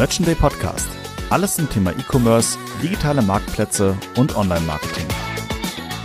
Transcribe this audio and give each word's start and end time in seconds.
Merchant 0.00 0.26
Day 0.26 0.34
Podcast. 0.34 0.88
Alles 1.28 1.56
zum 1.56 1.68
Thema 1.68 1.90
E-Commerce, 1.90 2.56
digitale 2.82 3.20
Marktplätze 3.20 3.94
und 4.16 4.34
Online-Marketing. 4.34 5.04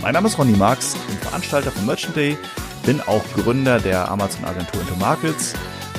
Mein 0.02 0.12
Name 0.12 0.28
ist 0.28 0.36
Ronny 0.36 0.54
Marx, 0.54 0.94
bin 1.08 1.16
Veranstalter 1.16 1.70
von 1.70 1.86
Merchant 1.86 2.14
Day, 2.14 2.36
bin 2.84 3.00
auch 3.00 3.24
Gründer 3.34 3.80
der 3.80 4.10
Amazon-Agentur 4.10 4.82
Into 4.82 4.96
Markets. 4.96 5.54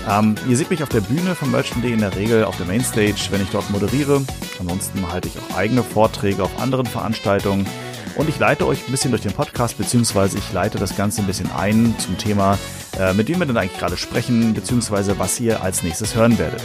Ähm, 0.08 0.36
ihr 0.48 0.56
seht 0.56 0.70
mich 0.70 0.84
auf 0.84 0.90
der 0.90 1.02
Bühne 1.02 1.34
von 1.34 1.50
Merchant 1.50 1.84
Day 1.84 1.92
in 1.92 2.02
der 2.02 2.16
Regel 2.16 2.46
auf 2.46 2.56
der 2.58 2.68
Mainstage, 2.68 3.30
wenn 3.32 3.42
ich 3.42 3.50
dort 3.50 3.68
moderiere. 3.72 4.22
Ansonsten 4.60 5.12
halte 5.12 5.30
ich 5.30 5.40
auch 5.40 5.58
eigene 5.58 5.82
Vorträge 5.82 6.44
auf 6.44 6.62
anderen 6.62 6.86
Veranstaltungen. 6.86 7.66
Und 8.16 8.30
ich 8.30 8.38
leite 8.38 8.68
euch 8.68 8.88
ein 8.88 8.92
bisschen 8.92 9.10
durch 9.10 9.24
den 9.24 9.34
Podcast, 9.34 9.80
beziehungsweise 9.80 10.38
ich 10.38 10.54
leite 10.54 10.78
das 10.78 10.96
Ganze 10.96 11.22
ein 11.22 11.28
bisschen 11.28 11.50
ein 11.52 11.96
zum 11.98 12.16
Thema, 12.20 12.60
äh, 13.00 13.14
mit 13.14 13.28
wem 13.28 13.40
wir 13.40 13.48
denn 13.48 13.58
eigentlich 13.58 13.80
gerade 13.80 13.98
sprechen, 13.98 14.54
beziehungsweise 14.54 15.18
was 15.18 15.40
ihr 15.40 15.64
als 15.64 15.82
nächstes 15.82 16.14
hören 16.14 16.38
werdet. 16.38 16.62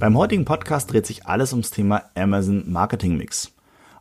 Beim 0.00 0.16
heutigen 0.16 0.46
Podcast 0.46 0.90
dreht 0.90 1.04
sich 1.04 1.26
alles 1.26 1.52
ums 1.52 1.72
Thema 1.72 2.04
Amazon 2.14 2.64
Marketing 2.72 3.18
Mix. 3.18 3.52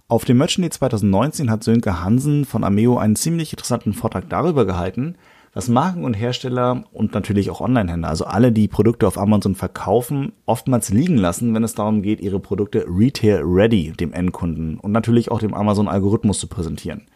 Auf 0.08 0.24
dem 0.24 0.38
Merchant 0.38 0.64
Day 0.64 0.70
2019 0.70 1.52
hat 1.52 1.62
Sönke 1.62 2.02
Hansen 2.02 2.46
von 2.46 2.64
Ameo 2.64 2.98
einen 2.98 3.18
ziemlich 3.18 3.52
interessanten 3.52 3.92
Vortrag 3.92 4.30
darüber 4.30 4.66
gehalten, 4.66 5.16
was 5.54 5.68
Marken 5.68 6.06
und 6.06 6.14
Hersteller 6.14 6.86
und 6.94 7.14
natürlich 7.14 7.50
auch 7.50 7.60
Onlinehändler, 7.60 8.08
also 8.08 8.24
alle, 8.24 8.54
die 8.54 8.70
Produkte 8.70 9.08
auf 9.08 9.18
Amazon 9.18 9.56
verkaufen, 9.56 10.32
oftmals 10.46 10.90
liegen 10.90 11.18
lassen, 11.18 11.54
wenn 11.54 11.66
es 11.66 11.76
darum 11.76 12.02
geht, 12.02 12.22
ihre 12.22 12.40
Produkte 12.40 12.86
Retail 12.88 13.42
Ready 13.44 13.92
dem 13.92 14.14
Endkunden 14.14 14.80
und 14.80 14.94
natürlich 14.94 15.30
auch 15.32 15.40
dem 15.40 15.54
Amazon-Algorithmus 15.54 16.40
zu 16.40 16.48
präsentieren. 16.48 17.08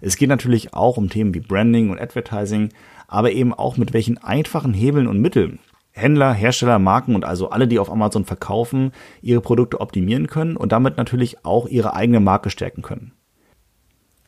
Es 0.00 0.16
geht 0.16 0.30
natürlich 0.30 0.72
auch 0.72 0.96
um 0.96 1.10
Themen 1.10 1.34
wie 1.34 1.40
Branding 1.40 1.90
und 1.90 2.00
Advertising, 2.00 2.70
aber 3.08 3.32
eben 3.32 3.52
auch 3.52 3.76
mit 3.76 3.92
welchen 3.92 4.16
einfachen 4.16 4.72
Hebeln 4.72 5.06
und 5.06 5.20
Mitteln 5.20 5.58
Händler, 5.92 6.32
Hersteller, 6.32 6.78
Marken 6.78 7.14
und 7.14 7.24
also 7.24 7.50
alle, 7.50 7.68
die 7.68 7.78
auf 7.78 7.90
Amazon 7.90 8.24
verkaufen, 8.24 8.92
ihre 9.20 9.40
Produkte 9.40 9.80
optimieren 9.80 10.26
können 10.26 10.56
und 10.56 10.72
damit 10.72 10.96
natürlich 10.96 11.44
auch 11.44 11.68
ihre 11.68 11.94
eigene 11.94 12.20
Marke 12.20 12.50
stärken 12.50 12.82
können. 12.82 13.12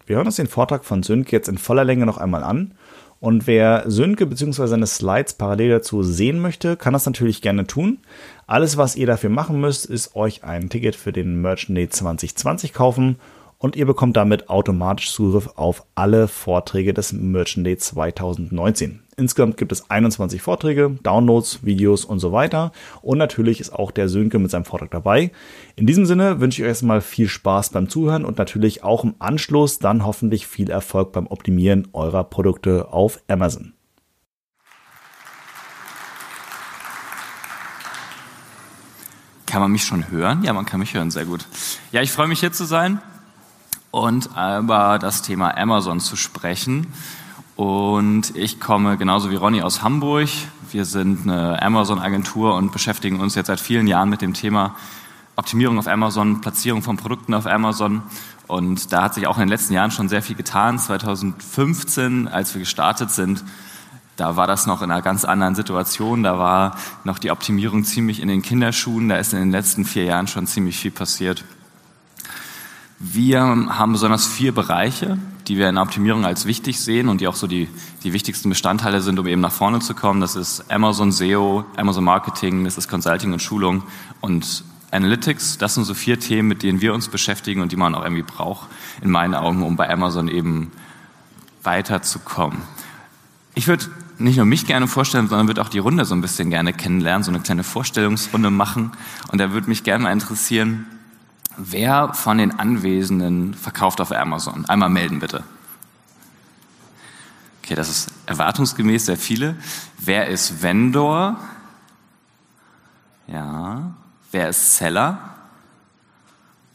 Wir 0.06 0.16
hören 0.16 0.26
uns 0.26 0.36
den 0.36 0.46
Vortrag 0.46 0.84
von 0.84 1.02
Sönke 1.02 1.32
jetzt 1.32 1.48
in 1.48 1.56
voller 1.56 1.84
Länge 1.84 2.04
noch 2.04 2.18
einmal 2.18 2.44
an. 2.44 2.74
Und 3.20 3.46
wer 3.46 3.84
Sönke 3.86 4.26
bzw. 4.26 4.66
seine 4.66 4.86
Slides 4.86 5.34
parallel 5.34 5.70
dazu 5.70 6.02
sehen 6.02 6.40
möchte, 6.40 6.76
kann 6.76 6.92
das 6.92 7.06
natürlich 7.06 7.40
gerne 7.40 7.66
tun. 7.66 7.98
Alles, 8.46 8.76
was 8.76 8.96
ihr 8.96 9.06
dafür 9.06 9.30
machen 9.30 9.60
müsst, 9.60 9.86
ist 9.86 10.14
euch 10.14 10.44
ein 10.44 10.68
Ticket 10.68 10.94
für 10.94 11.12
den 11.12 11.40
Merchant 11.40 11.78
Day 11.78 11.88
2020 11.88 12.74
kaufen 12.74 13.16
und 13.64 13.76
ihr 13.76 13.86
bekommt 13.86 14.14
damit 14.18 14.50
automatisch 14.50 15.10
Zugriff 15.10 15.48
auf 15.56 15.86
alle 15.94 16.28
Vorträge 16.28 16.92
des 16.92 17.14
Merchant 17.14 17.66
Day 17.66 17.78
2019. 17.78 19.00
Insgesamt 19.16 19.56
gibt 19.56 19.72
es 19.72 19.88
21 19.88 20.42
Vorträge, 20.42 20.98
Downloads, 21.02 21.64
Videos 21.64 22.04
und 22.04 22.18
so 22.18 22.30
weiter. 22.30 22.72
Und 23.00 23.16
natürlich 23.16 23.60
ist 23.60 23.72
auch 23.72 23.90
der 23.90 24.10
Sönke 24.10 24.38
mit 24.38 24.50
seinem 24.50 24.66
Vortrag 24.66 24.90
dabei. 24.90 25.32
In 25.76 25.86
diesem 25.86 26.04
Sinne 26.04 26.40
wünsche 26.40 26.60
ich 26.60 26.64
euch 26.66 26.72
erstmal 26.72 27.00
viel 27.00 27.26
Spaß 27.26 27.70
beim 27.70 27.88
Zuhören 27.88 28.26
und 28.26 28.36
natürlich 28.36 28.84
auch 28.84 29.02
im 29.02 29.14
Anschluss 29.18 29.78
dann 29.78 30.04
hoffentlich 30.04 30.46
viel 30.46 30.68
Erfolg 30.68 31.12
beim 31.12 31.26
Optimieren 31.26 31.88
eurer 31.94 32.24
Produkte 32.24 32.92
auf 32.92 33.22
Amazon. 33.28 33.72
Kann 39.46 39.62
man 39.62 39.72
mich 39.72 39.84
schon 39.84 40.10
hören? 40.10 40.42
Ja, 40.42 40.52
man 40.52 40.66
kann 40.66 40.80
mich 40.80 40.92
hören, 40.92 41.10
sehr 41.10 41.24
gut. 41.24 41.46
Ja, 41.92 42.02
ich 42.02 42.12
freue 42.12 42.28
mich 42.28 42.40
hier 42.40 42.52
zu 42.52 42.66
sein 42.66 43.00
und 43.94 44.26
über 44.26 44.98
das 45.00 45.22
Thema 45.22 45.56
Amazon 45.56 46.00
zu 46.00 46.16
sprechen. 46.16 46.88
Und 47.54 48.34
ich 48.34 48.58
komme 48.58 48.96
genauso 48.96 49.30
wie 49.30 49.36
Ronny 49.36 49.62
aus 49.62 49.82
Hamburg. 49.82 50.28
Wir 50.72 50.84
sind 50.84 51.22
eine 51.22 51.62
Amazon-Agentur 51.62 52.56
und 52.56 52.72
beschäftigen 52.72 53.20
uns 53.20 53.36
jetzt 53.36 53.46
seit 53.46 53.60
vielen 53.60 53.86
Jahren 53.86 54.10
mit 54.10 54.20
dem 54.20 54.34
Thema 54.34 54.74
Optimierung 55.36 55.78
auf 55.78 55.86
Amazon, 55.86 56.40
Platzierung 56.40 56.82
von 56.82 56.96
Produkten 56.96 57.34
auf 57.34 57.46
Amazon. 57.46 58.02
Und 58.48 58.92
da 58.92 59.04
hat 59.04 59.14
sich 59.14 59.28
auch 59.28 59.36
in 59.36 59.42
den 59.42 59.48
letzten 59.48 59.74
Jahren 59.74 59.92
schon 59.92 60.08
sehr 60.08 60.22
viel 60.22 60.34
getan. 60.34 60.76
2015, 60.80 62.26
als 62.26 62.52
wir 62.52 62.60
gestartet 62.60 63.12
sind, 63.12 63.44
da 64.16 64.34
war 64.34 64.48
das 64.48 64.66
noch 64.66 64.82
in 64.82 64.90
einer 64.90 65.02
ganz 65.02 65.24
anderen 65.24 65.54
Situation. 65.54 66.24
Da 66.24 66.36
war 66.36 66.76
noch 67.04 67.20
die 67.20 67.30
Optimierung 67.30 67.84
ziemlich 67.84 68.20
in 68.20 68.26
den 68.26 68.42
Kinderschuhen. 68.42 69.08
Da 69.08 69.18
ist 69.18 69.34
in 69.34 69.38
den 69.38 69.52
letzten 69.52 69.84
vier 69.84 70.02
Jahren 70.02 70.26
schon 70.26 70.48
ziemlich 70.48 70.78
viel 70.78 70.90
passiert. 70.90 71.44
Wir 73.06 73.40
haben 73.42 73.92
besonders 73.92 74.26
vier 74.26 74.54
Bereiche, 74.54 75.18
die 75.46 75.58
wir 75.58 75.68
in 75.68 75.74
der 75.74 75.84
Optimierung 75.84 76.24
als 76.24 76.46
wichtig 76.46 76.80
sehen 76.80 77.10
und 77.10 77.20
die 77.20 77.28
auch 77.28 77.34
so 77.34 77.46
die, 77.46 77.68
die 78.02 78.14
wichtigsten 78.14 78.48
Bestandteile 78.48 79.02
sind, 79.02 79.18
um 79.18 79.26
eben 79.26 79.42
nach 79.42 79.52
vorne 79.52 79.80
zu 79.80 79.94
kommen. 79.94 80.22
Das 80.22 80.36
ist 80.36 80.70
Amazon 80.70 81.12
SEO, 81.12 81.66
Amazon 81.76 82.02
Marketing, 82.02 82.64
das 82.64 82.78
ist 82.78 82.88
Consulting 82.88 83.34
und 83.34 83.42
Schulung 83.42 83.82
und 84.22 84.64
Analytics. 84.90 85.58
Das 85.58 85.74
sind 85.74 85.84
so 85.84 85.92
vier 85.92 86.18
Themen, 86.18 86.48
mit 86.48 86.62
denen 86.62 86.80
wir 86.80 86.94
uns 86.94 87.08
beschäftigen 87.08 87.60
und 87.60 87.72
die 87.72 87.76
man 87.76 87.94
auch 87.94 88.04
irgendwie 88.04 88.22
braucht, 88.22 88.70
in 89.02 89.10
meinen 89.10 89.34
Augen, 89.34 89.62
um 89.62 89.76
bei 89.76 89.90
Amazon 89.90 90.28
eben 90.28 90.72
weiterzukommen. 91.62 92.62
Ich 93.54 93.68
würde 93.68 93.84
nicht 94.16 94.38
nur 94.38 94.46
mich 94.46 94.66
gerne 94.66 94.88
vorstellen, 94.88 95.28
sondern 95.28 95.46
würde 95.46 95.60
auch 95.60 95.68
die 95.68 95.78
Runde 95.78 96.06
so 96.06 96.14
ein 96.14 96.22
bisschen 96.22 96.48
gerne 96.48 96.72
kennenlernen, 96.72 97.22
so 97.22 97.30
eine 97.30 97.40
kleine 97.40 97.64
Vorstellungsrunde 97.64 98.48
machen. 98.48 98.92
Und 99.30 99.42
da 99.42 99.52
würde 99.52 99.68
mich 99.68 99.84
gerne 99.84 100.04
mal 100.04 100.12
interessieren, 100.12 100.86
Wer 101.56 102.14
von 102.14 102.38
den 102.38 102.58
Anwesenden 102.58 103.54
verkauft 103.54 104.00
auf 104.00 104.12
Amazon? 104.12 104.64
Einmal 104.66 104.90
melden 104.90 105.20
bitte. 105.20 105.44
Okay, 107.62 107.74
das 107.74 107.88
ist 107.88 108.12
erwartungsgemäß 108.26 109.06
sehr 109.06 109.16
viele. 109.16 109.56
Wer 109.98 110.28
ist 110.28 110.62
Vendor? 110.62 111.38
Ja. 113.26 113.94
Wer 114.32 114.48
ist 114.48 114.76
Seller? 114.76 115.18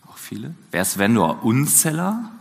Auch 0.08 0.18
viele. 0.18 0.56
Wer 0.72 0.82
ist 0.82 0.98
Vendor 0.98 1.44
und 1.44 1.68
Seller? 1.68 2.32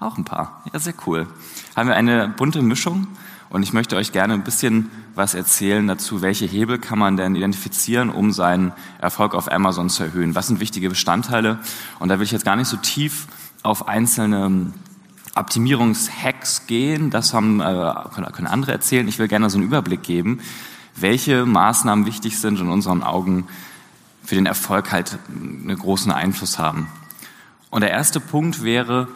Auch 0.00 0.16
ein 0.16 0.24
paar. 0.24 0.62
Ja, 0.72 0.78
sehr 0.78 0.94
cool. 1.06 1.28
Haben 1.76 1.88
wir 1.88 1.96
eine 1.96 2.28
bunte 2.28 2.62
Mischung 2.62 3.08
und 3.52 3.62
ich 3.62 3.74
möchte 3.74 3.96
euch 3.96 4.12
gerne 4.12 4.32
ein 4.32 4.44
bisschen 4.44 4.90
was 5.14 5.34
erzählen 5.34 5.86
dazu, 5.86 6.22
welche 6.22 6.46
Hebel 6.46 6.78
kann 6.78 6.98
man 6.98 7.18
denn 7.18 7.36
identifizieren, 7.36 8.08
um 8.08 8.32
seinen 8.32 8.72
Erfolg 8.98 9.34
auf 9.34 9.52
Amazon 9.52 9.90
zu 9.90 10.04
erhöhen. 10.04 10.34
Was 10.34 10.46
sind 10.46 10.58
wichtige 10.58 10.88
Bestandteile? 10.88 11.58
Und 11.98 12.08
da 12.08 12.18
will 12.18 12.24
ich 12.24 12.32
jetzt 12.32 12.46
gar 12.46 12.56
nicht 12.56 12.68
so 12.68 12.78
tief 12.78 13.26
auf 13.62 13.88
einzelne 13.88 14.72
Optimierungshacks 15.34 16.66
gehen. 16.66 17.10
Das 17.10 17.34
haben, 17.34 17.60
äh, 17.60 17.94
können 18.32 18.46
andere 18.46 18.72
erzählen. 18.72 19.06
Ich 19.06 19.18
will 19.18 19.28
gerne 19.28 19.50
so 19.50 19.58
einen 19.58 19.66
Überblick 19.66 20.02
geben, 20.02 20.40
welche 20.96 21.44
Maßnahmen 21.44 22.06
wichtig 22.06 22.40
sind 22.40 22.58
und 22.58 22.68
in 22.68 22.72
unseren 22.72 23.02
Augen 23.02 23.48
für 24.24 24.34
den 24.34 24.46
Erfolg 24.46 24.92
halt 24.92 25.18
einen 25.28 25.78
großen 25.78 26.10
Einfluss 26.10 26.58
haben. 26.58 26.88
Und 27.68 27.82
der 27.82 27.90
erste 27.90 28.18
Punkt 28.18 28.62
wäre, 28.62 29.08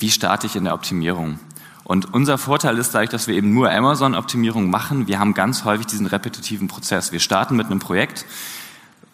wie 0.00 0.10
starte 0.10 0.48
ich 0.48 0.56
in 0.56 0.64
der 0.64 0.74
Optimierung? 0.74 1.38
Und 1.88 2.12
unser 2.12 2.36
Vorteil 2.36 2.76
ist 2.76 2.94
dadurch, 2.94 3.08
dass 3.08 3.28
wir 3.28 3.34
eben 3.34 3.54
nur 3.54 3.72
Amazon-Optimierung 3.72 4.68
machen, 4.68 5.06
wir 5.06 5.18
haben 5.18 5.32
ganz 5.32 5.64
häufig 5.64 5.86
diesen 5.86 6.04
repetitiven 6.04 6.68
Prozess. 6.68 7.12
Wir 7.12 7.18
starten 7.18 7.56
mit 7.56 7.68
einem 7.68 7.78
Projekt, 7.78 8.26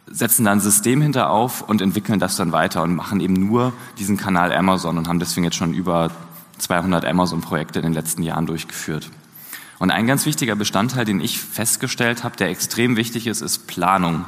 setzen 0.08 0.44
da 0.44 0.50
ein 0.50 0.58
System 0.58 1.00
hinter 1.00 1.30
auf 1.30 1.62
und 1.62 1.80
entwickeln 1.80 2.18
das 2.18 2.34
dann 2.34 2.50
weiter 2.50 2.82
und 2.82 2.96
machen 2.96 3.20
eben 3.20 3.34
nur 3.34 3.72
diesen 3.96 4.16
Kanal 4.16 4.52
Amazon 4.52 4.98
und 4.98 5.06
haben 5.06 5.20
deswegen 5.20 5.44
jetzt 5.44 5.54
schon 5.54 5.72
über 5.72 6.10
200 6.58 7.04
Amazon-Projekte 7.04 7.78
in 7.78 7.84
den 7.84 7.92
letzten 7.92 8.24
Jahren 8.24 8.46
durchgeführt. 8.46 9.08
Und 9.78 9.92
ein 9.92 10.08
ganz 10.08 10.26
wichtiger 10.26 10.56
Bestandteil, 10.56 11.04
den 11.04 11.20
ich 11.20 11.38
festgestellt 11.38 12.24
habe, 12.24 12.36
der 12.36 12.48
extrem 12.48 12.96
wichtig 12.96 13.28
ist, 13.28 13.40
ist 13.40 13.68
Planung. 13.68 14.24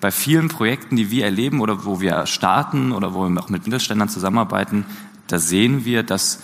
Bei 0.00 0.12
vielen 0.12 0.46
Projekten, 0.46 0.94
die 0.94 1.10
wir 1.10 1.24
erleben 1.24 1.60
oder 1.60 1.84
wo 1.84 2.00
wir 2.00 2.26
starten 2.26 2.92
oder 2.92 3.12
wo 3.12 3.28
wir 3.28 3.40
auch 3.40 3.48
mit 3.48 3.66
Mittelständlern 3.66 4.08
zusammenarbeiten, 4.08 4.86
da 5.26 5.40
sehen 5.40 5.84
wir, 5.84 6.04
dass 6.04 6.38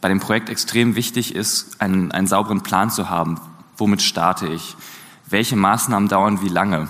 bei 0.00 0.08
dem 0.08 0.20
Projekt 0.20 0.48
extrem 0.48 0.94
wichtig 0.94 1.34
ist, 1.34 1.80
einen, 1.80 2.12
einen 2.12 2.26
sauberen 2.26 2.62
Plan 2.62 2.90
zu 2.90 3.10
haben. 3.10 3.40
Womit 3.76 4.02
starte 4.02 4.46
ich? 4.46 4.76
Welche 5.28 5.56
Maßnahmen 5.56 6.08
dauern 6.08 6.42
wie 6.42 6.48
lange? 6.48 6.88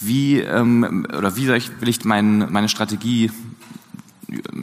Wie 0.00 0.38
ähm, 0.40 1.06
oder 1.16 1.36
wie 1.36 1.50
ich, 1.52 1.80
will 1.80 1.88
ich 1.88 2.04
mein, 2.04 2.50
meine 2.52 2.68
Strategie 2.68 3.30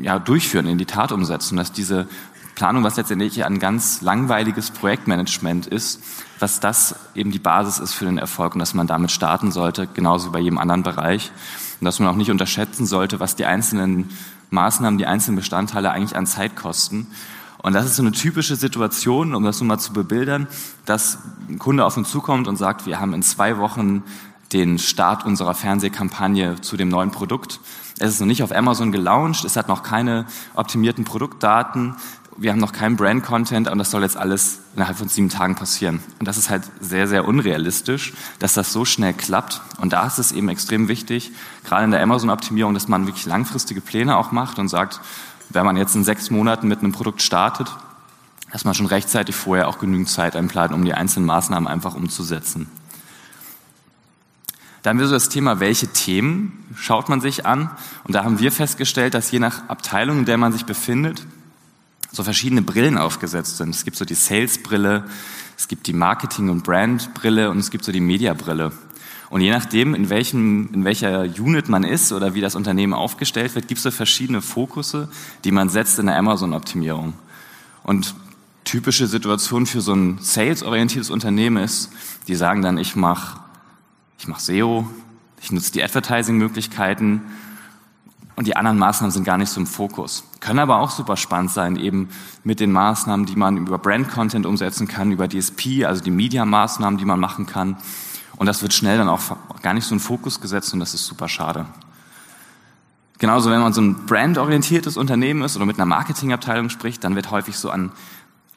ja, 0.02 0.20
durchführen, 0.20 0.68
in 0.68 0.78
die 0.78 0.86
Tat 0.86 1.12
umsetzen, 1.12 1.58
dass 1.58 1.72
diese 1.72 2.08
Planung, 2.56 2.84
was 2.84 2.96
letztendlich 2.96 3.44
ein 3.44 3.60
ganz 3.60 4.02
langweiliges 4.02 4.72
Projektmanagement 4.72 5.68
ist, 5.68 6.02
dass 6.40 6.60
das 6.60 6.96
eben 7.14 7.32
die 7.32 7.40
Basis 7.40 7.80
ist 7.80 7.94
für 7.94 8.06
den 8.06 8.18
Erfolg 8.18 8.56
und 8.56 8.60
dass 8.60 8.74
man 8.74 8.88
damit 8.88 9.12
starten 9.12 9.52
sollte, 9.52 9.88
genauso 9.88 10.30
wie 10.30 10.34
bei 10.34 10.40
jedem 10.40 10.58
anderen 10.58 10.84
Bereich. 10.84 11.32
Und 11.82 11.86
dass 11.86 12.00
man 12.00 12.08
auch 12.08 12.16
nicht 12.16 12.32
unterschätzen 12.32 12.86
sollte, 12.86 13.20
was 13.20 13.36
die 13.36 13.46
einzelnen 13.46 14.10
Maßnahmen, 14.52 14.98
die 14.98 15.06
einzelnen 15.06 15.36
Bestandteile 15.36 15.92
eigentlich 15.92 16.16
an 16.16 16.28
Zeit 16.28 16.56
kosten 16.56 17.08
und 17.66 17.74
das 17.74 17.86
ist 17.86 17.96
so 17.96 18.04
eine 18.04 18.12
typische 18.12 18.56
Situation, 18.56 19.34
um 19.34 19.44
das 19.44 19.60
nun 19.60 19.70
mal 19.70 19.80
zu 19.80 19.92
bebildern, 19.92 20.48
dass 20.86 21.18
ein 21.50 21.58
Kunde 21.58 21.84
auf 21.84 21.98
uns 21.98 22.12
zukommt 22.12 22.48
und 22.48 22.58
sagt, 22.58 22.86
wir 22.86 23.00
haben 23.00 23.16
in 23.16 23.24
zwei 23.24 23.58
Wochen 23.58 24.04
den 24.54 24.78
Start 24.78 25.26
unserer 25.26 25.56
Fernsehkampagne 25.56 26.62
zu 26.62 26.78
dem 26.78 26.90
neuen 26.90 27.10
Produkt. 27.10 27.60
Es 27.98 28.12
ist 28.12 28.20
noch 28.20 28.28
nicht 28.28 28.44
auf 28.44 28.52
Amazon 28.52 28.92
gelauncht, 28.92 29.46
es 29.46 29.56
hat 29.56 29.68
noch 29.68 29.82
keine 29.82 30.28
optimierten 30.54 31.06
Produktdaten 31.06 31.96
wir 32.38 32.52
haben 32.52 32.60
noch 32.60 32.74
keinen 32.74 32.98
Brand-Content 32.98 33.70
und 33.70 33.78
das 33.78 33.92
soll 33.92 34.04
jetzt 34.04 34.18
alles 34.18 34.60
innerhalb 34.76 34.98
von 34.98 35.08
sieben 35.08 35.30
Tagen 35.30 35.56
passieren. 35.56 36.02
Und 36.20 36.28
das 36.28 36.38
ist 36.38 36.50
halt 36.50 36.64
sehr, 36.82 37.08
sehr 37.08 37.26
unrealistisch, 37.26 38.14
dass 38.40 38.54
das 38.54 38.74
so 38.74 38.84
schnell 38.84 39.14
klappt. 39.14 39.62
Und 39.80 39.94
da 39.94 40.06
ist 40.06 40.20
es 40.20 40.32
eben 40.34 40.50
extrem 40.50 40.88
wichtig, 40.90 41.32
gerade 41.64 41.86
in 41.86 41.92
der 41.92 42.04
Amazon-Optimierung, 42.04 42.74
dass 42.74 42.88
man 42.88 43.08
wirklich 43.08 43.26
langfristige 43.26 43.80
Pläne 43.80 44.18
auch 44.18 44.32
macht 44.32 44.60
und 44.60 44.68
sagt, 44.68 45.00
wenn 45.50 45.66
man 45.66 45.78
jetzt 45.78 45.96
in 45.96 46.04
sechs 46.04 46.30
Monaten 46.30 46.68
mit 46.68 46.80
einem 46.80 46.92
Produkt 46.92 47.22
startet, 47.22 47.68
dass 48.52 48.66
man 48.66 48.74
schon 48.74 48.86
rechtzeitig 48.86 49.36
vorher 49.36 49.68
auch 49.68 49.80
genügend 49.80 50.10
Zeit 50.10 50.36
einplant, 50.36 50.74
um 50.74 50.86
die 50.86 50.94
einzelnen 50.94 51.26
Maßnahmen 51.26 51.68
einfach 51.68 51.96
umzusetzen. 51.96 52.70
Da 54.86 54.92
haben 54.92 55.00
wir 55.00 55.08
so 55.08 55.14
das 55.14 55.30
Thema, 55.30 55.60
welche 55.60 55.88
Themen 55.88 56.64
schaut 56.76 57.10
man 57.10 57.20
sich 57.20 57.46
an. 57.48 57.72
Und 58.04 58.14
da 58.14 58.24
haben 58.24 58.40
wir 58.40 58.52
festgestellt, 58.52 59.16
dass 59.16 59.32
je 59.32 59.40
nach 59.40 59.68
Abteilung, 59.68 60.20
in 60.20 60.26
der 60.26 60.38
man 60.38 60.54
sich 60.54 60.66
befindet, 60.66 61.26
so 62.12 62.24
verschiedene 62.24 62.62
Brillen 62.62 62.98
aufgesetzt 62.98 63.58
sind. 63.58 63.74
Es 63.74 63.84
gibt 63.84 63.98
so 63.98 64.06
die 64.06 64.14
Sales-Brille, 64.14 65.06
es 65.58 65.68
gibt 65.68 65.88
die 65.88 65.94
Marketing- 65.94 66.50
und 66.50 66.64
Brand-Brille 66.64 67.50
und 67.50 67.58
es 67.58 67.72
gibt 67.72 67.84
so 67.84 67.92
die 67.92 68.00
Media-Brille. 68.00 68.72
Und 69.30 69.42
je 69.42 69.52
nachdem, 69.52 69.96
in, 69.96 70.10
welchem, 70.10 70.70
in 70.74 70.84
welcher 70.86 71.22
Unit 71.24 71.70
man 71.70 71.84
ist 71.84 72.12
oder 72.12 72.34
wie 72.36 72.42
das 72.42 72.56
Unternehmen 72.56 72.94
aufgestellt 72.94 73.56
wird, 73.56 73.68
gibt 73.68 73.84
es 73.84 73.96
verschiedene 73.96 74.42
Fokusse, 74.42 75.10
die 75.44 75.52
man 75.52 75.70
setzt 75.70 76.00
in 76.00 76.06
der 76.06 76.18
Amazon-Optimierung. 76.18 77.14
Und 77.84 78.16
typische 78.64 79.08
Situation 79.08 79.66
für 79.66 79.82
so 79.82 79.94
ein 79.94 80.18
sales-orientiertes 80.20 81.10
Unternehmen 81.10 81.64
ist, 81.64 81.92
die 82.28 82.36
sagen 82.36 82.62
dann, 82.62 82.78
ich 82.78 82.96
mache 82.96 83.40
ich 84.18 84.28
mach 84.28 84.40
SEO, 84.40 84.88
ich 85.42 85.52
nutze 85.52 85.72
die 85.72 85.84
Advertising-Möglichkeiten 85.84 87.22
und 88.36 88.48
die 88.48 88.56
anderen 88.56 88.78
Maßnahmen 88.78 89.12
sind 89.12 89.24
gar 89.24 89.38
nicht 89.38 89.50
so 89.50 89.60
im 89.60 89.68
Fokus. 89.68 90.24
Können 90.40 90.60
aber 90.60 90.80
auch 90.80 90.90
super 90.90 91.18
spannend 91.18 91.52
sein, 91.52 91.76
eben 91.76 92.10
mit 92.44 92.60
den 92.60 92.72
Maßnahmen, 92.72 93.26
die 93.26 93.36
man 93.36 93.58
über 93.58 93.78
Brand-Content 93.78 94.46
umsetzen 94.46 94.88
kann, 94.88 95.12
über 95.12 95.28
DSP, 95.28 95.86
also 95.86 96.04
die 96.04 96.12
Media-Maßnahmen, 96.12 96.98
die 96.98 97.06
man 97.06 97.20
machen 97.20 97.46
kann. 97.46 97.78
Und 98.38 98.48
das 98.48 98.62
wird 98.62 98.74
schnell 98.74 98.98
dann 98.98 99.10
auch 99.10 99.22
gar 99.62 99.74
nicht 99.74 99.86
so 99.86 99.96
in 99.96 100.00
Fokus 100.00 100.42
gesetzt 100.42 100.74
und 100.74 100.80
das 100.80 100.94
ist 100.94 101.06
super 101.06 101.30
schade. 101.30 101.66
Genauso, 103.18 103.50
wenn 103.50 103.62
man 103.62 103.72
so 103.72 103.82
ein 103.82 104.06
brandorientiertes 104.06 104.98
Unternehmen 104.98 105.42
ist 105.44 105.56
oder 105.56 105.66
mit 105.66 105.78
einer 105.78 105.86
Marketingabteilung 105.86 106.70
spricht, 106.70 107.04
dann 107.04 107.16
wird 107.16 107.32
häufig 107.32 107.58
so 107.58 107.70
an, 107.70 107.92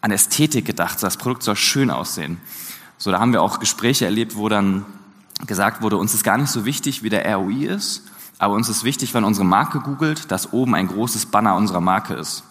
an 0.00 0.10
Ästhetik 0.10 0.64
gedacht. 0.64 1.00
Das 1.02 1.16
Produkt 1.16 1.44
soll 1.44 1.54
schön 1.54 1.90
aussehen. 1.90 2.40
So, 2.96 3.12
da 3.12 3.20
haben 3.20 3.32
wir 3.32 3.40
auch 3.40 3.60
Gespräche 3.60 4.04
erlebt, 4.04 4.34
wo 4.34 4.48
dann 4.48 4.84
gesagt 5.46 5.82
wurde, 5.82 5.96
uns 5.96 6.14
ist 6.14 6.24
gar 6.24 6.36
nicht 6.36 6.50
so 6.50 6.64
wichtig, 6.64 7.04
wie 7.04 7.10
der 7.10 7.32
ROI 7.36 7.66
ist, 7.66 8.02
aber 8.40 8.54
uns 8.54 8.68
ist 8.68 8.82
wichtig, 8.82 9.14
wenn 9.14 9.22
unsere 9.22 9.46
Marke 9.46 9.78
googelt, 9.78 10.32
dass 10.32 10.52
oben 10.52 10.74
ein 10.74 10.88
großes 10.88 11.26
Banner 11.26 11.54
unserer 11.54 11.80
Marke 11.80 12.14
ist. 12.14 12.42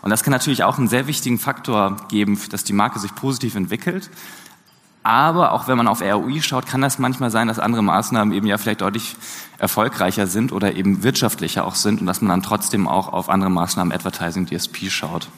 Und 0.00 0.08
das 0.08 0.22
kann 0.22 0.32
natürlich 0.32 0.64
auch 0.64 0.78
einen 0.78 0.88
sehr 0.88 1.06
wichtigen 1.06 1.38
Faktor 1.38 1.96
geben, 2.08 2.40
dass 2.48 2.64
die 2.64 2.72
Marke 2.72 2.98
sich 2.98 3.14
positiv 3.14 3.54
entwickelt. 3.54 4.10
Aber 5.02 5.52
auch 5.52 5.66
wenn 5.66 5.78
man 5.78 5.88
auf 5.88 6.02
ROI 6.02 6.42
schaut, 6.42 6.66
kann 6.66 6.82
das 6.82 6.98
manchmal 6.98 7.30
sein, 7.30 7.48
dass 7.48 7.58
andere 7.58 7.82
Maßnahmen 7.82 8.34
eben 8.34 8.46
ja 8.46 8.58
vielleicht 8.58 8.82
deutlich 8.82 9.16
erfolgreicher 9.58 10.26
sind 10.26 10.52
oder 10.52 10.74
eben 10.74 11.02
wirtschaftlicher 11.02 11.64
auch 11.64 11.74
sind 11.74 12.00
und 12.00 12.06
dass 12.06 12.20
man 12.20 12.28
dann 12.28 12.42
trotzdem 12.42 12.86
auch 12.86 13.12
auf 13.12 13.30
andere 13.30 13.50
Maßnahmen, 13.50 13.92
Advertising, 13.92 14.46
DSP 14.46 14.90
schaut. 14.90 15.28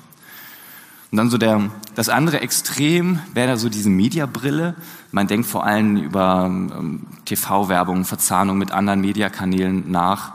Und 1.13 1.19
dann 1.19 1.31
so 1.31 1.39
der, 1.39 1.71
das 1.95 2.09
andere 2.09 2.41
Extrem 2.41 3.21
wäre 3.35 3.49
da 3.49 3.57
so 3.57 3.69
diese 3.69 3.91
Mediabrille. 3.91 4.75
Man 5.13 5.27
denkt 5.27 5.47
vor 5.47 5.65
allem 5.65 5.99
über 5.99 6.47
ähm, 6.47 7.07
TV-Werbung, 7.27 8.05
Verzahnung 8.05 8.57
mit 8.57 8.73
anderen 8.73 9.03
Mediakanälen 9.03 9.91
nach 9.91 10.33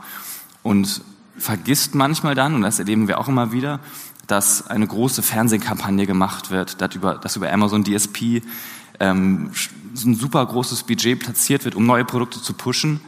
und 0.62 1.02
vergisst 1.36 1.94
manchmal 1.94 2.34
dann, 2.34 2.54
und 2.54 2.62
das 2.62 2.78
erleben 2.78 3.08
wir 3.08 3.18
auch 3.18 3.28
immer 3.28 3.52
wieder, 3.52 3.80
dass 4.28 4.68
eine 4.68 4.86
große 4.86 5.22
Fernsehkampagne 5.22 6.06
gemacht 6.06 6.50
wird, 6.50 6.80
dass 6.80 6.94
über, 6.94 7.14
dass 7.14 7.34
über 7.34 7.52
Amazon 7.52 7.82
DSP 7.82 8.42
ähm, 9.00 9.50
ein 10.04 10.14
super 10.14 10.44
großes 10.44 10.84
Budget 10.84 11.20
platziert 11.20 11.64
wird, 11.64 11.74
um 11.74 11.86
neue 11.86 12.04
Produkte 12.04 12.42
zu 12.42 12.52
pushen. 12.52 13.00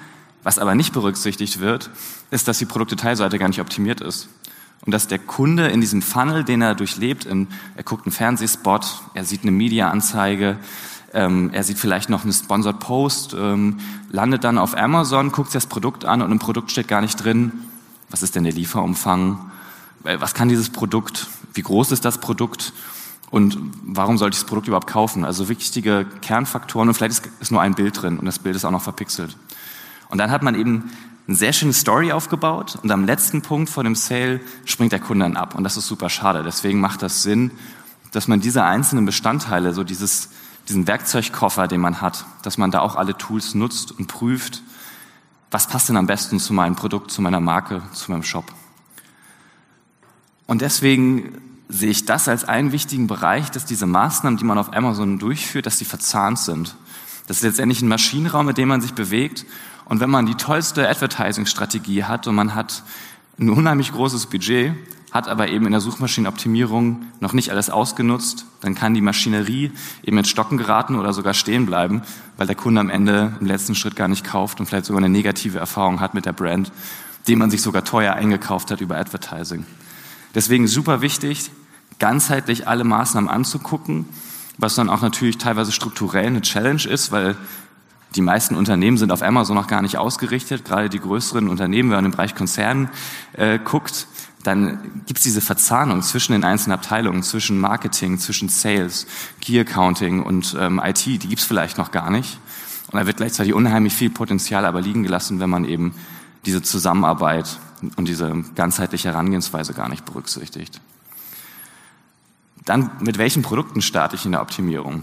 Was 0.42 0.58
aber 0.58 0.74
nicht 0.74 0.92
berücksichtigt 0.92 1.60
wird, 1.60 1.90
ist, 2.30 2.48
dass 2.48 2.58
die 2.58 2.64
Produkteteilseite 2.64 3.38
gar 3.38 3.48
nicht 3.48 3.60
optimiert 3.60 4.00
ist. 4.00 4.28
Und 4.86 4.92
dass 4.92 5.06
der 5.06 5.18
Kunde 5.18 5.68
in 5.68 5.82
diesem 5.82 6.00
Funnel, 6.00 6.44
den 6.44 6.62
er 6.62 6.74
durchlebt, 6.74 7.26
in, 7.26 7.48
er 7.76 7.82
guckt 7.82 8.06
einen 8.06 8.12
Fernsehspot, 8.12 9.02
er 9.12 9.24
sieht 9.24 9.42
eine 9.42 9.50
Media-Anzeige, 9.50 10.56
ähm, 11.12 11.50
er 11.52 11.64
sieht 11.64 11.78
vielleicht 11.78 12.08
noch 12.08 12.22
einen 12.22 12.32
Sponsored 12.32 12.80
Post, 12.80 13.34
ähm, 13.34 13.78
landet 14.10 14.44
dann 14.44 14.56
auf 14.56 14.76
Amazon, 14.76 15.32
guckt 15.32 15.50
sich 15.50 15.60
das 15.60 15.66
Produkt 15.66 16.06
an 16.06 16.22
und 16.22 16.32
im 16.32 16.38
Produkt 16.38 16.70
steht 16.70 16.88
gar 16.88 17.02
nicht 17.02 17.22
drin, 17.22 17.52
was 18.08 18.22
ist 18.22 18.36
denn 18.36 18.44
der 18.44 18.54
Lieferumfang, 18.54 19.50
äh, 20.04 20.18
was 20.18 20.32
kann 20.32 20.48
dieses 20.48 20.70
Produkt, 20.70 21.26
wie 21.52 21.62
groß 21.62 21.92
ist 21.92 22.06
das 22.06 22.18
Produkt 22.18 22.72
und 23.30 23.58
warum 23.84 24.18
sollte 24.18 24.34
ich 24.34 24.40
das 24.40 24.48
Produkt 24.48 24.66
überhaupt 24.66 24.88
kaufen? 24.88 25.24
Also 25.24 25.48
wichtige 25.48 26.04
Kernfaktoren 26.20 26.88
und 26.88 26.94
vielleicht 26.94 27.12
ist, 27.12 27.30
ist 27.40 27.52
nur 27.52 27.60
ein 27.60 27.74
Bild 27.74 28.02
drin 28.02 28.18
und 28.18 28.26
das 28.26 28.38
Bild 28.38 28.56
ist 28.56 28.64
auch 28.64 28.70
noch 28.70 28.82
verpixelt. 28.82 29.36
Und 30.08 30.18
dann 30.18 30.30
hat 30.30 30.42
man 30.42 30.56
eben 30.56 30.90
eine 31.28 31.36
sehr 31.36 31.52
schöne 31.52 31.72
Story 31.72 32.10
aufgebaut 32.10 32.78
und 32.82 32.90
am 32.90 33.04
letzten 33.04 33.42
Punkt 33.42 33.70
vor 33.70 33.84
dem 33.84 33.94
Sale 33.94 34.40
springt 34.64 34.90
der 34.90 34.98
Kunde 34.98 35.24
dann 35.24 35.36
ab 35.36 35.54
und 35.54 35.62
das 35.62 35.76
ist 35.76 35.86
super 35.86 36.10
schade. 36.10 36.42
Deswegen 36.42 36.80
macht 36.80 37.02
das 37.02 37.22
Sinn, 37.22 37.52
dass 38.10 38.26
man 38.26 38.40
diese 38.40 38.64
einzelnen 38.64 39.06
Bestandteile, 39.06 39.72
so 39.72 39.84
dieses, 39.84 40.30
diesen 40.68 40.88
Werkzeugkoffer, 40.88 41.68
den 41.68 41.80
man 41.80 42.00
hat, 42.00 42.24
dass 42.42 42.58
man 42.58 42.72
da 42.72 42.80
auch 42.80 42.96
alle 42.96 43.16
Tools 43.16 43.54
nutzt 43.54 43.92
und 43.92 44.08
prüft, 44.08 44.62
was 45.52 45.68
passt 45.68 45.88
denn 45.88 45.96
am 45.96 46.08
besten 46.08 46.40
zu 46.40 46.52
meinem 46.52 46.74
Produkt, 46.74 47.12
zu 47.12 47.22
meiner 47.22 47.40
Marke, 47.40 47.82
zu 47.92 48.10
meinem 48.10 48.24
Shop. 48.24 48.46
Und 50.46 50.62
deswegen 50.62 51.49
sehe 51.70 51.90
ich 51.90 52.04
das 52.04 52.28
als 52.28 52.44
einen 52.44 52.72
wichtigen 52.72 53.06
Bereich, 53.06 53.50
dass 53.50 53.64
diese 53.64 53.86
Maßnahmen, 53.86 54.36
die 54.36 54.44
man 54.44 54.58
auf 54.58 54.74
Amazon 54.74 55.18
durchführt, 55.18 55.66
dass 55.66 55.78
die 55.78 55.84
verzahnt 55.84 56.38
sind. 56.38 56.76
Das 57.26 57.38
ist 57.38 57.42
letztendlich 57.44 57.80
ein 57.80 57.88
Maschinenraum, 57.88 58.46
mit 58.46 58.58
dem 58.58 58.68
man 58.68 58.80
sich 58.80 58.92
bewegt 58.92 59.46
und 59.90 59.98
wenn 59.98 60.08
man 60.08 60.24
die 60.24 60.36
tollste 60.36 60.88
Advertising-Strategie 60.88 62.04
hat 62.04 62.28
und 62.28 62.36
man 62.36 62.54
hat 62.54 62.84
ein 63.40 63.50
unheimlich 63.50 63.90
großes 63.90 64.26
Budget, 64.26 64.72
hat 65.10 65.26
aber 65.26 65.48
eben 65.48 65.66
in 65.66 65.72
der 65.72 65.80
Suchmaschinenoptimierung 65.80 67.06
noch 67.18 67.32
nicht 67.32 67.50
alles 67.50 67.70
ausgenutzt, 67.70 68.46
dann 68.60 68.76
kann 68.76 68.94
die 68.94 69.00
Maschinerie 69.00 69.72
eben 70.04 70.16
ins 70.16 70.28
Stocken 70.28 70.58
geraten 70.58 70.94
oder 70.94 71.12
sogar 71.12 71.34
stehen 71.34 71.66
bleiben, 71.66 72.02
weil 72.36 72.46
der 72.46 72.54
Kunde 72.54 72.80
am 72.80 72.88
Ende 72.88 73.32
im 73.40 73.46
letzten 73.46 73.74
Schritt 73.74 73.96
gar 73.96 74.06
nicht 74.06 74.24
kauft 74.24 74.60
und 74.60 74.66
vielleicht 74.66 74.86
sogar 74.86 75.02
eine 75.02 75.08
negative 75.08 75.58
Erfahrung 75.58 75.98
hat 75.98 76.14
mit 76.14 76.24
der 76.24 76.34
Brand, 76.34 76.70
die 77.26 77.34
man 77.34 77.50
sich 77.50 77.60
sogar 77.60 77.84
teuer 77.84 78.14
eingekauft 78.14 78.70
hat 78.70 78.80
über 78.80 78.96
Advertising. 78.96 79.66
Deswegen 80.36 80.68
super 80.68 81.00
wichtig, 81.00 81.50
ganzheitlich 82.00 82.66
alle 82.66 82.82
Maßnahmen 82.82 83.30
anzugucken, 83.30 84.06
was 84.58 84.74
dann 84.74 84.90
auch 84.90 85.00
natürlich 85.00 85.38
teilweise 85.38 85.70
strukturell 85.70 86.26
eine 86.26 86.42
Challenge 86.42 86.84
ist, 86.84 87.12
weil 87.12 87.36
die 88.16 88.22
meisten 88.22 88.56
Unternehmen 88.56 88.98
sind 88.98 89.12
auf 89.12 89.22
Amazon 89.22 89.54
noch 89.54 89.68
gar 89.68 89.82
nicht 89.82 89.96
ausgerichtet, 89.96 90.64
gerade 90.64 90.88
die 90.88 90.98
größeren 90.98 91.48
Unternehmen, 91.48 91.90
wenn 91.90 91.98
man 91.98 92.04
im 92.06 92.10
Bereich 92.10 92.34
Konzernen 92.34 92.88
äh, 93.34 93.60
guckt, 93.60 94.08
dann 94.42 95.02
gibt 95.06 95.18
es 95.18 95.24
diese 95.24 95.40
Verzahnung 95.40 96.02
zwischen 96.02 96.32
den 96.32 96.44
einzelnen 96.44 96.74
Abteilungen, 96.74 97.22
zwischen 97.22 97.60
Marketing, 97.60 98.18
zwischen 98.18 98.48
Sales, 98.48 99.06
Key 99.40 99.60
Accounting 99.60 100.22
und 100.22 100.56
ähm, 100.58 100.80
IT, 100.82 101.04
die 101.06 101.18
gibt 101.18 101.40
es 101.40 101.46
vielleicht 101.46 101.78
noch 101.78 101.90
gar 101.90 102.10
nicht. 102.10 102.38
Und 102.90 102.98
da 102.98 103.06
wird 103.06 103.18
gleichzeitig 103.18 103.52
unheimlich 103.52 103.94
viel 103.94 104.10
Potenzial 104.10 104.64
aber 104.64 104.80
liegen 104.80 105.02
gelassen, 105.02 105.40
wenn 105.40 105.50
man 105.50 105.64
eben 105.64 105.94
diese 106.46 106.62
Zusammenarbeit 106.62 107.58
und 107.96 108.08
diese 108.08 108.44
ganzheitliche 108.54 109.10
Herangehensweise 109.10 109.74
gar 109.74 109.88
nicht 109.88 110.04
berücksichtigt. 110.04 110.80
Dann, 112.70 112.88
mit 113.00 113.18
welchen 113.18 113.42
Produkten 113.42 113.82
starte 113.82 114.14
ich 114.14 114.24
in 114.24 114.30
der 114.30 114.42
Optimierung? 114.42 115.02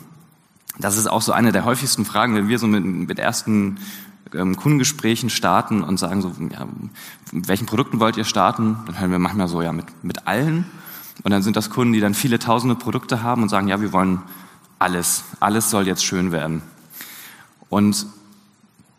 Das 0.80 0.96
ist 0.96 1.06
auch 1.06 1.22
so 1.22 1.34
eine 1.34 1.52
der 1.52 1.66
häufigsten 1.66 2.06
Fragen, 2.06 2.34
wenn 2.34 2.48
wir 2.48 2.60
so 2.60 2.66
mit, 2.66 2.86
mit 2.86 3.20
ersten 3.20 3.78
ähm, 4.34 4.56
Kundengesprächen 4.56 5.30
starten 5.30 5.84
und 5.84 5.98
sagen 5.98 6.22
so, 6.22 6.32
ja, 6.50 6.66
mit 7.34 7.50
welchen 7.50 7.66
Produkten 7.66 8.00
wollt 8.00 8.16
ihr 8.16 8.24
starten? 8.24 8.78
Dann 8.86 8.98
hören 9.02 9.12
wir 9.12 9.20
manchmal 9.20 9.50
so, 9.50 9.62
ja, 9.62 9.74
mit, 9.74 9.84
mit 10.02 10.28
allen. 10.28 10.66
Und 11.24 11.32
dann 11.32 11.42
sind 11.42 11.58
das 11.58 11.70
Kunden, 11.70 11.92
die 11.92 12.00
dann 12.00 12.14
viele 12.14 12.40
tausende 12.40 12.76
Produkte 12.76 13.22
haben 13.22 13.44
und 13.44 13.50
sagen, 13.50 13.68
ja, 13.68 13.82
wir 13.82 13.92
wollen 13.92 14.22
alles. 14.80 15.26
Alles 15.42 15.70
soll 15.70 15.88
jetzt 15.88 16.06
schön 16.06 16.32
werden. 16.32 16.62
Und 17.68 18.06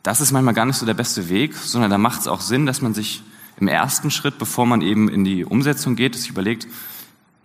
das 0.02 0.20
ist 0.20 0.30
manchmal 0.30 0.52
gar 0.52 0.66
nicht 0.66 0.76
so 0.76 0.84
der 0.84 0.92
beste 0.92 1.30
Weg, 1.30 1.54
sondern 1.56 1.90
da 1.90 1.96
macht 1.96 2.20
es 2.20 2.28
auch 2.28 2.42
Sinn, 2.42 2.66
dass 2.66 2.82
man 2.82 2.92
sich 2.92 3.22
im 3.58 3.66
ersten 3.66 4.10
Schritt, 4.10 4.36
bevor 4.36 4.66
man 4.66 4.82
eben 4.82 5.08
in 5.08 5.24
die 5.24 5.46
Umsetzung 5.46 5.96
geht, 5.96 6.16
sich 6.16 6.28
überlegt, 6.28 6.68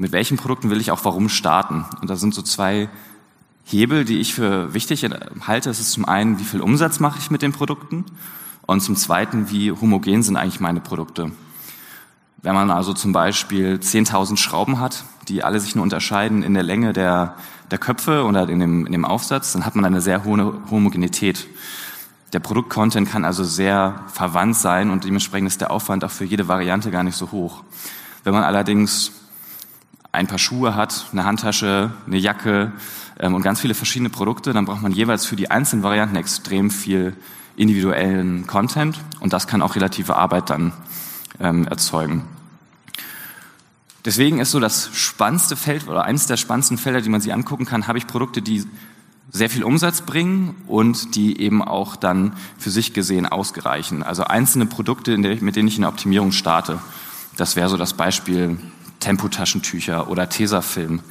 mit 0.04 0.12
welchen 0.12 0.36
Produkten 0.36 0.70
will 0.70 0.82
ich 0.82 0.92
auch 0.92 1.06
warum 1.06 1.30
starten. 1.30 1.86
Und 2.02 2.10
da 2.10 2.18
sind 2.18 2.34
so 2.34 2.42
zwei 2.42 2.90
Hebel, 3.64 4.04
die 4.04 4.20
ich 4.20 4.34
für 4.34 4.74
wichtig 4.74 5.10
halte, 5.48 5.70
ist 5.70 5.92
zum 5.94 6.04
einen, 6.04 6.40
wie 6.40 6.44
viel 6.44 6.60
Umsatz 6.60 7.00
mache 7.00 7.20
ich 7.20 7.32
mit 7.32 7.42
den 7.42 7.54
Produkten 7.54 8.04
und 8.66 8.82
zum 8.82 8.98
zweiten, 8.98 9.50
wie 9.50 9.72
homogen 9.72 10.22
sind 10.22 10.36
eigentlich 10.36 10.60
meine 10.60 10.82
Produkte. 10.82 11.32
Wenn 12.42 12.54
man 12.54 12.70
also 12.70 12.94
zum 12.94 13.14
Beispiel 13.14 13.76
10.000 13.76 14.36
Schrauben 14.36 14.82
hat, 14.82 15.06
die 15.30 15.42
alle 15.42 15.62
sich 15.62 15.74
nur 15.74 15.84
unterscheiden 15.84 16.44
in 16.44 16.54
der 16.54 16.64
Länge 16.64 16.92
der, 16.92 17.36
der 17.72 17.78
Köpfe 17.78 18.26
oder 18.26 18.50
in 18.50 18.60
dem, 18.60 18.86
in 18.86 18.92
dem 18.92 19.06
Aufsatz, 19.06 19.54
dann 19.54 19.66
hat 19.66 19.76
man 19.76 19.86
eine 19.86 20.02
sehr 20.02 20.26
hohe 20.26 20.60
Homogenität. 20.70 21.48
Der 22.34 22.42
Produktcontent 22.42 23.10
kann 23.10 23.24
also 23.24 23.46
sehr 23.46 24.04
verwandt 24.12 24.58
sein 24.58 24.90
und 24.90 25.06
dementsprechend 25.06 25.48
ist 25.48 25.62
der 25.62 25.72
Aufwand 25.72 26.04
auch 26.04 26.12
für 26.12 26.26
jede 26.26 26.50
Variante 26.50 26.92
gar 26.92 27.04
nicht 27.04 27.16
so 27.16 27.32
hoch. 27.32 27.64
Wenn 28.26 28.34
man 28.34 28.44
allerdings 28.44 29.14
ein 30.14 30.28
paar 30.28 30.38
Schuhe 30.38 30.76
hat, 30.76 31.08
eine 31.12 31.26
Handtasche, 31.26 31.92
eine 32.08 32.18
Jacke 32.18 32.72
ähm, 33.20 33.34
und 33.34 33.42
ganz 33.42 33.60
viele 33.60 33.74
verschiedene 33.74 34.10
Produkte, 34.10 34.54
dann 34.54 34.66
braucht 34.66 34.82
man 34.82 34.92
jeweils 34.92 35.26
für 35.26 35.36
die 35.36 35.52
einzelnen 35.52 35.84
Varianten 35.84 36.16
extrem 36.16 36.72
viel 36.72 37.18
individuellen 37.58 38.48
Content 38.48 39.00
und 39.20 39.34
das 39.34 39.48
kann 39.48 39.62
auch 39.62 39.76
relative 39.76 40.16
Arbeit 40.16 40.50
dann 40.50 40.72
ähm, 41.40 41.68
erzeugen. 41.68 42.24
Deswegen 44.06 44.40
ist 44.40 44.52
so 44.52 44.60
das 44.60 44.90
spannendste 44.94 45.56
Feld 45.56 45.88
oder 45.88 46.04
eines 46.04 46.28
der 46.28 46.38
spannendsten 46.38 46.78
Felder, 46.78 47.02
die 47.02 47.10
man 47.10 47.22
sich 47.22 47.34
angucken 47.34 47.66
kann, 47.66 47.88
habe 47.88 47.98
ich 47.98 48.06
Produkte, 48.06 48.42
die 48.42 48.66
sehr 49.32 49.50
viel 49.50 49.64
Umsatz 49.64 50.02
bringen 50.02 50.56
und 50.68 51.16
die 51.16 51.40
eben 51.40 51.64
auch 51.64 51.96
dann 51.96 52.34
für 52.60 52.70
sich 52.70 52.94
gesehen 52.94 53.26
ausgereichen. 53.26 54.04
Also 54.04 54.26
einzelne 54.26 54.68
Produkte, 54.68 55.18
mit 55.18 55.56
denen 55.56 55.68
ich 55.68 55.76
in 55.76 55.82
der 55.82 55.90
Optimierung 55.90 56.32
starte. 56.34 56.80
Das 57.36 57.56
wäre 57.56 57.70
so 57.70 57.78
das 57.78 57.94
Beispiel 57.94 58.60
Tempotaschentücher 59.04 60.10
oder 60.10 60.30
Tesafilm. 60.30 61.02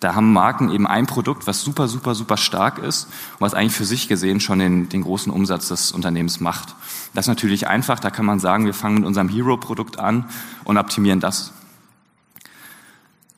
Da 0.00 0.16
haben 0.16 0.32
Marken 0.32 0.70
eben 0.70 0.88
ein 0.88 1.06
Produkt, 1.06 1.46
was 1.46 1.62
super, 1.62 1.86
super, 1.86 2.16
super 2.16 2.36
stark 2.36 2.78
ist 2.78 3.04
und 3.04 3.40
was 3.40 3.54
eigentlich 3.54 3.74
für 3.76 3.84
sich 3.84 4.08
gesehen 4.08 4.40
schon 4.40 4.58
den, 4.58 4.88
den 4.88 5.02
großen 5.02 5.32
Umsatz 5.32 5.68
des 5.68 5.92
Unternehmens 5.92 6.40
macht. 6.40 6.74
Das 7.14 7.26
ist 7.26 7.28
natürlich 7.28 7.68
einfach, 7.68 8.00
da 8.00 8.10
kann 8.10 8.26
man 8.26 8.40
sagen, 8.40 8.66
wir 8.66 8.74
fangen 8.74 8.96
mit 8.96 9.04
unserem 9.04 9.28
Hero-Produkt 9.28 10.00
an 10.00 10.28
und 10.64 10.76
optimieren 10.76 11.20
das. 11.20 11.52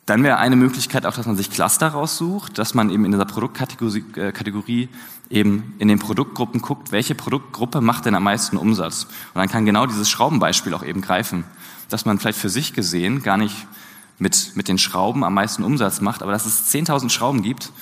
Dann 0.07 0.23
wäre 0.23 0.38
eine 0.38 0.57
Möglichkeit 0.57 1.05
auch, 1.05 1.14
dass 1.14 1.26
man 1.26 1.37
sich 1.37 1.50
Cluster 1.50 1.88
raussucht, 1.88 2.59
dass 2.59 2.73
man 2.73 2.88
eben 2.88 3.05
in 3.05 3.12
dieser 3.12 3.26
Produktkategorie 3.26 4.83
äh, 4.83 4.88
eben 5.31 5.75
in 5.79 5.88
den 5.88 5.99
Produktgruppen 5.99 6.62
guckt, 6.62 6.93
welche 6.93 7.14
Produktgruppe 7.14 7.83
macht 7.83 8.07
denn 8.07 8.14
am 8.14 8.25
meisten 8.25 8.57
Umsatz. 8.57 9.05
Und 9.05 9.41
dann 9.41 9.49
kann 9.49 9.67
genau 9.67 9.87
dieses 9.87 10.09
Schraubenbeispiel 10.09 10.73
auch 10.75 10.83
eben 10.83 11.00
greifen, 11.03 11.45
dass 11.88 12.05
man 12.05 12.19
vielleicht 12.19 12.38
für 12.38 12.49
sich 12.49 12.73
gesehen 12.73 13.23
gar 13.23 13.37
nicht 13.37 13.67
mit, 14.19 14.53
mit 14.55 14.69
den 14.69 14.79
Schrauben 14.79 15.25
am 15.25 15.35
meisten 15.35 15.64
Umsatz 15.64 16.00
macht, 16.00 16.23
aber 16.23 16.33
dass 16.33 16.47
es 16.47 16.73
10.000 16.73 17.11
Schrauben 17.11 17.43
gibt, 17.43 17.73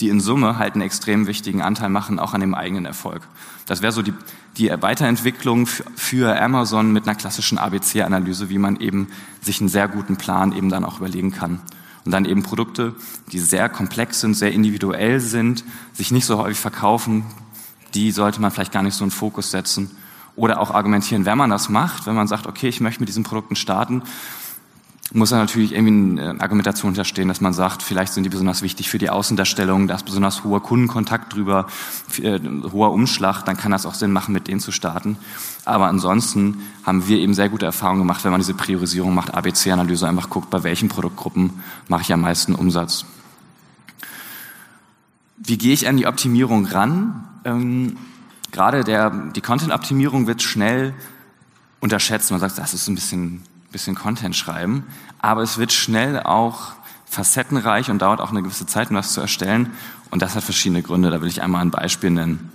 die 0.00 0.08
in 0.08 0.20
Summe 0.20 0.58
halt 0.58 0.74
einen 0.74 0.82
extrem 0.82 1.26
wichtigen 1.26 1.62
Anteil 1.62 1.90
machen, 1.90 2.18
auch 2.18 2.34
an 2.34 2.40
dem 2.40 2.54
eigenen 2.54 2.86
Erfolg. 2.86 3.22
Das 3.66 3.82
wäre 3.82 3.92
so 3.92 4.02
die, 4.02 4.14
die 4.56 4.70
Weiterentwicklung 4.70 5.66
für 5.66 6.40
Amazon 6.40 6.92
mit 6.92 7.06
einer 7.06 7.14
klassischen 7.14 7.58
ABC-Analyse, 7.58 8.48
wie 8.48 8.58
man 8.58 8.80
eben 8.80 9.08
sich 9.40 9.60
einen 9.60 9.68
sehr 9.68 9.88
guten 9.88 10.16
Plan 10.16 10.52
eben 10.52 10.70
dann 10.70 10.84
auch 10.84 10.98
überlegen 10.98 11.32
kann. 11.32 11.60
Und 12.04 12.10
dann 12.10 12.24
eben 12.24 12.42
Produkte, 12.42 12.94
die 13.30 13.38
sehr 13.38 13.68
komplex 13.68 14.20
sind, 14.20 14.34
sehr 14.34 14.52
individuell 14.52 15.20
sind, 15.20 15.62
sich 15.92 16.10
nicht 16.10 16.26
so 16.26 16.38
häufig 16.38 16.58
verkaufen, 16.58 17.24
die 17.94 18.10
sollte 18.10 18.40
man 18.40 18.50
vielleicht 18.50 18.72
gar 18.72 18.82
nicht 18.82 18.96
so 18.96 19.04
einen 19.04 19.12
Fokus 19.12 19.50
setzen. 19.50 19.90
Oder 20.34 20.60
auch 20.60 20.70
argumentieren, 20.70 21.26
wenn 21.26 21.36
man 21.36 21.50
das 21.50 21.68
macht, 21.68 22.06
wenn 22.06 22.14
man 22.14 22.26
sagt, 22.26 22.46
okay, 22.46 22.68
ich 22.68 22.80
möchte 22.80 23.00
mit 23.00 23.08
diesen 23.08 23.24
Produkten 23.24 23.56
starten, 23.56 24.02
muss 25.14 25.30
da 25.30 25.36
natürlich 25.36 25.72
irgendwie 25.72 26.20
eine 26.22 26.40
Argumentation 26.40 26.92
hinterstehen, 26.92 27.28
dass 27.28 27.40
man 27.40 27.52
sagt, 27.52 27.82
vielleicht 27.82 28.14
sind 28.14 28.24
die 28.24 28.30
besonders 28.30 28.62
wichtig 28.62 28.88
für 28.88 28.98
die 28.98 29.10
Außendarstellung, 29.10 29.86
da 29.86 29.96
ist 29.96 30.06
besonders 30.06 30.42
hoher 30.44 30.62
Kundenkontakt 30.62 31.34
drüber, 31.34 31.66
äh, 32.22 32.40
hoher 32.72 32.92
Umschlag, 32.92 33.42
dann 33.42 33.56
kann 33.56 33.72
das 33.72 33.84
auch 33.84 33.94
Sinn 33.94 34.12
machen, 34.12 34.32
mit 34.32 34.48
denen 34.48 34.60
zu 34.60 34.72
starten. 34.72 35.16
Aber 35.64 35.86
ansonsten 35.86 36.62
haben 36.84 37.06
wir 37.08 37.18
eben 37.18 37.34
sehr 37.34 37.50
gute 37.50 37.66
Erfahrungen 37.66 38.00
gemacht, 38.00 38.24
wenn 38.24 38.30
man 38.30 38.40
diese 38.40 38.54
Priorisierung 38.54 39.14
macht, 39.14 39.34
ABC-Analyse, 39.34 40.08
einfach 40.08 40.30
guckt, 40.30 40.50
bei 40.50 40.62
welchen 40.62 40.88
Produktgruppen 40.88 41.50
mache 41.88 42.02
ich 42.02 42.12
am 42.12 42.22
meisten 42.22 42.54
Umsatz. 42.54 43.04
Wie 45.36 45.58
gehe 45.58 45.74
ich 45.74 45.88
an 45.88 45.96
die 45.96 46.06
Optimierung 46.06 46.66
ran? 46.66 47.28
Ähm, 47.44 47.96
gerade 48.52 48.84
der, 48.84 49.10
die 49.10 49.40
Content-Optimierung 49.40 50.26
wird 50.26 50.42
schnell 50.42 50.94
unterschätzt. 51.80 52.30
Man 52.30 52.38
sagt, 52.38 52.58
das 52.58 52.74
ist 52.74 52.86
ein 52.88 52.94
bisschen 52.94 53.42
bisschen 53.72 53.94
Content 53.94 54.36
schreiben, 54.36 54.84
aber 55.18 55.42
es 55.42 55.58
wird 55.58 55.72
schnell 55.72 56.20
auch 56.22 56.74
facettenreich 57.06 57.90
und 57.90 58.00
dauert 58.00 58.20
auch 58.20 58.30
eine 58.30 58.42
gewisse 58.42 58.66
Zeit, 58.66 58.90
um 58.90 58.96
das 58.96 59.12
zu 59.12 59.20
erstellen. 59.20 59.72
Und 60.10 60.22
das 60.22 60.36
hat 60.36 60.44
verschiedene 60.44 60.82
Gründe. 60.82 61.10
Da 61.10 61.20
will 61.20 61.28
ich 61.28 61.42
einmal 61.42 61.62
ein 61.62 61.70
Beispiel 61.70 62.10
nennen. 62.10 62.50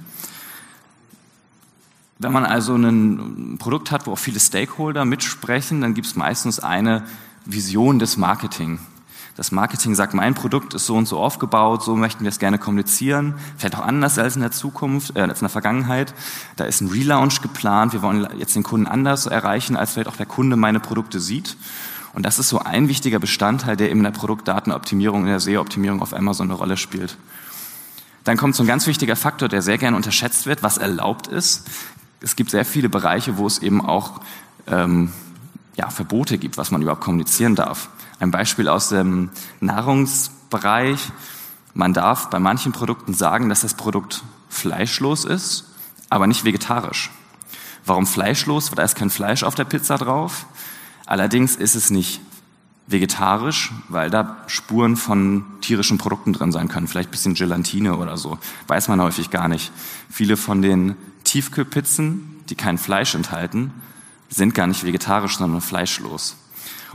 Wenn 2.19 2.31
man 2.31 2.45
also 2.45 2.75
ein 2.75 3.57
Produkt 3.59 3.91
hat, 3.91 4.07
wo 4.07 4.13
auch 4.13 4.17
viele 4.17 4.39
Stakeholder 4.39 5.05
mitsprechen, 5.05 5.81
dann 5.81 5.93
gibt 5.93 6.07
es 6.07 6.15
meistens 6.15 6.59
eine 6.59 7.03
Vision 7.45 7.99
des 7.99 8.17
Marketing. 8.17 8.79
Das 9.37 9.51
Marketing 9.51 9.93
sagt, 9.93 10.15
mein 10.15 10.33
Produkt 10.33 10.73
ist 10.73 10.87
so 10.87 10.95
und 10.95 11.07
so 11.07 11.19
aufgebaut, 11.19 11.83
so 11.83 11.95
möchten 11.95 12.23
wir 12.23 12.29
es 12.29 12.39
gerne 12.39 12.57
kommunizieren. 12.57 13.35
Vielleicht 13.55 13.75
auch 13.75 13.85
anders 13.85 14.17
als 14.17 14.35
in 14.35 14.41
der 14.41 14.49
Zukunft, 14.49 15.15
äh, 15.15 15.21
als 15.21 15.41
in 15.41 15.45
der 15.45 15.49
Vergangenheit. 15.49 16.15
Da 16.55 16.65
ist 16.65 16.81
ein 16.81 16.87
Relaunch 16.87 17.43
geplant. 17.43 17.93
Wir 17.93 18.01
wollen 18.01 18.27
jetzt 18.39 18.55
den 18.55 18.63
Kunden 18.63 18.87
anders 18.87 19.27
erreichen, 19.27 19.77
als 19.77 19.93
vielleicht 19.93 20.09
auch 20.09 20.15
der 20.15 20.25
Kunde 20.25 20.55
meine 20.55 20.79
Produkte 20.79 21.19
sieht. 21.19 21.55
Und 22.13 22.25
das 22.25 22.39
ist 22.39 22.49
so 22.49 22.57
ein 22.57 22.87
wichtiger 22.87 23.19
Bestandteil, 23.19 23.77
der 23.77 23.91
eben 23.91 23.99
in 23.99 24.05
der 24.05 24.11
Produktdatenoptimierung, 24.11 25.21
in 25.21 25.27
der 25.27 25.39
SEO-Optimierung 25.39 26.01
auf 26.01 26.15
Amazon 26.15 26.47
eine 26.47 26.57
Rolle 26.57 26.75
spielt. 26.75 27.15
Dann 28.23 28.37
kommt 28.37 28.55
so 28.55 28.63
ein 28.63 28.67
ganz 28.67 28.87
wichtiger 28.87 29.15
Faktor, 29.15 29.49
der 29.49 29.61
sehr 29.61 29.77
gerne 29.77 29.95
unterschätzt 29.95 30.47
wird, 30.47 30.63
was 30.63 30.79
erlaubt 30.79 31.27
ist. 31.27 31.67
Es 32.21 32.35
gibt 32.35 32.49
sehr 32.49 32.65
viele 32.65 32.89
Bereiche, 32.89 33.37
wo 33.37 33.45
es 33.45 33.59
eben 33.59 33.85
auch 33.85 34.19
ähm, 34.65 35.13
ja, 35.75 35.91
Verbote 35.91 36.39
gibt, 36.39 36.57
was 36.57 36.71
man 36.71 36.81
überhaupt 36.81 37.03
kommunizieren 37.03 37.53
darf. 37.53 37.89
Ein 38.19 38.31
Beispiel 38.31 38.67
aus 38.67 38.89
dem 38.89 39.29
Nahrungsbereich. 39.59 40.99
Man 41.73 41.93
darf 41.93 42.29
bei 42.29 42.39
manchen 42.39 42.71
Produkten 42.71 43.13
sagen, 43.13 43.49
dass 43.49 43.61
das 43.61 43.75
Produkt 43.75 44.23
fleischlos 44.49 45.25
ist, 45.25 45.65
aber 46.09 46.25
nicht 46.25 46.43
vegetarisch. 46.43 47.11
Warum 47.85 48.07
fleischlos? 48.07 48.71
Weil 48.71 48.77
da 48.77 48.83
ist 48.83 48.95
kein 48.95 49.09
Fleisch 49.09 49.43
auf 49.43 49.55
der 49.55 49.65
Pizza 49.65 49.97
drauf. 49.97 50.47
Allerdings 51.05 51.55
ist 51.55 51.75
es 51.75 51.89
nicht 51.89 52.19
vegetarisch, 52.87 53.71
weil 53.89 54.09
da 54.09 54.37
Spuren 54.47 54.95
von 54.95 55.45
tierischen 55.61 55.97
Produkten 55.97 56.33
drin 56.33 56.51
sein 56.51 56.69
können. 56.69 56.87
Vielleicht 56.87 57.11
bisschen 57.11 57.35
Gelatine 57.35 57.97
oder 57.97 58.17
so. 58.17 58.39
Weiß 58.67 58.87
man 58.87 59.01
häufig 59.01 59.29
gar 59.29 59.47
nicht. 59.47 59.71
Viele 60.09 60.37
von 60.37 60.61
den 60.61 60.95
Tiefkühlpizzen, 61.23 62.41
die 62.49 62.55
kein 62.55 62.77
Fleisch 62.77 63.13
enthalten, 63.13 63.71
sind 64.29 64.55
gar 64.55 64.67
nicht 64.67 64.83
vegetarisch, 64.85 65.37
sondern 65.37 65.61
fleischlos. 65.61 66.35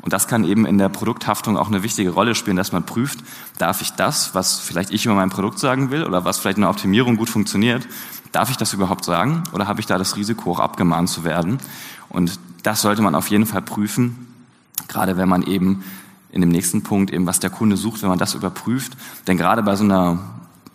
Und 0.00 0.12
das 0.12 0.26
kann 0.26 0.44
eben 0.44 0.64
in 0.64 0.78
der 0.78 0.88
Produkthaftung 0.88 1.56
auch 1.56 1.68
eine 1.68 1.82
wichtige 1.82 2.11
Rolle 2.11 2.34
spielen, 2.34 2.56
dass 2.56 2.72
man 2.72 2.84
prüft, 2.84 3.20
darf 3.58 3.82
ich 3.82 3.92
das, 3.92 4.34
was 4.34 4.58
vielleicht 4.58 4.90
ich 4.90 5.04
über 5.04 5.14
mein 5.14 5.30
Produkt 5.30 5.58
sagen 5.58 5.90
will 5.90 6.04
oder 6.04 6.25
was 6.25 6.38
vielleicht 6.38 6.56
in 6.56 6.62
der 6.62 6.70
Optimierung 6.70 7.16
gut 7.16 7.28
funktioniert, 7.28 7.87
darf 8.32 8.50
ich 8.50 8.56
das 8.56 8.72
überhaupt 8.72 9.04
sagen 9.04 9.44
oder 9.52 9.68
habe 9.68 9.80
ich 9.80 9.87
da 9.87 9.99
das 9.99 10.16
Risiko, 10.16 10.52
auch 10.52 10.61
abgemahnt 10.61 11.11
zu 11.11 11.25
werden? 11.25 11.58
Und 12.08 12.40
das 12.62 12.80
sollte 12.80 13.02
man 13.02 13.14
auf 13.14 13.28
jeden 13.28 13.46
Fall 13.46 13.62
prüfen, 13.62 14.26
gerade 14.88 15.16
wenn 15.16 15.28
man 15.28 15.42
eben 15.42 15.84
in 16.30 16.40
dem 16.40 16.50
nächsten 16.50 16.82
Punkt 16.82 17.12
eben, 17.12 17.26
was 17.26 17.40
der 17.40 17.50
Kunde 17.50 17.76
sucht, 17.76 18.02
wenn 18.02 18.08
man 18.08 18.18
das 18.18 18.34
überprüft. 18.34 18.96
Denn 19.26 19.37
gerade 19.37 19.62
bei 19.62 19.76
so 19.76 19.84
einer 19.84 20.18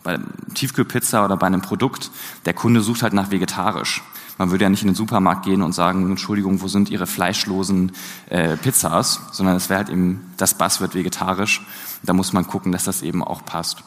bei 0.03 0.19
Tiefkühlpizza 0.53 1.25
oder 1.25 1.36
bei 1.36 1.47
einem 1.47 1.62
Produkt, 1.62 2.12
der 2.45 2.53
Kunde 2.53 2.79
sucht 2.79 3.03
halt 3.03 3.12
nach 3.12 3.29
vegetarisch. 3.29 4.03
Man 4.38 4.51
würde 4.51 4.65
ja 4.65 4.70
nicht 4.70 4.84
in 4.84 4.89
den 4.89 4.96
Supermarkt 4.96 5.46
gehen 5.46 5.62
und 5.62 5.74
sagen, 5.74 6.10
Entschuldigung, 6.10 6.62
wo 6.62 6.67
sind 6.67 6.89
Ihre 6.89 7.08
fleischlosen 7.08 7.91
äh, 8.29 8.56
Pizzas, 8.58 9.22
sondern 9.32 9.56
es 9.56 9.70
wäre 9.70 9.79
halt 9.79 9.89
eben, 9.89 10.32
das 10.38 10.53
Bass 10.53 10.79
wird 10.79 10.94
vegetarisch. 10.94 11.65
Da 12.03 12.13
muss 12.13 12.34
man 12.34 12.46
gucken, 12.46 12.72
dass 12.72 12.84
das 12.84 13.01
eben 13.01 13.24
auch 13.24 13.44
passt. 13.46 13.84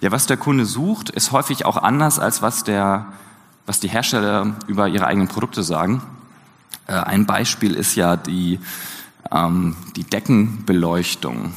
Ja, 0.00 0.10
was 0.10 0.26
der 0.26 0.36
Kunde 0.36 0.66
sucht, 0.66 1.10
ist 1.10 1.32
häufig 1.32 1.64
auch 1.64 1.76
anders, 1.76 2.18
als 2.18 2.42
was, 2.42 2.64
der, 2.64 3.06
was 3.66 3.80
die 3.80 3.88
Hersteller 3.88 4.56
über 4.66 4.88
ihre 4.88 5.06
eigenen 5.06 5.28
Produkte 5.28 5.62
sagen. 5.62 6.02
Äh, 6.86 6.94
ein 6.94 7.26
Beispiel 7.26 7.74
ist 7.74 7.94
ja 7.94 8.16
die, 8.16 8.58
ähm, 9.30 9.76
die 9.96 10.04
Deckenbeleuchtung. 10.04 11.54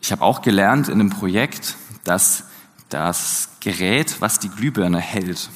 Ich 0.00 0.12
habe 0.12 0.22
auch 0.22 0.42
gelernt 0.42 0.88
in 0.88 1.00
einem 1.00 1.10
Projekt, 1.10 1.76
dass 2.04 2.44
das 2.90 3.48
Gerät, 3.60 4.20
was 4.20 4.38
die 4.38 4.48
Glühbirne 4.48 5.00
hält, 5.00 5.50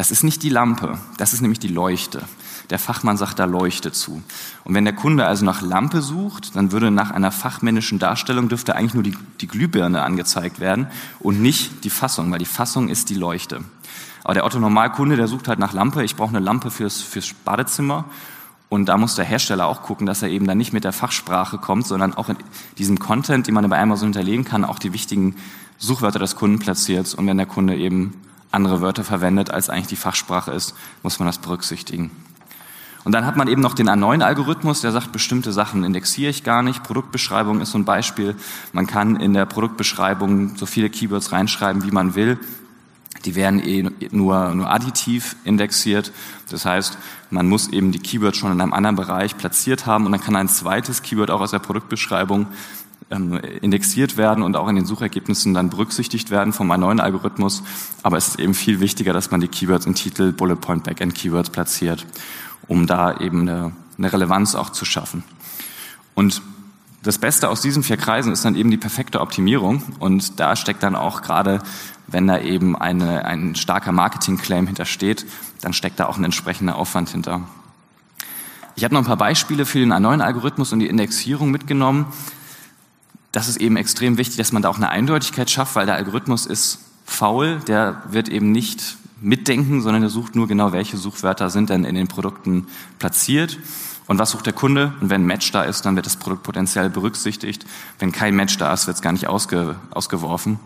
das 0.00 0.10
ist 0.10 0.24
nicht 0.24 0.42
die 0.42 0.48
Lampe, 0.48 0.96
das 1.18 1.34
ist 1.34 1.42
nämlich 1.42 1.58
die 1.58 1.68
Leuchte. 1.68 2.22
Der 2.70 2.78
Fachmann 2.78 3.18
sagt 3.18 3.38
da 3.38 3.44
Leuchte 3.44 3.92
zu. 3.92 4.22
Und 4.64 4.74
wenn 4.74 4.86
der 4.86 4.94
Kunde 4.94 5.26
also 5.26 5.44
nach 5.44 5.60
Lampe 5.60 6.00
sucht, 6.00 6.56
dann 6.56 6.72
würde 6.72 6.90
nach 6.90 7.10
einer 7.10 7.30
fachmännischen 7.30 7.98
Darstellung 7.98 8.48
dürfte 8.48 8.74
eigentlich 8.74 8.94
nur 8.94 9.02
die, 9.02 9.14
die 9.42 9.46
Glühbirne 9.46 10.00
angezeigt 10.00 10.58
werden 10.58 10.86
und 11.18 11.42
nicht 11.42 11.84
die 11.84 11.90
Fassung, 11.90 12.32
weil 12.32 12.38
die 12.38 12.46
Fassung 12.46 12.88
ist 12.88 13.10
die 13.10 13.14
Leuchte. 13.14 13.60
Aber 14.24 14.32
der 14.32 14.46
Otto 14.46 14.58
Normalkunde, 14.58 15.16
der 15.16 15.28
sucht 15.28 15.48
halt 15.48 15.58
nach 15.58 15.74
Lampe. 15.74 16.02
Ich 16.02 16.16
brauche 16.16 16.30
eine 16.30 16.40
Lampe 16.40 16.70
fürs, 16.70 17.02
fürs 17.02 17.34
Badezimmer. 17.34 18.06
Und 18.70 18.86
da 18.86 18.96
muss 18.96 19.16
der 19.16 19.26
Hersteller 19.26 19.66
auch 19.66 19.82
gucken, 19.82 20.06
dass 20.06 20.22
er 20.22 20.30
eben 20.30 20.46
dann 20.46 20.56
nicht 20.56 20.72
mit 20.72 20.84
der 20.84 20.94
Fachsprache 20.94 21.58
kommt, 21.58 21.86
sondern 21.86 22.14
auch 22.14 22.30
in 22.30 22.38
diesem 22.78 22.98
Content, 22.98 23.48
den 23.48 23.52
man 23.52 23.68
bei 23.68 23.78
Amazon 23.78 24.14
hinterlegen 24.14 24.46
kann, 24.46 24.64
auch 24.64 24.78
die 24.78 24.94
wichtigen 24.94 25.36
Suchwörter 25.76 26.20
des 26.20 26.36
Kunden 26.36 26.58
platziert. 26.58 27.12
Und 27.12 27.26
wenn 27.26 27.36
der 27.36 27.44
Kunde 27.44 27.76
eben 27.76 28.14
andere 28.50 28.80
Wörter 28.80 29.04
verwendet, 29.04 29.50
als 29.50 29.70
eigentlich 29.70 29.86
die 29.86 29.96
Fachsprache 29.96 30.50
ist, 30.52 30.74
muss 31.02 31.18
man 31.18 31.26
das 31.26 31.38
berücksichtigen. 31.38 32.10
Und 33.04 33.12
dann 33.12 33.24
hat 33.24 33.36
man 33.36 33.48
eben 33.48 33.62
noch 33.62 33.74
den 33.74 33.88
A9-Algorithmus, 33.88 34.82
der 34.82 34.92
sagt, 34.92 35.12
bestimmte 35.12 35.52
Sachen 35.52 35.84
indexiere 35.84 36.30
ich 36.30 36.44
gar 36.44 36.62
nicht. 36.62 36.82
Produktbeschreibung 36.82 37.60
ist 37.60 37.70
so 37.70 37.78
ein 37.78 37.84
Beispiel. 37.84 38.36
Man 38.72 38.86
kann 38.86 39.16
in 39.16 39.32
der 39.32 39.46
Produktbeschreibung 39.46 40.56
so 40.56 40.66
viele 40.66 40.90
Keywords 40.90 41.32
reinschreiben, 41.32 41.84
wie 41.84 41.92
man 41.92 42.14
will. 42.14 42.38
Die 43.24 43.34
werden 43.34 43.60
eh 43.60 43.88
nur, 44.10 44.54
nur 44.54 44.70
additiv 44.70 45.36
indexiert. 45.44 46.12
Das 46.50 46.64
heißt, 46.64 46.98
man 47.30 47.48
muss 47.48 47.68
eben 47.68 47.92
die 47.92 47.98
Keywords 47.98 48.38
schon 48.38 48.52
in 48.52 48.60
einem 48.60 48.72
anderen 48.72 48.96
Bereich 48.96 49.36
platziert 49.36 49.86
haben 49.86 50.06
und 50.06 50.12
dann 50.12 50.20
kann 50.20 50.36
ein 50.36 50.48
zweites 50.48 51.02
Keyword 51.02 51.30
auch 51.30 51.40
aus 51.40 51.50
der 51.50 51.58
Produktbeschreibung 51.58 52.48
indexiert 53.10 54.16
werden 54.16 54.44
und 54.44 54.56
auch 54.56 54.68
in 54.68 54.76
den 54.76 54.86
Suchergebnissen 54.86 55.52
dann 55.52 55.68
berücksichtigt 55.68 56.30
werden 56.30 56.52
vom 56.52 56.68
neuen 56.68 57.00
Algorithmus. 57.00 57.62
Aber 58.04 58.16
es 58.16 58.28
ist 58.28 58.38
eben 58.38 58.54
viel 58.54 58.78
wichtiger, 58.78 59.12
dass 59.12 59.32
man 59.32 59.40
die 59.40 59.48
Keywords 59.48 59.86
im 59.86 59.96
Titel 59.96 60.32
Bullet 60.32 60.56
Point 60.56 60.84
Backend 60.84 61.16
Keywords 61.16 61.50
platziert, 61.50 62.06
um 62.68 62.86
da 62.86 63.18
eben 63.18 63.42
eine, 63.42 63.72
eine 63.98 64.12
Relevanz 64.12 64.54
auch 64.54 64.70
zu 64.70 64.84
schaffen. 64.84 65.24
Und 66.14 66.40
das 67.02 67.18
Beste 67.18 67.48
aus 67.48 67.62
diesen 67.62 67.82
vier 67.82 67.96
Kreisen 67.96 68.32
ist 68.32 68.44
dann 68.44 68.54
eben 68.54 68.70
die 68.70 68.76
perfekte 68.76 69.20
Optimierung. 69.20 69.82
Und 69.98 70.38
da 70.38 70.54
steckt 70.54 70.82
dann 70.82 70.94
auch 70.94 71.22
gerade, 71.22 71.60
wenn 72.06 72.28
da 72.28 72.38
eben 72.38 72.76
eine, 72.76 73.24
ein 73.24 73.56
starker 73.56 73.90
Marketing-Claim 73.90 74.66
hintersteht, 74.66 75.26
dann 75.62 75.72
steckt 75.72 75.98
da 75.98 76.06
auch 76.06 76.16
ein 76.16 76.24
entsprechender 76.24 76.76
Aufwand 76.76 77.08
hinter. 77.08 77.40
Ich 78.76 78.84
habe 78.84 78.94
noch 78.94 79.02
ein 79.02 79.06
paar 79.06 79.16
Beispiele 79.16 79.66
für 79.66 79.80
den 79.80 79.88
neuen 79.88 80.20
Algorithmus 80.20 80.72
und 80.72 80.78
die 80.78 80.86
Indexierung 80.86 81.50
mitgenommen. 81.50 82.06
Das 83.32 83.48
ist 83.48 83.58
eben 83.58 83.76
extrem 83.76 84.18
wichtig, 84.18 84.36
dass 84.36 84.52
man 84.52 84.62
da 84.62 84.68
auch 84.68 84.76
eine 84.76 84.88
Eindeutigkeit 84.88 85.50
schafft, 85.50 85.76
weil 85.76 85.86
der 85.86 85.94
Algorithmus 85.94 86.46
ist 86.46 86.80
faul, 87.04 87.60
der 87.66 88.02
wird 88.10 88.28
eben 88.28 88.50
nicht 88.52 88.96
mitdenken, 89.20 89.82
sondern 89.82 90.02
der 90.02 90.10
sucht 90.10 90.34
nur 90.34 90.48
genau, 90.48 90.72
welche 90.72 90.96
Suchwörter 90.96 91.50
sind 91.50 91.70
denn 91.70 91.84
in 91.84 91.94
den 91.94 92.08
Produkten 92.08 92.66
platziert 92.98 93.58
und 94.06 94.18
was 94.18 94.30
sucht 94.30 94.46
der 94.46 94.52
Kunde. 94.52 94.94
Und 95.00 95.10
wenn 95.10 95.22
ein 95.22 95.26
Match 95.26 95.52
da 95.52 95.62
ist, 95.62 95.82
dann 95.82 95.94
wird 95.94 96.06
das 96.06 96.16
Produkt 96.16 96.42
potenziell 96.42 96.90
berücksichtigt. 96.90 97.66
Wenn 97.98 98.12
kein 98.12 98.34
Match 98.34 98.56
da 98.56 98.72
ist, 98.72 98.86
wird 98.86 98.96
es 98.96 99.02
gar 99.02 99.12
nicht 99.12 99.28
ausge, 99.28 99.76
ausgeworfen. 99.90 100.58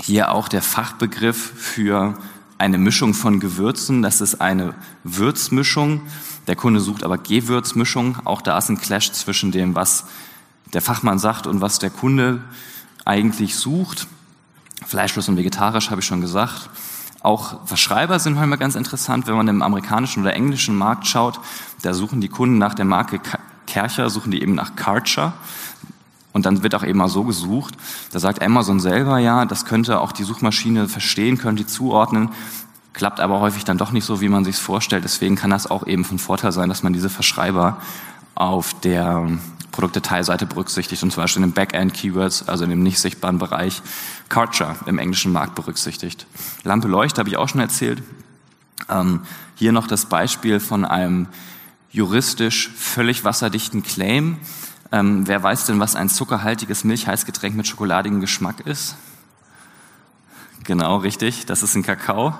Hier 0.00 0.30
auch 0.32 0.48
der 0.48 0.62
Fachbegriff 0.62 1.52
für 1.56 2.16
eine 2.58 2.78
Mischung 2.78 3.14
von 3.14 3.40
Gewürzen. 3.40 4.02
Das 4.02 4.20
ist 4.20 4.40
eine 4.40 4.74
Würzmischung. 5.02 6.02
Der 6.46 6.56
Kunde 6.56 6.80
sucht 6.80 7.02
aber 7.02 7.18
Gewürzmischung. 7.18 8.18
Auch 8.24 8.42
da 8.42 8.58
ist 8.58 8.68
ein 8.68 8.78
Clash 8.78 9.10
zwischen 9.12 9.50
dem, 9.50 9.74
was 9.74 10.04
der 10.72 10.82
Fachmann 10.82 11.18
sagt 11.18 11.46
und 11.46 11.60
was 11.60 11.78
der 11.78 11.90
Kunde 11.90 12.40
eigentlich 13.04 13.56
sucht. 13.56 14.06
Fleischlos 14.86 15.28
und 15.28 15.36
vegetarisch 15.36 15.90
habe 15.90 16.00
ich 16.00 16.06
schon 16.06 16.20
gesagt. 16.20 16.70
Auch 17.20 17.66
Verschreiber 17.66 18.18
sind 18.18 18.34
manchmal 18.34 18.58
ganz 18.58 18.74
interessant, 18.74 19.26
wenn 19.26 19.34
man 19.34 19.48
im 19.48 19.62
amerikanischen 19.62 20.22
oder 20.22 20.34
englischen 20.34 20.76
Markt 20.76 21.06
schaut. 21.06 21.40
Da 21.82 21.94
suchen 21.94 22.20
die 22.20 22.28
Kunden 22.28 22.58
nach 22.58 22.74
der 22.74 22.84
Marke 22.84 23.20
Kercher, 23.66 24.08
suchen 24.08 24.30
die 24.30 24.40
eben 24.40 24.54
nach 24.54 24.76
Karcher. 24.76 25.32
Und 26.32 26.46
dann 26.46 26.62
wird 26.62 26.74
auch 26.74 26.84
eben 26.84 26.98
mal 26.98 27.08
so 27.08 27.24
gesucht. 27.24 27.74
Da 28.12 28.20
sagt 28.20 28.40
Amazon 28.40 28.78
selber, 28.78 29.18
ja, 29.18 29.44
das 29.44 29.64
könnte 29.64 30.00
auch 30.00 30.12
die 30.12 30.22
Suchmaschine 30.22 30.88
verstehen, 30.88 31.38
könnte 31.38 31.66
zuordnen 31.66 32.30
klappt 32.98 33.20
aber 33.20 33.40
häufig 33.40 33.64
dann 33.64 33.78
doch 33.78 33.92
nicht 33.92 34.04
so, 34.04 34.20
wie 34.20 34.28
man 34.28 34.44
sich 34.44 34.56
vorstellt. 34.56 35.04
Deswegen 35.04 35.36
kann 35.36 35.50
das 35.50 35.70
auch 35.70 35.86
eben 35.86 36.04
von 36.04 36.18
Vorteil 36.18 36.52
sein, 36.52 36.68
dass 36.68 36.82
man 36.82 36.92
diese 36.92 37.08
Verschreiber 37.08 37.78
auf 38.34 38.74
der 38.80 39.38
Produktdetailseite 39.78 40.44
berücksichtigt 40.44 41.04
und 41.04 41.12
zum 41.12 41.22
Beispiel 41.22 41.40
in 41.40 41.50
den 41.50 41.54
Backend-Keywords, 41.54 42.48
also 42.48 42.64
in 42.64 42.70
dem 42.70 42.82
nicht 42.82 42.98
sichtbaren 42.98 43.38
Bereich, 43.38 43.80
Karcher 44.28 44.74
im 44.86 44.98
englischen 44.98 45.30
Markt 45.30 45.54
berücksichtigt. 45.54 46.26
Lampe 46.64 46.88
Leucht 46.88 47.16
habe 47.16 47.28
ich 47.28 47.36
auch 47.36 47.48
schon 47.48 47.60
erzählt. 47.60 48.02
Ähm, 48.88 49.20
hier 49.54 49.70
noch 49.70 49.86
das 49.86 50.06
Beispiel 50.06 50.58
von 50.58 50.84
einem 50.84 51.28
juristisch 51.92 52.70
völlig 52.70 53.22
wasserdichten 53.22 53.84
Claim. 53.84 54.38
Ähm, 54.90 55.28
wer 55.28 55.44
weiß 55.44 55.66
denn, 55.66 55.78
was 55.78 55.94
ein 55.94 56.08
zuckerhaltiges 56.08 56.82
Milchheißgetränk 56.82 57.54
mit 57.54 57.68
schokoladigem 57.68 58.20
Geschmack 58.20 58.66
ist? 58.66 58.96
Genau, 60.64 60.96
richtig. 60.96 61.46
Das 61.46 61.62
ist 61.62 61.76
ein 61.76 61.84
Kakao. 61.84 62.34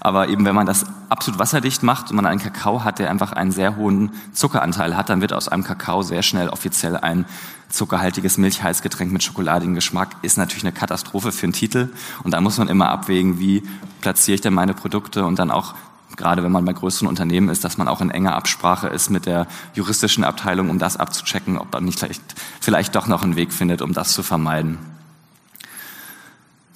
Aber 0.00 0.28
eben, 0.28 0.44
wenn 0.44 0.54
man 0.54 0.66
das 0.66 0.86
absolut 1.08 1.38
wasserdicht 1.38 1.82
macht 1.82 2.10
und 2.10 2.16
man 2.16 2.26
einen 2.26 2.40
Kakao 2.40 2.84
hat, 2.84 2.98
der 2.98 3.10
einfach 3.10 3.32
einen 3.32 3.52
sehr 3.52 3.76
hohen 3.76 4.10
Zuckeranteil 4.32 4.96
hat, 4.96 5.08
dann 5.08 5.20
wird 5.20 5.32
aus 5.32 5.48
einem 5.48 5.64
Kakao 5.64 6.02
sehr 6.02 6.22
schnell 6.22 6.48
offiziell 6.48 6.96
ein 6.96 7.24
zuckerhaltiges 7.68 8.38
Milchheißgetränk 8.38 9.12
mit 9.12 9.22
schokoladigem 9.22 9.74
Geschmack. 9.74 10.16
Ist 10.22 10.38
natürlich 10.38 10.64
eine 10.64 10.72
Katastrophe 10.72 11.32
für 11.32 11.44
einen 11.44 11.52
Titel. 11.52 11.90
Und 12.22 12.32
da 12.32 12.40
muss 12.40 12.58
man 12.58 12.68
immer 12.68 12.88
abwägen, 12.90 13.38
wie 13.38 13.62
platziere 14.00 14.34
ich 14.34 14.40
denn 14.40 14.54
meine 14.54 14.74
Produkte 14.74 15.24
und 15.24 15.38
dann 15.38 15.50
auch 15.50 15.74
gerade 16.16 16.42
wenn 16.42 16.52
man 16.52 16.64
bei 16.64 16.72
größeren 16.72 17.08
Unternehmen 17.08 17.48
ist, 17.48 17.64
dass 17.64 17.78
man 17.78 17.88
auch 17.88 18.00
in 18.00 18.10
enger 18.10 18.34
Absprache 18.34 18.88
ist 18.88 19.10
mit 19.10 19.26
der 19.26 19.46
juristischen 19.74 20.24
Abteilung, 20.24 20.68
um 20.68 20.78
das 20.78 20.96
abzuchecken, 20.96 21.56
ob 21.56 21.72
man 21.72 21.84
nicht 21.84 22.00
vielleicht, 22.00 22.22
vielleicht 22.60 22.94
doch 22.94 23.06
noch 23.06 23.22
einen 23.22 23.36
Weg 23.36 23.52
findet, 23.52 23.80
um 23.80 23.92
das 23.92 24.12
zu 24.12 24.22
vermeiden. 24.22 24.78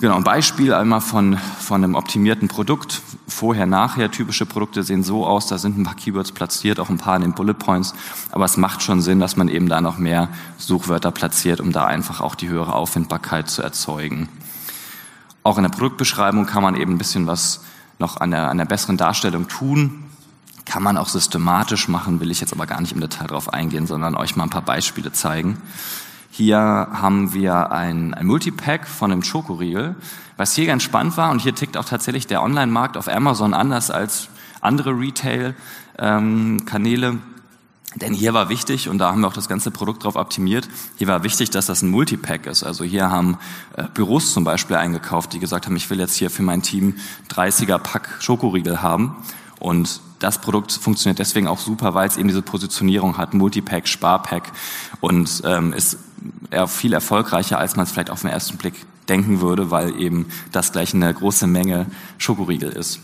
Genau, 0.00 0.16
ein 0.16 0.24
Beispiel 0.24 0.74
einmal 0.74 1.00
von, 1.00 1.38
von 1.38 1.84
einem 1.84 1.94
optimierten 1.94 2.48
Produkt. 2.48 3.00
Vorher, 3.28 3.64
nachher. 3.64 4.10
Typische 4.10 4.44
Produkte 4.44 4.82
sehen 4.82 5.04
so 5.04 5.24
aus, 5.24 5.46
da 5.46 5.56
sind 5.56 5.78
ein 5.78 5.84
paar 5.84 5.94
Keywords 5.94 6.32
platziert, 6.32 6.80
auch 6.80 6.90
ein 6.90 6.98
paar 6.98 7.14
in 7.14 7.22
den 7.22 7.32
Bullet 7.32 7.54
Points. 7.54 7.94
Aber 8.32 8.44
es 8.44 8.56
macht 8.56 8.82
schon 8.82 9.00
Sinn, 9.00 9.20
dass 9.20 9.36
man 9.36 9.48
eben 9.48 9.68
da 9.68 9.80
noch 9.80 9.96
mehr 9.96 10.28
Suchwörter 10.58 11.12
platziert, 11.12 11.60
um 11.60 11.70
da 11.70 11.86
einfach 11.86 12.20
auch 12.20 12.34
die 12.34 12.48
höhere 12.48 12.74
Auffindbarkeit 12.74 13.48
zu 13.48 13.62
erzeugen. 13.62 14.28
Auch 15.44 15.58
in 15.58 15.62
der 15.62 15.70
Produktbeschreibung 15.70 16.46
kann 16.46 16.64
man 16.64 16.74
eben 16.74 16.94
ein 16.94 16.98
bisschen 16.98 17.28
was 17.28 17.60
noch 18.00 18.20
an 18.20 18.32
der, 18.32 18.50
an 18.50 18.58
der 18.58 18.64
besseren 18.64 18.96
Darstellung 18.96 19.46
tun. 19.46 20.02
Kann 20.64 20.82
man 20.82 20.96
auch 20.96 21.08
systematisch 21.08 21.86
machen, 21.86 22.18
will 22.18 22.32
ich 22.32 22.40
jetzt 22.40 22.52
aber 22.52 22.66
gar 22.66 22.80
nicht 22.80 22.92
im 22.92 23.00
Detail 23.00 23.28
drauf 23.28 23.52
eingehen, 23.52 23.86
sondern 23.86 24.16
euch 24.16 24.34
mal 24.34 24.44
ein 24.44 24.50
paar 24.50 24.62
Beispiele 24.62 25.12
zeigen. 25.12 25.58
Hier 26.36 26.58
haben 26.58 27.32
wir 27.32 27.70
ein, 27.70 28.12
ein 28.12 28.26
Multipack 28.26 28.88
von 28.88 29.12
einem 29.12 29.22
Schokoriegel, 29.22 29.94
was 30.36 30.52
hier 30.52 30.66
ganz 30.66 30.82
spannend 30.82 31.16
war 31.16 31.30
und 31.30 31.38
hier 31.38 31.54
tickt 31.54 31.76
auch 31.76 31.84
tatsächlich 31.84 32.26
der 32.26 32.42
Online-Markt 32.42 32.96
auf 32.96 33.06
Amazon 33.06 33.54
anders 33.54 33.92
als 33.92 34.30
andere 34.60 34.98
Retail-Kanäle. 34.98 37.06
Ähm, 37.06 37.22
denn 37.94 38.12
hier 38.12 38.34
war 38.34 38.48
wichtig, 38.48 38.88
und 38.88 38.98
da 38.98 39.12
haben 39.12 39.20
wir 39.20 39.28
auch 39.28 39.32
das 39.32 39.46
ganze 39.46 39.70
Produkt 39.70 40.02
drauf 40.02 40.16
optimiert, 40.16 40.68
hier 40.96 41.06
war 41.06 41.22
wichtig, 41.22 41.50
dass 41.50 41.66
das 41.66 41.82
ein 41.82 41.90
Multipack 41.90 42.46
ist. 42.46 42.64
Also 42.64 42.82
hier 42.82 43.10
haben 43.10 43.38
äh, 43.76 43.84
Büros 43.94 44.32
zum 44.32 44.42
Beispiel 44.42 44.74
eingekauft, 44.74 45.34
die 45.34 45.38
gesagt 45.38 45.66
haben, 45.66 45.76
ich 45.76 45.88
will 45.88 46.00
jetzt 46.00 46.16
hier 46.16 46.30
für 46.30 46.42
mein 46.42 46.62
Team 46.62 46.96
30er 47.32 47.78
Pack 47.78 48.08
Schokoriegel 48.18 48.82
haben. 48.82 49.14
Und 49.60 50.00
das 50.24 50.38
Produkt 50.38 50.72
funktioniert 50.72 51.18
deswegen 51.18 51.46
auch 51.46 51.58
super, 51.58 51.92
weil 51.92 52.08
es 52.08 52.16
eben 52.16 52.28
diese 52.28 52.40
Positionierung 52.40 53.18
hat, 53.18 53.34
Multipack, 53.34 53.86
Sparpack 53.86 54.52
und 55.00 55.42
ähm, 55.44 55.74
ist 55.74 55.98
eher 56.50 56.66
viel 56.66 56.94
erfolgreicher, 56.94 57.58
als 57.58 57.76
man 57.76 57.84
es 57.84 57.92
vielleicht 57.92 58.08
auf 58.08 58.22
den 58.22 58.30
ersten 58.30 58.56
Blick 58.56 58.86
denken 59.08 59.42
würde, 59.42 59.70
weil 59.70 60.00
eben 60.00 60.30
das 60.50 60.72
gleich 60.72 60.94
eine 60.94 61.12
große 61.12 61.46
Menge 61.46 61.86
Schokoriegel 62.16 62.70
ist. 62.70 63.00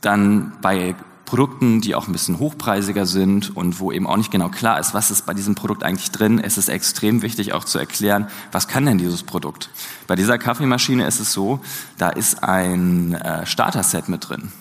Dann 0.00 0.52
bei 0.62 0.94
Produkten, 1.26 1.82
die 1.82 1.94
auch 1.94 2.06
ein 2.06 2.12
bisschen 2.12 2.38
hochpreisiger 2.38 3.04
sind 3.04 3.54
und 3.54 3.80
wo 3.80 3.92
eben 3.92 4.06
auch 4.06 4.16
nicht 4.16 4.30
genau 4.30 4.48
klar 4.48 4.80
ist, 4.80 4.94
was 4.94 5.10
ist 5.10 5.26
bei 5.26 5.34
diesem 5.34 5.54
Produkt 5.54 5.82
eigentlich 5.82 6.10
drin, 6.10 6.38
ist 6.38 6.56
es 6.56 6.68
extrem 6.68 7.20
wichtig 7.20 7.52
auch 7.52 7.64
zu 7.64 7.78
erklären, 7.78 8.28
was 8.50 8.66
kann 8.66 8.86
denn 8.86 8.96
dieses 8.96 9.22
Produkt. 9.22 9.68
Bei 10.06 10.16
dieser 10.16 10.38
Kaffeemaschine 10.38 11.06
ist 11.06 11.20
es 11.20 11.34
so, 11.34 11.60
da 11.98 12.08
ist 12.08 12.42
ein 12.42 13.14
äh, 13.14 13.44
Starter-Set 13.44 14.08
mit 14.08 14.26
drin. 14.26 14.52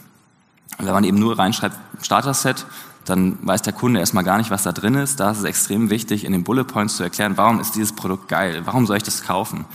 Und 0.77 0.85
wenn 0.85 0.93
man 0.93 1.03
eben 1.03 1.19
nur 1.19 1.37
reinschreibt 1.37 1.77
Starter-Set, 2.01 2.65
dann 3.05 3.37
weiß 3.41 3.61
der 3.61 3.73
Kunde 3.73 3.99
erstmal 3.99 4.23
gar 4.23 4.37
nicht, 4.37 4.49
was 4.49 4.63
da 4.63 4.71
drin 4.71 4.95
ist. 4.95 5.19
Da 5.19 5.31
ist 5.31 5.39
es 5.39 5.43
extrem 5.43 5.89
wichtig, 5.89 6.23
in 6.23 6.31
den 6.31 6.43
Bullet 6.43 6.63
Points 6.63 6.97
zu 6.97 7.03
erklären, 7.03 7.33
warum 7.35 7.59
ist 7.59 7.75
dieses 7.75 7.93
Produkt 7.93 8.29
geil, 8.29 8.61
warum 8.65 8.87
soll 8.87 8.97
ich 8.97 9.03
das 9.03 9.23
kaufen. 9.23 9.65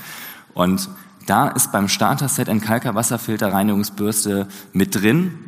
Und 0.55 0.89
da 1.27 1.49
ist 1.49 1.73
beim 1.73 1.89
Starter-Set 1.89 2.49
ein 2.49 2.61
Kalker-Wasserfilter-Reinigungsbürste 2.61 4.49
mit 4.73 4.95
drin. 4.95 5.39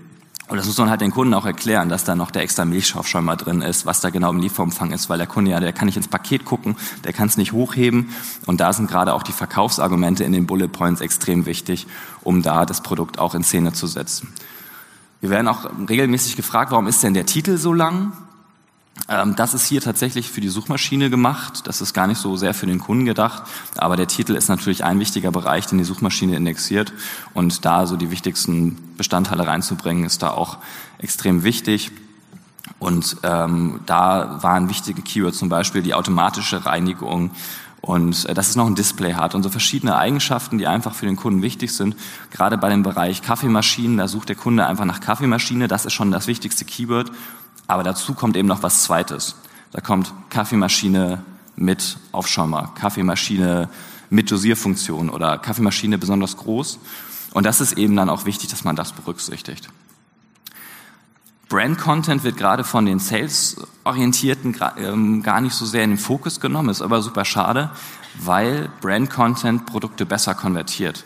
Und 0.48 0.56
das 0.56 0.66
muss 0.66 0.76
man 0.78 0.90
halt 0.90 1.00
den 1.00 1.12
Kunden 1.12 1.32
auch 1.32 1.46
erklären, 1.46 1.88
dass 1.88 2.04
da 2.04 2.16
noch 2.16 2.32
der 2.32 2.42
extra 2.42 2.64
Milchschaufschäumer 2.64 3.36
drin 3.36 3.62
ist, 3.62 3.86
was 3.86 4.00
da 4.00 4.10
genau 4.10 4.30
im 4.30 4.40
Lieferumfang 4.40 4.90
ist, 4.90 5.08
weil 5.08 5.16
der 5.16 5.28
Kunde 5.28 5.52
ja, 5.52 5.60
der 5.60 5.72
kann 5.72 5.86
nicht 5.86 5.96
ins 5.96 6.08
Paket 6.08 6.44
gucken, 6.44 6.76
der 7.04 7.12
kann 7.12 7.28
es 7.28 7.36
nicht 7.36 7.52
hochheben. 7.52 8.10
Und 8.46 8.60
da 8.60 8.72
sind 8.72 8.90
gerade 8.90 9.14
auch 9.14 9.22
die 9.22 9.32
Verkaufsargumente 9.32 10.24
in 10.24 10.32
den 10.32 10.46
Bullet 10.46 10.68
Points 10.68 11.00
extrem 11.00 11.46
wichtig, 11.46 11.86
um 12.22 12.42
da 12.42 12.66
das 12.66 12.82
Produkt 12.82 13.20
auch 13.20 13.34
in 13.34 13.44
Szene 13.44 13.72
zu 13.72 13.86
setzen. 13.86 14.32
Wir 15.20 15.30
werden 15.30 15.48
auch 15.48 15.68
regelmäßig 15.88 16.37
gefragt, 16.37 16.70
warum 16.70 16.87
ist 16.87 17.02
denn 17.02 17.14
der 17.14 17.26
Titel 17.26 17.59
so 17.59 17.72
lang? 17.72 18.12
Ähm, 19.09 19.35
das 19.37 19.54
ist 19.54 19.66
hier 19.66 19.80
tatsächlich 19.80 20.30
für 20.30 20.40
die 20.40 20.48
Suchmaschine 20.48 21.11
gemacht. 21.11 21.66
Das 21.66 21.80
ist 21.80 21.92
gar 21.92 22.06
nicht 22.06 22.18
so 22.18 22.37
sehr 22.37 22.54
für 22.54 22.66
den 22.66 22.78
Kunden 22.78 23.04
gedacht. 23.04 23.42
Aber 23.76 23.96
der 23.96 24.06
Titel 24.06 24.35
ist 24.35 24.48
natürlich 24.48 24.85
ein 24.85 24.98
wichtiger 24.98 25.30
Bereich, 25.30 25.66
den 25.66 25.78
die 25.78 25.85
Suchmaschine 25.85 26.37
indexiert. 26.37 26.92
Und 27.35 27.64
da 27.64 27.87
so 27.87 27.96
die 27.96 28.11
wichtigsten 28.11 28.94
Bestandteile 28.96 29.46
reinzubringen, 29.46 30.04
ist 30.04 30.22
da 30.22 30.30
auch 30.30 30.59
extrem 30.98 31.44
wichtig. 31.44 31.90
Und 32.78 33.18
ähm, 33.24 33.80
da 33.87 34.38
waren 34.42 34.70
wichtige 34.70 35.02
Keywords 35.02 35.38
zum 35.38 35.48
Beispiel 35.48 35.83
die 35.83 35.94
automatische 35.94 36.64
Reinigung 36.64 37.30
und 37.80 38.26
äh, 38.26 38.34
dass 38.34 38.48
es 38.50 38.56
noch 38.56 38.66
ein 38.66 38.74
Display 38.74 39.14
hat 39.14 39.34
und 39.34 39.42
so 39.42 39.48
verschiedene 39.48 39.96
Eigenschaften, 39.96 40.58
die 40.58 40.66
einfach 40.66 40.94
für 40.94 41.06
den 41.06 41.16
Kunden 41.16 41.42
wichtig 41.42 41.72
sind. 41.72 41.96
Gerade 42.30 42.58
bei 42.58 42.68
dem 42.68 42.82
Bereich 42.82 43.22
Kaffeemaschinen, 43.22 43.96
da 43.96 44.08
sucht 44.08 44.28
der 44.28 44.36
Kunde 44.36 44.66
einfach 44.66 44.84
nach 44.84 45.00
Kaffeemaschine, 45.00 45.68
das 45.68 45.86
ist 45.86 45.92
schon 45.92 46.10
das 46.10 46.26
wichtigste 46.26 46.64
Keyword. 46.64 47.10
Aber 47.66 47.82
dazu 47.82 48.14
kommt 48.14 48.36
eben 48.36 48.48
noch 48.48 48.62
was 48.62 48.82
Zweites. 48.82 49.36
Da 49.72 49.80
kommt 49.80 50.12
Kaffeemaschine 50.28 51.22
mit 51.56 51.98
Aufschäumer, 52.10 52.72
Kaffeemaschine 52.74 53.68
mit 54.08 54.30
Dosierfunktion 54.30 55.08
oder 55.08 55.38
Kaffeemaschine 55.38 55.96
besonders 55.96 56.36
groß. 56.36 56.80
Und 57.32 57.46
das 57.46 57.60
ist 57.60 57.78
eben 57.78 57.94
dann 57.94 58.10
auch 58.10 58.24
wichtig, 58.24 58.50
dass 58.50 58.64
man 58.64 58.74
das 58.74 58.92
berücksichtigt. 58.92 59.68
Brand 61.50 61.78
Content 61.78 62.22
wird 62.22 62.36
gerade 62.36 62.62
von 62.62 62.86
den 62.86 63.00
Sales-Orientierten 63.00 64.56
ähm, 64.78 65.20
gar 65.24 65.40
nicht 65.40 65.54
so 65.54 65.66
sehr 65.66 65.82
in 65.82 65.90
den 65.90 65.98
Fokus 65.98 66.38
genommen, 66.38 66.68
ist 66.68 66.80
aber 66.80 67.02
super 67.02 67.24
schade, 67.24 67.70
weil 68.20 68.70
Brand 68.80 69.10
Content 69.10 69.66
Produkte 69.66 70.06
besser 70.06 70.36
konvertiert. 70.36 71.04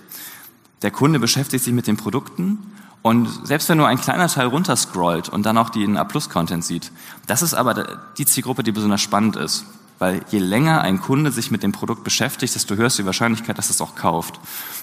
Der 0.83 0.91
Kunde 0.91 1.19
beschäftigt 1.19 1.65
sich 1.65 1.73
mit 1.73 1.87
den 1.87 1.97
Produkten 1.97 2.59
und 3.01 3.47
selbst 3.47 3.71
wenn 3.71 3.79
nur 3.79 3.89
ein 3.89 3.99
kleiner 3.99 4.29
Teil 4.29 4.49
runterscrollt 4.49 5.31
und 5.31 5.47
dann 5.47 5.57
auch 5.57 5.71
den 5.71 5.97
A-Plus-Content 5.97 6.63
sieht, 6.63 6.93
das 7.27 7.41
ist 7.41 7.55
aber 7.55 8.03
die 8.19 8.27
Zielgruppe, 8.27 8.63
die 8.63 8.73
besonders 8.73 9.01
spannend 9.01 9.37
ist. 9.37 9.65
Weil 10.05 10.21
je 10.29 10.39
länger 10.39 10.83
ein 10.83 11.01
Kunde 11.01 11.33
sich 11.33 11.51
mit 11.51 11.63
dem 11.63 11.73
Produkt 11.73 12.05
beschäftigt, 12.05 12.55
desto 12.55 12.75
höher 12.75 12.89
ist 12.89 12.99
die 12.99 13.07
Wahrscheinlichkeit, 13.07 13.57
dass 13.57 13.71
es 13.71 13.81
auch 13.81 13.95
kauft. 13.95 14.39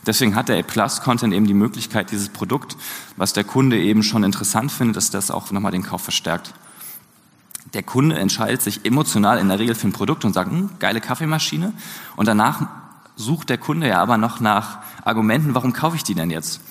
Deswegen 0.07 0.33
hat 0.33 0.49
der 0.49 0.57
A-Plus-Content 0.57 1.31
eben 1.31 1.45
die 1.45 1.53
Möglichkeit, 1.53 2.09
dieses 2.09 2.29
Produkt, 2.29 2.75
was 3.17 3.31
der 3.31 3.43
Kunde 3.43 3.79
eben 3.79 4.01
schon 4.01 4.23
interessant 4.23 4.71
findet, 4.71 4.97
dass 4.97 5.11
das 5.11 5.29
auch 5.29 5.51
nochmal 5.51 5.73
den 5.73 5.83
Kauf 5.83 6.01
verstärkt. 6.01 6.55
Der 7.75 7.83
Kunde 7.83 8.17
entscheidet 8.17 8.63
sich 8.63 8.83
emotional 8.83 9.37
in 9.37 9.47
der 9.47 9.59
Regel 9.59 9.75
für 9.75 9.89
ein 9.89 9.93
Produkt 9.93 10.25
und 10.25 10.33
sagt, 10.33 10.49
hm, 10.49 10.71
geile 10.79 11.01
Kaffeemaschine. 11.01 11.71
Und 12.15 12.27
danach 12.27 12.65
sucht 13.15 13.49
der 13.49 13.59
Kunde 13.59 13.89
ja 13.89 14.01
aber 14.01 14.17
noch 14.17 14.39
nach 14.39 14.79
Argumenten, 15.05 15.53
warum 15.53 15.71
kaufe 15.71 15.97
ich 15.97 16.03
die 16.03 16.15
denn 16.15 16.31
jetzt? 16.31 16.61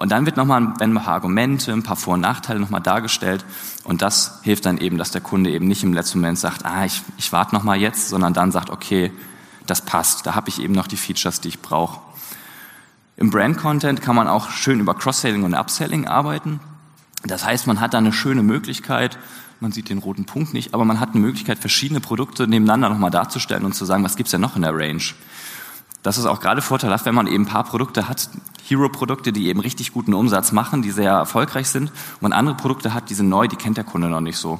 Und 0.00 0.08
dann 0.08 0.24
wird 0.24 0.38
nochmal 0.38 0.72
ein 0.80 0.94
paar 0.94 1.08
Argumente, 1.08 1.74
ein 1.74 1.82
paar 1.82 1.94
Vor- 1.94 2.14
und 2.14 2.22
Nachteile 2.22 2.58
nochmal 2.58 2.80
dargestellt. 2.80 3.44
Und 3.84 4.00
das 4.00 4.40
hilft 4.42 4.64
dann 4.64 4.78
eben, 4.78 4.96
dass 4.96 5.10
der 5.10 5.20
Kunde 5.20 5.50
eben 5.50 5.68
nicht 5.68 5.84
im 5.84 5.92
letzten 5.92 6.20
Moment 6.20 6.38
sagt, 6.38 6.64
ah, 6.64 6.86
ich, 6.86 7.02
ich 7.18 7.30
warte 7.32 7.54
nochmal 7.54 7.78
jetzt, 7.78 8.08
sondern 8.08 8.32
dann 8.32 8.50
sagt, 8.50 8.70
okay, 8.70 9.12
das 9.66 9.82
passt, 9.82 10.24
da 10.24 10.34
habe 10.34 10.48
ich 10.48 10.62
eben 10.62 10.72
noch 10.72 10.86
die 10.86 10.96
Features, 10.96 11.42
die 11.42 11.48
ich 11.48 11.60
brauche. 11.60 12.00
Im 13.18 13.28
Brand-Content 13.28 14.00
kann 14.00 14.16
man 14.16 14.26
auch 14.26 14.48
schön 14.48 14.80
über 14.80 14.94
Cross-Selling 14.94 15.42
und 15.42 15.52
Upselling 15.52 16.08
arbeiten. 16.08 16.60
Das 17.24 17.44
heißt, 17.44 17.66
man 17.66 17.78
hat 17.80 17.92
da 17.92 17.98
eine 17.98 18.14
schöne 18.14 18.42
Möglichkeit, 18.42 19.18
man 19.60 19.70
sieht 19.70 19.90
den 19.90 19.98
roten 19.98 20.24
Punkt 20.24 20.54
nicht, 20.54 20.72
aber 20.72 20.86
man 20.86 20.98
hat 20.98 21.10
eine 21.10 21.20
Möglichkeit, 21.20 21.58
verschiedene 21.58 22.00
Produkte 22.00 22.48
nebeneinander 22.48 22.88
nochmal 22.88 23.10
darzustellen 23.10 23.66
und 23.66 23.74
zu 23.74 23.84
sagen, 23.84 24.02
was 24.02 24.16
gibt's 24.16 24.30
denn 24.30 24.40
noch 24.40 24.56
in 24.56 24.62
der 24.62 24.74
Range? 24.74 25.02
Das 26.02 26.16
ist 26.16 26.24
auch 26.24 26.40
gerade 26.40 26.62
vorteilhaft, 26.62 27.04
wenn 27.04 27.14
man 27.14 27.26
eben 27.26 27.44
ein 27.44 27.46
paar 27.46 27.64
Produkte 27.64 28.08
hat, 28.08 28.30
Hero-Produkte, 28.66 29.32
die 29.32 29.48
eben 29.48 29.60
richtig 29.60 29.92
guten 29.92 30.14
Umsatz 30.14 30.52
machen, 30.52 30.80
die 30.80 30.90
sehr 30.90 31.10
erfolgreich 31.10 31.68
sind, 31.68 31.92
und 32.20 32.32
andere 32.32 32.54
Produkte 32.54 32.94
hat, 32.94 33.10
die 33.10 33.14
sind 33.14 33.28
neu, 33.28 33.48
die 33.48 33.56
kennt 33.56 33.76
der 33.76 33.84
Kunde 33.84 34.08
noch 34.08 34.20
nicht 34.20 34.38
so. 34.38 34.52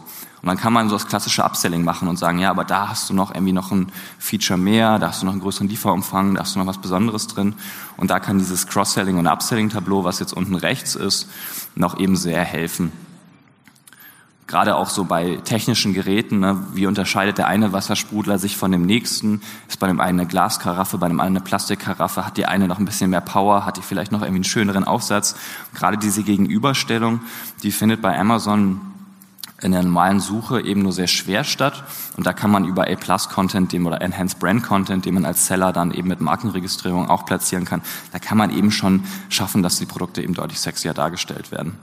Und 0.42 0.48
dann 0.48 0.58
kann 0.58 0.72
man 0.72 0.88
so 0.88 0.96
das 0.96 1.06
klassische 1.06 1.44
Upselling 1.44 1.82
machen 1.84 2.08
und 2.08 2.18
sagen, 2.18 2.38
ja, 2.38 2.50
aber 2.50 2.64
da 2.64 2.88
hast 2.88 3.08
du 3.08 3.14
noch 3.14 3.34
irgendwie 3.34 3.52
noch 3.52 3.70
ein 3.72 3.90
Feature 4.18 4.58
mehr, 4.58 4.98
da 4.98 5.08
hast 5.08 5.22
du 5.22 5.26
noch 5.26 5.32
einen 5.32 5.40
größeren 5.40 5.68
Lieferumfang, 5.68 6.34
da 6.34 6.42
hast 6.42 6.54
du 6.54 6.58
noch 6.58 6.66
was 6.66 6.78
Besonderes 6.78 7.26
drin. 7.26 7.54
Und 7.96 8.10
da 8.10 8.20
kann 8.20 8.38
dieses 8.38 8.66
Cross-Selling 8.66 9.18
und 9.18 9.26
Upselling-Tableau, 9.26 10.04
was 10.04 10.18
jetzt 10.18 10.32
unten 10.32 10.56
rechts 10.56 10.94
ist, 10.94 11.28
noch 11.74 11.98
eben 11.98 12.16
sehr 12.16 12.42
helfen 12.42 12.92
gerade 14.50 14.74
auch 14.74 14.90
so 14.90 15.04
bei 15.04 15.36
technischen 15.44 15.94
Geräten, 15.94 16.40
ne, 16.40 16.62
wie 16.74 16.86
unterscheidet 16.86 17.38
der 17.38 17.46
eine 17.46 17.72
Wassersprudler 17.72 18.38
sich 18.38 18.56
von 18.56 18.72
dem 18.72 18.84
nächsten? 18.84 19.40
Ist 19.68 19.78
bei 19.78 19.86
dem 19.86 20.00
einen 20.00 20.20
eine 20.20 20.28
Glaskaraffe, 20.28 20.98
bei 20.98 21.06
dem 21.06 21.20
anderen 21.20 21.36
eine 21.36 21.44
Plastikkaraffe? 21.44 22.26
Hat 22.26 22.36
die 22.36 22.46
eine 22.46 22.66
noch 22.66 22.78
ein 22.78 22.84
bisschen 22.84 23.10
mehr 23.10 23.20
Power? 23.20 23.64
Hat 23.64 23.76
die 23.76 23.82
vielleicht 23.82 24.10
noch 24.10 24.22
irgendwie 24.22 24.38
einen 24.38 24.44
schöneren 24.44 24.84
Aufsatz? 24.84 25.36
Gerade 25.72 25.98
diese 25.98 26.24
Gegenüberstellung, 26.24 27.20
die 27.62 27.70
findet 27.70 28.02
bei 28.02 28.18
Amazon 28.18 28.80
in 29.62 29.72
der 29.72 29.82
normalen 29.82 30.20
Suche 30.20 30.60
eben 30.62 30.82
nur 30.82 30.92
sehr 30.92 31.06
schwer 31.06 31.44
statt. 31.44 31.84
Und 32.16 32.26
da 32.26 32.32
kann 32.32 32.50
man 32.50 32.64
über 32.64 32.88
A-Plus-Content 32.90 33.72
dem 33.72 33.86
oder 33.86 34.00
Enhanced 34.00 34.40
Brand 34.40 34.64
Content, 34.64 35.04
den 35.04 35.14
man 35.14 35.24
als 35.24 35.46
Seller 35.46 35.72
dann 35.72 35.92
eben 35.92 36.08
mit 36.08 36.20
Markenregistrierung 36.20 37.08
auch 37.08 37.24
platzieren 37.24 37.64
kann, 37.64 37.82
da 38.12 38.18
kann 38.18 38.38
man 38.38 38.50
eben 38.50 38.70
schon 38.70 39.04
schaffen, 39.28 39.62
dass 39.62 39.78
die 39.78 39.86
Produkte 39.86 40.22
eben 40.22 40.34
deutlich 40.34 40.60
sexier 40.60 40.94
dargestellt 40.94 41.52
werden. 41.52 41.78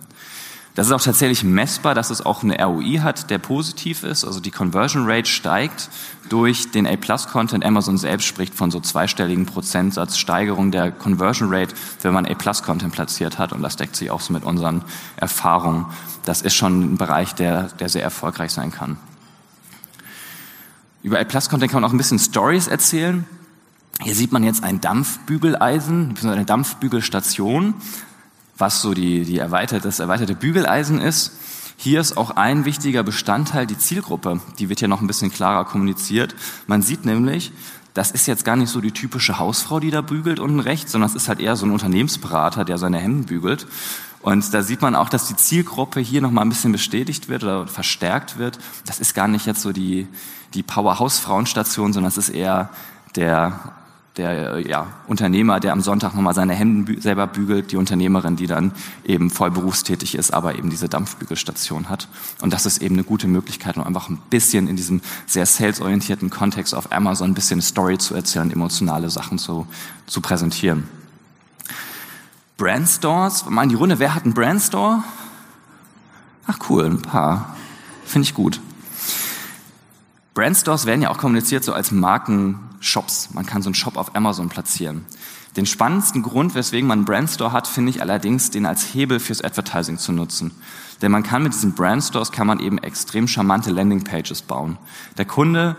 Das 0.77 0.85
ist 0.85 0.93
auch 0.93 1.01
tatsächlich 1.01 1.43
messbar, 1.43 1.95
dass 1.95 2.11
es 2.11 2.23
auch 2.23 2.43
eine 2.43 2.63
ROI 2.63 2.99
hat, 3.01 3.31
der 3.31 3.39
positiv 3.39 4.03
ist. 4.03 4.23
Also 4.23 4.39
die 4.39 4.51
Conversion 4.51 5.09
Rate 5.09 5.27
steigt 5.27 5.89
durch 6.29 6.69
den 6.69 6.85
A-Plus-Content. 6.85 7.65
Amazon 7.65 7.97
selbst 7.97 8.25
spricht 8.27 8.53
von 8.53 8.69
so 8.69 8.79
zweistelligen 8.79 9.47
Prozentsatz 9.47 10.19
Steigerung 10.19 10.69
der 10.69 10.91
Conversion 10.91 11.51
Rate, 11.51 11.73
wenn 12.03 12.13
man 12.13 12.27
A-Plus-Content 12.27 12.93
platziert 12.93 13.39
hat. 13.39 13.53
Und 13.53 13.63
das 13.63 13.75
deckt 13.75 13.95
sich 13.95 14.11
auch 14.11 14.21
so 14.21 14.31
mit 14.33 14.43
unseren 14.43 14.83
Erfahrungen. 15.15 15.87
Das 16.25 16.43
ist 16.43 16.53
schon 16.53 16.93
ein 16.93 16.97
Bereich, 16.97 17.33
der, 17.33 17.69
der 17.79 17.89
sehr 17.89 18.03
erfolgreich 18.03 18.51
sein 18.51 18.71
kann. 18.71 18.97
Über 21.01 21.19
A-Plus-Content 21.19 21.71
kann 21.71 21.81
man 21.81 21.89
auch 21.89 21.93
ein 21.93 21.97
bisschen 21.97 22.19
Stories 22.19 22.67
erzählen. 22.67 23.25
Hier 24.03 24.13
sieht 24.13 24.31
man 24.31 24.43
jetzt 24.43 24.63
ein 24.63 24.79
Dampfbügeleisen, 24.79 26.13
eine 26.21 26.45
Dampfbügelstation 26.45 27.73
was 28.57 28.81
so 28.81 28.93
die, 28.93 29.23
die 29.23 29.37
erweiterte, 29.37 29.87
das 29.87 29.99
erweiterte 29.99 30.35
Bügeleisen 30.35 30.99
ist. 30.99 31.33
Hier 31.77 32.01
ist 32.01 32.17
auch 32.17 32.31
ein 32.31 32.65
wichtiger 32.65 33.03
Bestandteil 33.03 33.67
die 33.67 33.77
Zielgruppe. 33.77 34.41
Die 34.57 34.67
wird 34.69 34.79
hier 34.79 34.87
noch 34.87 35.01
ein 35.01 35.07
bisschen 35.07 35.31
klarer 35.31 35.65
kommuniziert. 35.65 36.35
Man 36.65 36.81
sieht 36.81 37.05
nämlich, 37.05 37.51
das 37.93 38.11
ist 38.11 38.27
jetzt 38.27 38.45
gar 38.45 38.55
nicht 38.55 38.69
so 38.69 38.81
die 38.81 38.91
typische 38.91 39.37
Hausfrau, 39.37 39.79
die 39.79 39.91
da 39.91 40.01
bügelt 40.01 40.39
unten 40.39 40.59
rechts, 40.59 40.91
sondern 40.91 41.09
es 41.09 41.15
ist 41.15 41.29
halt 41.29 41.39
eher 41.39 41.55
so 41.55 41.65
ein 41.65 41.71
Unternehmensberater, 41.71 42.65
der 42.65 42.77
seine 42.77 42.97
Hemden 42.97 43.25
bügelt. 43.25 43.67
Und 44.21 44.53
da 44.53 44.63
sieht 44.63 44.81
man 44.81 44.95
auch, 44.95 45.09
dass 45.09 45.27
die 45.27 45.35
Zielgruppe 45.35 45.99
hier 45.99 46.21
nochmal 46.21 46.45
ein 46.45 46.49
bisschen 46.49 46.71
bestätigt 46.71 47.29
wird 47.29 47.43
oder 47.43 47.67
verstärkt 47.67 48.37
wird. 48.39 48.57
Das 48.85 48.99
ist 48.99 49.13
gar 49.13 49.27
nicht 49.27 49.45
jetzt 49.45 49.61
so 49.61 49.71
die, 49.71 50.07
die 50.53 50.63
Powerhouse-Frauenstation, 50.63 51.93
sondern 51.93 52.09
es 52.09 52.17
ist 52.17 52.29
eher 52.29 52.69
der 53.15 53.76
der 54.17 54.60
ja, 54.67 54.88
Unternehmer, 55.08 55.60
der 55.60 55.71
am 55.73 55.82
Sonntag 55.82 56.13
nochmal 56.13 56.34
seine 56.34 56.53
Hemden 56.53 56.99
selber 57.01 57.27
bügelt, 57.27 57.71
die 57.71 57.77
Unternehmerin, 57.77 58.36
die 58.36 58.47
dann 58.47 58.71
eben 59.06 59.30
voll 59.30 59.51
berufstätig 59.51 60.15
ist, 60.15 60.34
aber 60.34 60.56
eben 60.56 60.69
diese 60.69 60.89
Dampfbügelstation 60.89 61.89
hat. 61.89 62.08
Und 62.41 62.53
das 62.53 62.65
ist 62.65 62.82
eben 62.82 62.95
eine 62.95 63.03
gute 63.03 63.27
Möglichkeit, 63.27 63.77
um 63.77 63.84
einfach 63.84 64.10
ein 64.10 64.19
bisschen 64.30 64.67
in 64.67 64.75
diesem 64.75 65.01
sehr 65.25 65.45
salesorientierten 65.45 66.30
Kontext 66.30 66.73
auf 66.73 66.91
Amazon 66.91 67.32
ein 67.32 67.34
bisschen 67.34 67.62
Story 67.62 67.97
zu 67.97 68.15
erzählen, 68.15 68.51
emotionale 68.51 69.10
Sachen 69.10 69.38
zu, 69.38 69.67
zu 70.06 70.21
präsentieren. 70.21 70.88
Brandstores, 72.58 73.45
mal 73.47 73.63
in 73.63 73.69
die 73.69 73.75
Runde, 73.75 73.99
wer 73.99 74.15
hat 74.15 74.23
einen 74.23 74.34
Brandstore? 74.34 75.03
Ach 76.47 76.58
cool, 76.69 76.86
ein 76.86 77.01
paar. 77.01 77.56
Finde 78.06 78.25
ich 78.25 78.34
gut. 78.34 78.60
Brandstores 80.38 80.86
werden 80.86 81.02
ja 81.02 81.10
auch 81.10 81.17
kommuniziert 81.17 81.63
so 81.63 81.73
als 81.73 81.89
Marken 81.89 82.60
Shops. 82.80 83.30
Man 83.34 83.47
kann 83.47 83.63
so 83.63 83.69
einen 83.69 83.73
Shop 83.73 83.97
auf 83.97 84.15
Amazon 84.15 84.50
platzieren. 84.50 85.04
Den 85.56 85.65
spannendsten 85.65 86.21
Grund, 86.21 86.54
weswegen 86.54 86.88
man 86.88 87.00
einen 87.00 87.06
Brandstore 87.06 87.52
hat, 87.52 87.67
finde 87.67 87.89
ich 87.89 88.04
allerdings, 88.04 88.52
den 88.52 88.67
als 88.67 88.93
Hebel 88.93 89.19
fürs 89.19 89.43
Advertising 89.43 89.97
zu 89.97 90.12
nutzen. 90.12 90.52
Denn 91.02 91.12
man 91.12 91.23
kann 91.23 91.41
mit 91.41 91.56
diesen 91.56 91.73
Brandstores 91.73 92.32
kann 92.32 92.45
man 92.45 92.60
eben 92.60 92.78
extrem 92.78 93.28
charmante 93.28 93.71
Landingpages 93.71 94.43
bauen. 94.43 94.78
Der 95.17 95.26
Kunde 95.26 95.76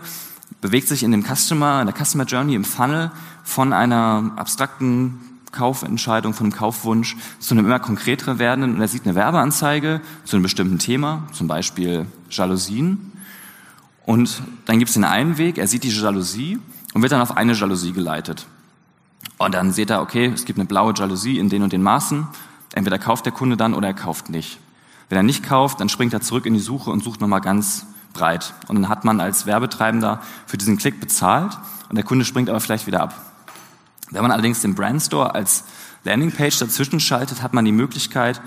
bewegt 0.59 0.89
sich 0.89 1.03
in 1.03 1.13
dem 1.13 1.23
Customer, 1.23 1.79
in 1.79 1.87
der 1.87 1.95
Customer 1.95 2.25
Journey 2.25 2.55
im 2.55 2.65
Funnel 2.65 3.11
von 3.45 3.71
einer 3.71 4.33
abstrakten 4.35 5.21
Kaufentscheidung, 5.53 6.33
von 6.33 6.47
einem 6.47 6.53
Kaufwunsch 6.53 7.15
zu 7.39 7.53
einem 7.53 7.65
immer 7.65 7.79
konkreteren 7.79 8.39
werdenden 8.39 8.75
und 8.75 8.81
er 8.81 8.89
sieht 8.89 9.05
eine 9.05 9.15
Werbeanzeige 9.15 10.01
zu 10.25 10.35
einem 10.35 10.43
bestimmten 10.43 10.79
Thema, 10.79 11.23
zum 11.31 11.47
Beispiel 11.47 12.07
Jalousien. 12.29 13.09
Und 14.05 14.41
dann 14.65 14.79
gibt 14.79 14.89
es 14.89 14.95
den 14.95 15.03
einen 15.03 15.37
Weg, 15.37 15.57
er 15.57 15.67
sieht 15.67 15.83
die 15.83 15.89
Jalousie 15.89 16.59
und 16.93 17.01
wird 17.01 17.11
dann 17.11 17.21
auf 17.21 17.37
eine 17.37 17.53
Jalousie 17.53 17.91
geleitet. 17.91 18.47
Und 19.37 19.53
dann 19.53 19.71
seht 19.71 19.89
er, 19.89 20.01
okay, 20.01 20.31
es 20.33 20.45
gibt 20.45 20.59
eine 20.59 20.67
blaue 20.67 20.93
Jalousie 20.95 21.37
in 21.37 21.49
den 21.49 21.63
und 21.63 21.73
den 21.73 21.83
Maßen. 21.83 22.27
Entweder 22.73 22.99
kauft 22.99 23.25
der 23.25 23.33
Kunde 23.33 23.57
dann 23.57 23.73
oder 23.73 23.87
er 23.87 23.93
kauft 23.93 24.29
nicht. 24.29 24.59
Wenn 25.09 25.17
er 25.17 25.23
nicht 25.23 25.43
kauft, 25.43 25.79
dann 25.79 25.89
springt 25.89 26.13
er 26.13 26.21
zurück 26.21 26.45
in 26.45 26.53
die 26.53 26.59
Suche 26.59 26.91
und 26.91 27.03
sucht 27.03 27.21
nochmal 27.21 27.41
ganz 27.41 27.85
breit. 28.13 28.53
Und 28.67 28.75
dann 28.75 28.89
hat 28.89 29.05
man 29.05 29.19
als 29.19 29.45
Werbetreibender 29.45 30.21
für 30.45 30.57
diesen 30.57 30.77
Klick 30.77 30.99
bezahlt 30.99 31.57
und 31.89 31.95
der 31.95 32.03
Kunde 32.03 32.25
springt 32.25 32.49
aber 32.49 32.59
vielleicht 32.59 32.87
wieder 32.87 33.01
ab. 33.01 33.13
Wenn 34.11 34.21
man 34.21 34.31
allerdings 34.31 34.61
den 34.61 34.75
Brandstore 34.75 35.35
als 35.35 35.65
Landingpage 36.03 36.57
dazwischen 36.59 36.99
schaltet, 36.99 37.41
hat 37.41 37.53
man 37.53 37.65
die 37.65 37.71
Möglichkeit, 37.71 38.41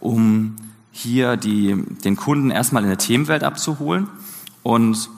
um 0.00 0.56
hier 0.92 1.36
die, 1.36 1.84
den 2.04 2.16
Kunden 2.16 2.50
erstmal 2.50 2.82
in 2.82 2.88
der 2.88 2.98
Themenwelt 2.98 3.44
abzuholen 3.44 4.08
und 4.62 5.10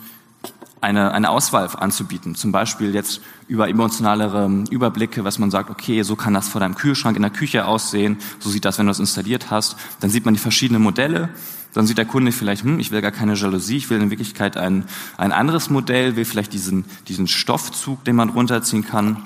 eine, 0.81 1.13
eine 1.13 1.31
Auswahl 1.31 1.69
anzubieten. 1.77 2.35
Zum 2.35 2.53
Beispiel 2.53 2.95
jetzt 2.95 3.21
über 3.49 3.69
emotionalere 3.69 4.65
Überblicke, 4.71 5.25
was 5.25 5.39
man 5.39 5.51
sagt, 5.51 5.71
okay, 5.71 6.03
so 6.03 6.17
kann 6.17 6.35
das 6.35 6.49
vor 6.49 6.61
deinem 6.61 6.75
Kühlschrank 6.75 7.17
in 7.17 7.23
der 7.23 7.31
Küche 7.31 7.67
aussehen, 7.67 8.17
so 8.39 8.49
sieht 8.49 8.65
das, 8.65 8.79
wenn 8.79 8.87
du 8.87 8.91
das 8.91 8.99
installiert 8.99 9.51
hast. 9.51 9.77
Dann 10.01 10.11
sieht 10.11 10.25
man 10.25 10.35
die 10.35 10.41
verschiedenen 10.41 10.83
Modelle. 10.83 11.29
Dann 11.73 11.87
sieht 11.87 11.99
der 11.99 12.07
Kunde 12.07 12.33
vielleicht, 12.33 12.65
hm, 12.65 12.81
ich 12.81 12.91
will 12.91 13.01
gar 13.01 13.13
keine 13.13 13.35
Jalousie, 13.35 13.77
ich 13.77 13.91
will 13.91 14.01
in 14.01 14.11
Wirklichkeit 14.11 14.57
ein, 14.57 14.85
ein 15.17 15.31
anderes 15.31 15.71
Modell, 15.71 16.17
will 16.17 16.25
vielleicht 16.25 16.53
diesen, 16.53 16.85
diesen 17.07 17.29
Stoffzug, 17.29 18.05
den 18.05 18.17
man 18.17 18.31
runterziehen 18.31 18.85
kann. 18.85 19.23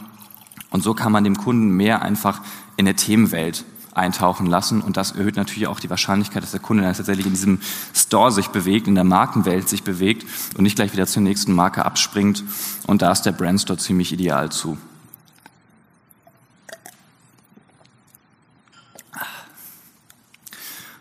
Und 0.70 0.82
so 0.82 0.92
kann 0.92 1.12
man 1.12 1.24
dem 1.24 1.38
Kunden 1.38 1.70
mehr 1.70 2.02
einfach 2.02 2.42
in 2.76 2.84
der 2.84 2.96
Themenwelt 2.96 3.64
eintauchen 3.94 4.46
lassen. 4.46 4.80
Und 4.80 4.96
das 4.96 5.12
erhöht 5.12 5.36
natürlich 5.36 5.66
auch 5.66 5.80
die 5.80 5.90
Wahrscheinlichkeit, 5.90 6.42
dass 6.42 6.50
der 6.50 6.60
Kunde 6.60 6.82
dann 6.82 6.94
tatsächlich 6.94 7.26
in 7.26 7.32
diesem 7.32 7.60
Store 7.94 8.32
sich 8.32 8.48
bewegt, 8.48 8.88
in 8.88 8.94
der 8.94 9.04
Markenwelt 9.04 9.68
sich 9.68 9.82
bewegt 9.82 10.26
und 10.56 10.64
nicht 10.64 10.76
gleich 10.76 10.92
wieder 10.92 11.06
zur 11.06 11.22
nächsten 11.22 11.52
Marke 11.52 11.84
abspringt. 11.84 12.44
Und 12.86 13.02
da 13.02 13.12
ist 13.12 13.22
der 13.22 13.32
Brandstore 13.32 13.78
ziemlich 13.78 14.12
ideal 14.12 14.50
zu. 14.50 14.78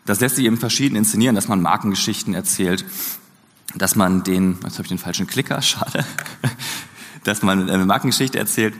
Das 0.06 0.19
lässt 0.19 0.36
sich 0.36 0.45
eben 0.45 0.58
verschieden 0.58 0.95
inszenieren, 0.95 1.36
dass 1.36 1.47
man 1.47 1.62
Markengeschichten 1.62 2.34
erzählt, 2.34 2.86
dass 3.75 3.95
man 3.95 4.23
den, 4.23 4.58
jetzt 4.63 4.73
habe 4.73 4.84
ich 4.84 4.89
den 4.89 4.97
falschen 4.97 5.27
Klicker, 5.27 5.62
schade, 5.63 6.06
dass 7.23 7.41
man 7.41 7.69
eine 7.69 7.86
Markengeschichte 7.86 8.38
erzählt 8.38 8.73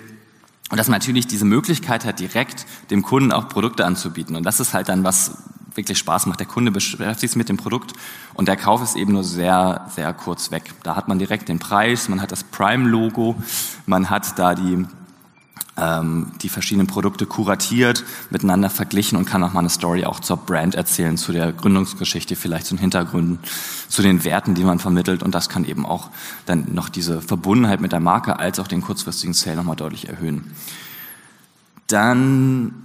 und 0.70 0.78
dass 0.78 0.88
man 0.88 1.00
natürlich 1.00 1.28
diese 1.28 1.46
Möglichkeit 1.46 2.06
hat, 2.06 2.20
direkt 2.20 2.66
dem 2.90 3.04
Kunden 3.04 3.32
auch 3.32 3.48
Produkte 3.48 3.86
anzubieten. 3.86 4.36
Und 4.36 4.44
das 4.44 4.60
ist 4.60 4.74
halt 4.74 4.90
dann 4.90 5.04
was 5.04 5.38
wirklich 5.76 5.98
Spaß 5.98 6.26
macht. 6.28 6.40
Der 6.40 6.48
Kunde 6.48 6.72
beschäftigt 6.72 7.20
sich 7.20 7.36
mit 7.36 7.50
dem 7.50 7.58
Produkt 7.58 7.94
und 8.34 8.48
der 8.48 8.58
Kauf 8.58 8.82
ist 8.82 8.96
eben 8.96 9.14
nur 9.14 9.24
sehr, 9.24 9.88
sehr 9.94 10.14
kurz 10.14 10.52
weg. 10.52 10.74
Da 10.84 10.96
hat 10.96 11.08
man 11.08 11.20
direkt 11.20 11.50
den 11.50 11.60
Preis, 11.60 12.10
man 12.10 12.22
hat 12.22 12.32
das 12.32 12.44
Prime-Logo, 12.44 13.36
man 13.86 14.10
hat 14.10 14.38
da 14.38 14.56
die 14.56 14.86
die 15.76 16.50
verschiedenen 16.50 16.86
Produkte 16.86 17.26
kuratiert, 17.26 18.04
miteinander 18.30 18.70
verglichen 18.70 19.18
und 19.18 19.26
kann 19.26 19.44
auch 19.44 19.54
mal 19.54 19.62
eine 19.62 19.72
Story 19.72 20.06
auch 20.06 20.20
zur 20.20 20.38
Brand 20.38 20.76
erzählen, 20.76 21.18
zu 21.18 21.32
der 21.32 21.52
Gründungsgeschichte, 21.52 22.36
vielleicht 22.36 22.68
zu 22.68 22.76
den 22.76 22.82
Hintergründen, 22.82 23.40
zu 23.88 24.04
den 24.04 24.24
Werten, 24.24 24.54
die 24.54 24.64
man 24.64 24.78
vermittelt. 24.78 25.24
Und 25.24 25.34
das 25.34 25.50
kann 25.50 25.66
eben 25.66 25.88
auch 25.88 26.12
dann 26.46 26.76
noch 26.76 26.90
diese 26.90 27.22
Verbundenheit 27.22 27.82
mit 27.82 27.92
der 27.92 28.02
Marke 28.02 28.38
als 28.38 28.60
auch 28.60 28.68
den 28.68 28.82
kurzfristigen 28.82 29.34
Sale 29.34 29.56
nochmal 29.56 29.76
deutlich 29.76 30.08
erhöhen. 30.08 30.52
Dann 31.88 32.76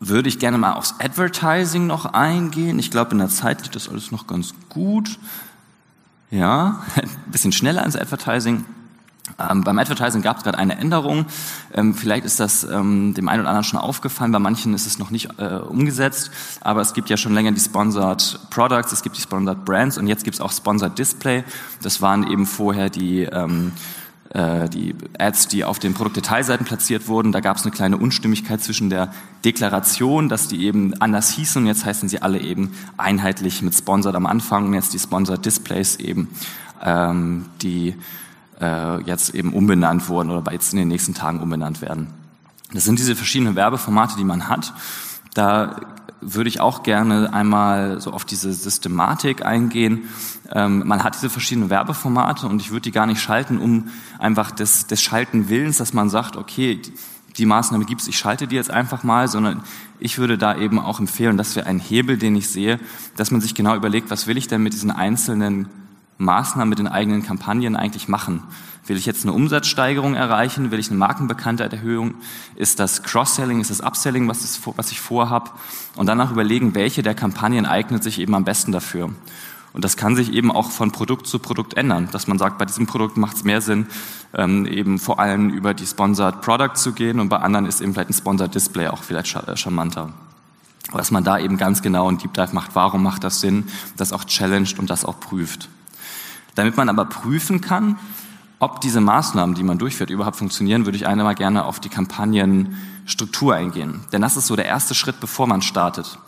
würde 0.00 0.30
ich 0.30 0.38
gerne 0.38 0.56
mal 0.56 0.74
aufs 0.74 0.94
Advertising 0.98 1.86
noch 1.86 2.06
eingehen. 2.06 2.78
Ich 2.78 2.90
glaube, 2.90 3.12
in 3.12 3.18
der 3.18 3.28
Zeit 3.28 3.62
geht 3.62 3.76
das 3.76 3.90
alles 3.90 4.10
noch 4.10 4.26
ganz 4.26 4.54
gut. 4.70 5.18
Ja, 6.30 6.82
ein 6.96 7.30
bisschen 7.30 7.52
schneller 7.52 7.84
ins 7.84 7.96
Advertising. 7.96 8.64
Ähm, 9.38 9.64
beim 9.64 9.78
Advertising 9.78 10.22
gab 10.22 10.38
es 10.38 10.44
gerade 10.44 10.58
eine 10.58 10.78
Änderung. 10.78 11.26
Ähm, 11.74 11.94
vielleicht 11.94 12.24
ist 12.24 12.40
das 12.40 12.64
ähm, 12.64 13.14
dem 13.14 13.28
einen 13.28 13.40
oder 13.40 13.50
anderen 13.50 13.64
schon 13.64 13.80
aufgefallen. 13.80 14.32
Bei 14.32 14.38
manchen 14.38 14.74
ist 14.74 14.86
es 14.86 14.98
noch 14.98 15.10
nicht 15.10 15.38
äh, 15.38 15.56
umgesetzt. 15.56 16.30
Aber 16.60 16.80
es 16.80 16.94
gibt 16.94 17.10
ja 17.10 17.16
schon 17.16 17.34
länger 17.34 17.52
die 17.52 17.60
Sponsored 17.60 18.40
Products, 18.50 18.92
es 18.92 19.02
gibt 19.02 19.16
die 19.16 19.22
Sponsored 19.22 19.64
Brands 19.64 19.98
und 19.98 20.06
jetzt 20.06 20.24
gibt 20.24 20.34
es 20.34 20.40
auch 20.40 20.52
Sponsored 20.52 20.98
Display. 20.98 21.44
Das 21.82 22.00
waren 22.00 22.30
eben 22.30 22.46
vorher 22.46 22.88
die 22.88 23.22
ähm, 23.22 23.72
äh, 24.30 24.68
die 24.68 24.94
Ads, 25.18 25.48
die 25.48 25.64
auf 25.64 25.78
den 25.78 25.94
Produktdetailseiten 25.94 26.66
platziert 26.66 27.08
wurden. 27.08 27.32
Da 27.32 27.40
gab 27.40 27.56
es 27.56 27.62
eine 27.62 27.70
kleine 27.70 27.96
Unstimmigkeit 27.96 28.62
zwischen 28.62 28.90
der 28.90 29.12
Deklaration, 29.44 30.28
dass 30.28 30.48
die 30.48 30.64
eben 30.64 30.94
anders 31.00 31.30
hießen 31.30 31.62
und 31.62 31.68
jetzt 31.68 31.84
heißen 31.84 32.08
sie 32.08 32.22
alle 32.22 32.40
eben 32.40 32.72
einheitlich 32.96 33.62
mit 33.62 33.74
Sponsored 33.74 34.14
am 34.14 34.26
Anfang 34.26 34.66
und 34.66 34.74
jetzt 34.74 34.92
die 34.94 34.98
Sponsored 34.98 35.44
Displays 35.44 35.96
eben 35.96 36.28
ähm, 36.82 37.46
die 37.62 37.94
äh, 38.60 39.02
jetzt 39.02 39.34
eben 39.34 39.52
umbenannt 39.52 40.08
wurden 40.08 40.30
oder 40.30 40.52
jetzt 40.52 40.72
in 40.72 40.78
den 40.78 40.88
nächsten 40.88 41.14
Tagen 41.14 41.40
umbenannt 41.40 41.80
werden. 41.82 42.08
Das 42.72 42.84
sind 42.84 42.98
diese 42.98 43.14
verschiedenen 43.14 43.56
Werbeformate, 43.56 44.16
die 44.16 44.24
man 44.24 44.48
hat. 44.48 44.72
Da 45.34 45.76
würde 46.20 46.48
ich 46.48 46.60
auch 46.60 46.82
gerne 46.82 47.32
einmal 47.32 48.00
so 48.00 48.12
auf 48.12 48.24
diese 48.24 48.52
Systematik 48.52 49.44
eingehen. 49.44 50.08
Ähm, 50.50 50.82
man 50.86 51.04
hat 51.04 51.14
diese 51.14 51.30
verschiedenen 51.30 51.70
Werbeformate 51.70 52.46
und 52.46 52.60
ich 52.60 52.70
würde 52.70 52.82
die 52.82 52.92
gar 52.92 53.06
nicht 53.06 53.20
schalten, 53.20 53.58
um 53.58 53.88
einfach 54.18 54.50
des, 54.50 54.86
des 54.86 55.02
Schalten 55.02 55.48
Willens, 55.48 55.76
dass 55.78 55.92
man 55.92 56.08
sagt, 56.08 56.36
okay, 56.36 56.80
die 57.36 57.46
Maßnahme 57.46 57.84
gibt's, 57.84 58.08
ich 58.08 58.18
schalte 58.18 58.46
die 58.46 58.56
jetzt 58.56 58.70
einfach 58.70 59.04
mal, 59.04 59.28
sondern 59.28 59.62
ich 59.98 60.18
würde 60.18 60.38
da 60.38 60.56
eben 60.56 60.78
auch 60.78 61.00
empfehlen, 61.00 61.36
dass 61.36 61.54
wir 61.54 61.66
einen 61.66 61.80
Hebel, 61.80 62.16
den 62.16 62.34
ich 62.34 62.48
sehe, 62.48 62.80
dass 63.16 63.30
man 63.30 63.40
sich 63.40 63.54
genau 63.54 63.76
überlegt, 63.76 64.10
was 64.10 64.26
will 64.26 64.38
ich 64.38 64.48
denn 64.48 64.62
mit 64.62 64.72
diesen 64.72 64.90
einzelnen 64.90 65.68
Maßnahmen 66.18 66.68
mit 66.68 66.78
den 66.78 66.88
eigenen 66.88 67.22
Kampagnen 67.22 67.76
eigentlich 67.76 68.08
machen? 68.08 68.42
Will 68.86 68.96
ich 68.96 69.06
jetzt 69.06 69.24
eine 69.24 69.32
Umsatzsteigerung 69.32 70.14
erreichen? 70.14 70.70
Will 70.70 70.78
ich 70.78 70.88
eine 70.88 70.98
Markenbekanntheiterhöhung? 70.98 72.14
Ist 72.54 72.78
das 72.78 73.02
Cross-Selling? 73.02 73.60
Ist 73.60 73.70
das 73.70 73.80
Upselling, 73.80 74.28
was, 74.28 74.44
ist, 74.44 74.60
was 74.76 74.92
ich 74.92 75.00
vorhab? 75.00 75.58
Und 75.96 76.06
danach 76.06 76.30
überlegen, 76.30 76.74
welche 76.74 77.02
der 77.02 77.14
Kampagnen 77.14 77.66
eignet 77.66 78.04
sich 78.04 78.20
eben 78.20 78.34
am 78.34 78.44
besten 78.44 78.70
dafür. 78.70 79.10
Und 79.72 79.84
das 79.84 79.98
kann 79.98 80.16
sich 80.16 80.32
eben 80.32 80.50
auch 80.50 80.70
von 80.70 80.90
Produkt 80.90 81.26
zu 81.26 81.38
Produkt 81.38 81.74
ändern, 81.74 82.08
dass 82.10 82.28
man 82.28 82.38
sagt, 82.38 82.56
bei 82.56 82.64
diesem 82.64 82.86
Produkt 82.86 83.18
macht 83.18 83.36
es 83.36 83.44
mehr 83.44 83.60
Sinn, 83.60 83.86
ähm, 84.32 84.64
eben 84.64 84.98
vor 84.98 85.20
allem 85.20 85.50
über 85.50 85.74
die 85.74 85.84
Sponsored 85.84 86.40
Product 86.40 86.76
zu 86.76 86.92
gehen 86.92 87.20
und 87.20 87.28
bei 87.28 87.36
anderen 87.36 87.66
ist 87.66 87.82
eben 87.82 87.92
vielleicht 87.92 88.08
ein 88.08 88.14
Sponsored 88.14 88.54
Display 88.54 88.88
auch 88.88 89.02
vielleicht 89.02 89.36
charmanter. 89.58 90.14
dass 90.94 91.10
man 91.10 91.24
da 91.24 91.38
eben 91.38 91.58
ganz 91.58 91.82
genau 91.82 92.08
einen 92.08 92.16
Deep 92.16 92.32
Dive 92.32 92.54
macht, 92.54 92.74
warum 92.74 93.02
macht 93.02 93.22
das 93.22 93.42
Sinn, 93.42 93.64
das 93.98 94.14
auch 94.14 94.24
challenged 94.24 94.78
und 94.78 94.88
das 94.88 95.04
auch 95.04 95.20
prüft. 95.20 95.68
Damit 96.56 96.76
man 96.76 96.88
aber 96.88 97.04
prüfen 97.04 97.60
kann, 97.60 97.96
ob 98.58 98.80
diese 98.80 99.00
Maßnahmen, 99.00 99.54
die 99.54 99.62
man 99.62 99.78
durchführt, 99.78 100.10
überhaupt 100.10 100.36
funktionieren, 100.36 100.86
würde 100.86 100.96
ich 100.96 101.06
einmal 101.06 101.34
gerne 101.34 101.64
auf 101.66 101.78
die 101.78 101.90
Kampagnenstruktur 101.90 103.54
eingehen. 103.54 104.00
Denn 104.12 104.22
das 104.22 104.36
ist 104.36 104.46
so 104.46 104.56
der 104.56 104.64
erste 104.64 104.94
Schritt, 104.94 105.20
bevor 105.20 105.46
man 105.46 105.62
startet. 105.62 106.18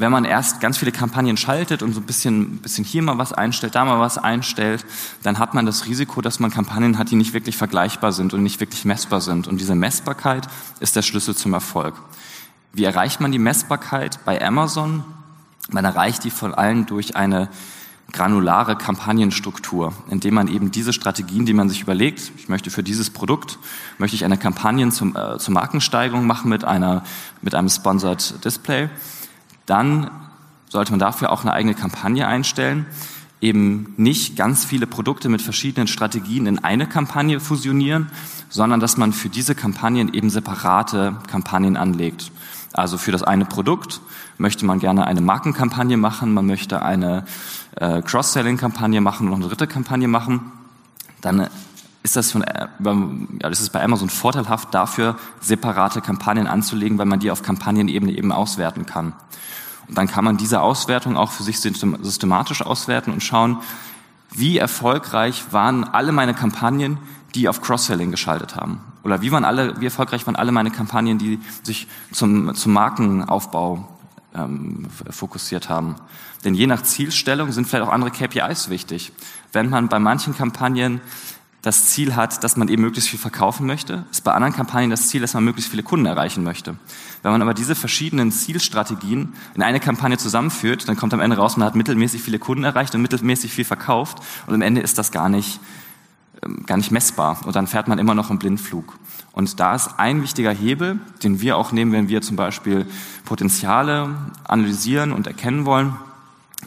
Wenn 0.00 0.12
man 0.12 0.24
erst 0.24 0.60
ganz 0.60 0.78
viele 0.78 0.92
Kampagnen 0.92 1.36
schaltet 1.36 1.82
und 1.82 1.92
so 1.92 1.98
ein 1.98 2.06
bisschen, 2.06 2.58
bisschen 2.58 2.84
hier 2.84 3.02
mal 3.02 3.18
was 3.18 3.32
einstellt, 3.32 3.74
da 3.74 3.84
mal 3.84 3.98
was 3.98 4.16
einstellt, 4.16 4.86
dann 5.24 5.40
hat 5.40 5.54
man 5.54 5.66
das 5.66 5.86
Risiko, 5.86 6.20
dass 6.20 6.38
man 6.38 6.52
Kampagnen 6.52 6.98
hat, 6.98 7.10
die 7.10 7.16
nicht 7.16 7.32
wirklich 7.32 7.56
vergleichbar 7.56 8.12
sind 8.12 8.32
und 8.32 8.44
nicht 8.44 8.60
wirklich 8.60 8.84
messbar 8.84 9.20
sind. 9.20 9.48
Und 9.48 9.60
diese 9.60 9.74
Messbarkeit 9.74 10.46
ist 10.78 10.94
der 10.94 11.02
Schlüssel 11.02 11.34
zum 11.34 11.52
Erfolg. 11.52 11.96
Wie 12.72 12.84
erreicht 12.84 13.20
man 13.20 13.32
die 13.32 13.40
Messbarkeit 13.40 14.20
bei 14.24 14.40
Amazon? 14.40 15.02
Man 15.68 15.84
erreicht 15.84 16.22
die 16.22 16.30
vor 16.30 16.56
allem 16.56 16.86
durch 16.86 17.16
eine 17.16 17.48
granulare 18.12 18.76
Kampagnenstruktur, 18.76 19.92
indem 20.10 20.34
man 20.34 20.48
eben 20.48 20.70
diese 20.70 20.92
Strategien, 20.92 21.44
die 21.44 21.52
man 21.52 21.68
sich 21.68 21.82
überlegt, 21.82 22.32
ich 22.36 22.48
möchte 22.48 22.70
für 22.70 22.82
dieses 22.82 23.10
Produkt, 23.10 23.58
möchte 23.98 24.16
ich 24.16 24.24
eine 24.24 24.38
Kampagne 24.38 24.88
zum, 24.90 25.14
äh, 25.14 25.38
zur 25.38 25.54
Markensteigerung 25.54 26.26
machen 26.26 26.48
mit, 26.48 26.64
einer, 26.64 27.04
mit 27.42 27.54
einem 27.54 27.68
Sponsored 27.68 28.44
Display, 28.44 28.88
dann 29.66 30.10
sollte 30.70 30.92
man 30.92 30.98
dafür 30.98 31.30
auch 31.30 31.42
eine 31.42 31.52
eigene 31.52 31.74
Kampagne 31.74 32.26
einstellen, 32.26 32.86
eben 33.40 33.92
nicht 33.96 34.36
ganz 34.36 34.64
viele 34.64 34.86
Produkte 34.86 35.28
mit 35.28 35.42
verschiedenen 35.42 35.86
Strategien 35.86 36.46
in 36.46 36.58
eine 36.58 36.86
Kampagne 36.86 37.40
fusionieren, 37.40 38.10
sondern 38.48 38.80
dass 38.80 38.96
man 38.96 39.12
für 39.12 39.28
diese 39.28 39.54
Kampagnen 39.54 40.12
eben 40.14 40.30
separate 40.30 41.16
Kampagnen 41.28 41.76
anlegt. 41.76 42.32
Also 42.72 42.98
für 42.98 43.12
das 43.12 43.22
eine 43.22 43.44
Produkt 43.44 44.00
möchte 44.36 44.66
man 44.66 44.78
gerne 44.78 45.06
eine 45.06 45.20
Markenkampagne 45.20 45.96
machen, 45.96 46.34
man 46.34 46.46
möchte 46.46 46.82
eine 46.82 47.24
äh, 47.76 48.02
Cross-Selling-Kampagne 48.02 49.00
machen 49.00 49.26
und 49.26 49.30
noch 49.30 49.38
eine 49.38 49.48
dritte 49.48 49.66
Kampagne 49.66 50.08
machen, 50.08 50.52
dann 51.20 51.48
ist 52.02 52.16
das, 52.16 52.30
von, 52.30 52.42
äh, 52.42 52.68
ja, 52.78 53.50
das 53.50 53.60
ist 53.60 53.70
bei 53.70 53.82
Amazon 53.82 54.08
vorteilhaft 54.08 54.72
dafür, 54.72 55.16
separate 55.40 56.00
Kampagnen 56.00 56.46
anzulegen, 56.46 56.98
weil 56.98 57.06
man 57.06 57.20
die 57.20 57.30
auf 57.30 57.42
Kampagnenebene 57.42 58.12
eben 58.12 58.32
auswerten 58.32 58.86
kann. 58.86 59.12
Und 59.88 59.96
dann 59.96 60.06
kann 60.06 60.24
man 60.24 60.36
diese 60.36 60.60
Auswertung 60.60 61.16
auch 61.16 61.30
für 61.30 61.42
sich 61.42 61.60
systematisch 61.60 62.62
auswerten 62.62 63.12
und 63.12 63.22
schauen, 63.22 63.58
wie 64.30 64.58
erfolgreich 64.58 65.46
waren 65.52 65.84
alle 65.84 66.12
meine 66.12 66.34
Kampagnen, 66.34 66.98
die 67.34 67.48
auf 67.48 67.62
Cross-Selling 67.62 68.10
geschaltet 68.10 68.56
haben. 68.56 68.80
Oder 69.02 69.22
wie, 69.22 69.32
waren 69.32 69.44
alle, 69.44 69.80
wie 69.80 69.86
erfolgreich 69.86 70.26
waren 70.26 70.36
alle 70.36 70.52
meine 70.52 70.70
Kampagnen, 70.70 71.18
die 71.18 71.40
sich 71.62 71.86
zum, 72.12 72.54
zum 72.54 72.72
Markenaufbau 72.72 73.88
ähm, 74.34 74.86
fokussiert 75.10 75.68
haben. 75.68 75.96
Denn 76.44 76.54
je 76.54 76.66
nach 76.66 76.82
Zielstellung 76.82 77.52
sind 77.52 77.66
vielleicht 77.66 77.88
auch 77.88 77.92
andere 77.92 78.10
KPIs 78.10 78.68
wichtig. 78.68 79.12
Wenn 79.52 79.70
man 79.70 79.88
bei 79.88 79.98
manchen 79.98 80.36
Kampagnen 80.36 81.00
das 81.62 81.86
Ziel 81.86 82.14
hat, 82.14 82.44
dass 82.44 82.56
man 82.56 82.68
eben 82.68 82.82
möglichst 82.82 83.10
viel 83.10 83.18
verkaufen 83.18 83.66
möchte, 83.66 84.04
ist 84.12 84.22
bei 84.22 84.32
anderen 84.32 84.54
Kampagnen 84.54 84.90
das 84.90 85.08
Ziel, 85.08 85.20
dass 85.20 85.34
man 85.34 85.42
möglichst 85.42 85.70
viele 85.70 85.82
Kunden 85.82 86.06
erreichen 86.06 86.44
möchte. 86.44 86.76
Wenn 87.22 87.32
man 87.32 87.42
aber 87.42 87.52
diese 87.52 87.74
verschiedenen 87.74 88.30
Zielstrategien 88.30 89.34
in 89.54 89.62
eine 89.62 89.80
Kampagne 89.80 90.18
zusammenführt, 90.18 90.88
dann 90.88 90.96
kommt 90.96 91.12
am 91.14 91.20
Ende 91.20 91.36
raus, 91.36 91.56
man 91.56 91.66
hat 91.66 91.74
mittelmäßig 91.74 92.22
viele 92.22 92.38
Kunden 92.38 92.62
erreicht 92.62 92.94
und 92.94 93.02
mittelmäßig 93.02 93.52
viel 93.52 93.64
verkauft 93.64 94.18
und 94.46 94.54
am 94.54 94.62
Ende 94.62 94.80
ist 94.80 94.98
das 94.98 95.10
gar 95.10 95.28
nicht, 95.28 95.58
gar 96.66 96.76
nicht 96.76 96.90
messbar 96.90 97.38
und 97.44 97.56
dann 97.56 97.66
fährt 97.66 97.88
man 97.88 97.98
immer 97.98 98.14
noch 98.14 98.30
im 98.30 98.38
Blindflug. 98.38 98.98
Und 99.32 99.60
da 99.60 99.74
ist 99.74 99.98
ein 99.98 100.22
wichtiger 100.22 100.52
Hebel, 100.52 100.98
den 101.22 101.40
wir 101.40 101.56
auch 101.56 101.72
nehmen, 101.72 101.92
wenn 101.92 102.08
wir 102.08 102.22
zum 102.22 102.36
Beispiel 102.36 102.86
Potenziale 103.24 104.10
analysieren 104.44 105.12
und 105.12 105.26
erkennen 105.26 105.64
wollen, 105.64 105.94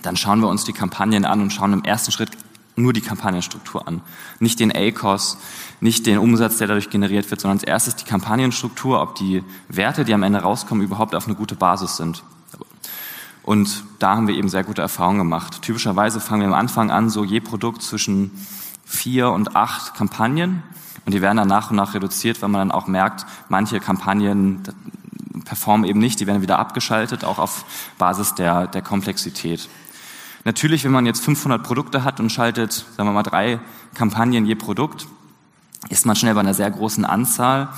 dann 0.01 0.15
schauen 0.15 0.39
wir 0.39 0.47
uns 0.47 0.63
die 0.63 0.73
Kampagnen 0.73 1.25
an 1.25 1.41
und 1.41 1.51
schauen 1.51 1.73
im 1.73 1.83
ersten 1.83 2.11
Schritt 2.11 2.31
nur 2.75 2.93
die 2.93 3.01
Kampagnenstruktur 3.01 3.87
an. 3.87 4.01
Nicht 4.39 4.59
den 4.59 4.71
ACOS, 4.73 5.37
nicht 5.81 6.05
den 6.05 6.17
Umsatz, 6.17 6.57
der 6.57 6.67
dadurch 6.67 6.89
generiert 6.89 7.29
wird, 7.29 7.41
sondern 7.41 7.57
als 7.57 7.63
erstes 7.63 7.97
die 7.97 8.05
Kampagnenstruktur, 8.05 9.01
ob 9.01 9.15
die 9.15 9.43
Werte, 9.67 10.05
die 10.05 10.13
am 10.13 10.23
Ende 10.23 10.39
rauskommen, 10.39 10.83
überhaupt 10.83 11.13
auf 11.15 11.27
eine 11.27 11.35
gute 11.35 11.55
Basis 11.55 11.97
sind. 11.97 12.23
Und 13.43 13.83
da 13.99 14.15
haben 14.15 14.27
wir 14.27 14.35
eben 14.35 14.49
sehr 14.49 14.63
gute 14.63 14.81
Erfahrungen 14.81 15.19
gemacht. 15.19 15.61
Typischerweise 15.61 16.19
fangen 16.19 16.41
wir 16.41 16.47
am 16.47 16.53
Anfang 16.53 16.91
an, 16.91 17.09
so 17.09 17.23
je 17.23 17.39
Produkt 17.39 17.81
zwischen 17.81 18.31
vier 18.91 19.31
und 19.31 19.55
acht 19.55 19.95
Kampagnen. 19.95 20.63
Und 21.05 21.13
die 21.13 21.21
werden 21.21 21.37
dann 21.37 21.47
nach 21.47 21.71
und 21.71 21.77
nach 21.77 21.93
reduziert, 21.93 22.41
weil 22.41 22.49
man 22.49 22.69
dann 22.69 22.77
auch 22.77 22.87
merkt, 22.87 23.25
manche 23.49 23.79
Kampagnen 23.79 24.61
performen 25.45 25.89
eben 25.89 25.99
nicht, 25.99 26.19
die 26.19 26.27
werden 26.27 26.41
wieder 26.41 26.59
abgeschaltet, 26.59 27.23
auch 27.23 27.39
auf 27.39 27.65
Basis 27.97 28.35
der, 28.35 28.67
der 28.67 28.81
Komplexität. 28.81 29.67
Natürlich, 30.43 30.83
wenn 30.83 30.91
man 30.91 31.05
jetzt 31.05 31.23
500 31.23 31.63
Produkte 31.63 32.03
hat 32.03 32.19
und 32.19 32.31
schaltet, 32.31 32.73
sagen 32.73 33.09
wir 33.09 33.13
mal, 33.13 33.23
drei 33.23 33.59
Kampagnen 33.93 34.45
je 34.45 34.55
Produkt, 34.55 35.07
ist 35.89 36.05
man 36.05 36.15
schnell 36.15 36.33
bei 36.33 36.41
einer 36.41 36.53
sehr 36.53 36.69
großen 36.69 37.05
Anzahl. 37.05 37.69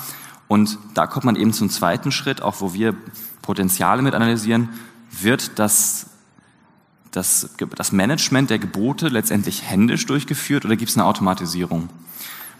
Und 0.48 0.78
da 0.94 1.06
kommt 1.06 1.24
man 1.24 1.36
eben 1.36 1.52
zum 1.52 1.70
zweiten 1.70 2.12
Schritt, 2.12 2.42
auch 2.42 2.60
wo 2.60 2.74
wir 2.74 2.94
Potenziale 3.42 4.02
mit 4.02 4.14
analysieren. 4.14 4.70
wird 5.10 5.58
das, 5.58 6.10
das, 7.16 7.50
das 7.76 7.92
Management 7.92 8.50
der 8.50 8.58
Gebote 8.58 9.08
letztendlich 9.08 9.62
händisch 9.62 10.06
durchgeführt 10.06 10.64
oder 10.64 10.76
gibt 10.76 10.90
es 10.90 10.96
eine 10.96 11.06
Automatisierung? 11.06 11.88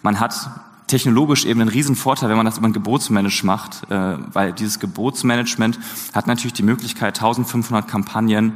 Man 0.02 0.20
hat 0.20 0.50
technologisch 0.86 1.44
eben 1.44 1.60
einen 1.60 1.70
riesen 1.70 1.96
Vorteil, 1.96 2.28
wenn 2.28 2.36
man 2.36 2.46
das 2.46 2.58
über 2.58 2.68
ein 2.68 2.72
Gebotsmanagement 2.72 3.44
macht, 3.44 3.90
äh, 3.90 4.18
weil 4.32 4.52
dieses 4.52 4.78
Gebotsmanagement 4.78 5.78
hat 6.12 6.26
natürlich 6.26 6.52
die 6.52 6.62
Möglichkeit, 6.62 7.16
1500 7.16 7.88
Kampagnen 7.88 8.52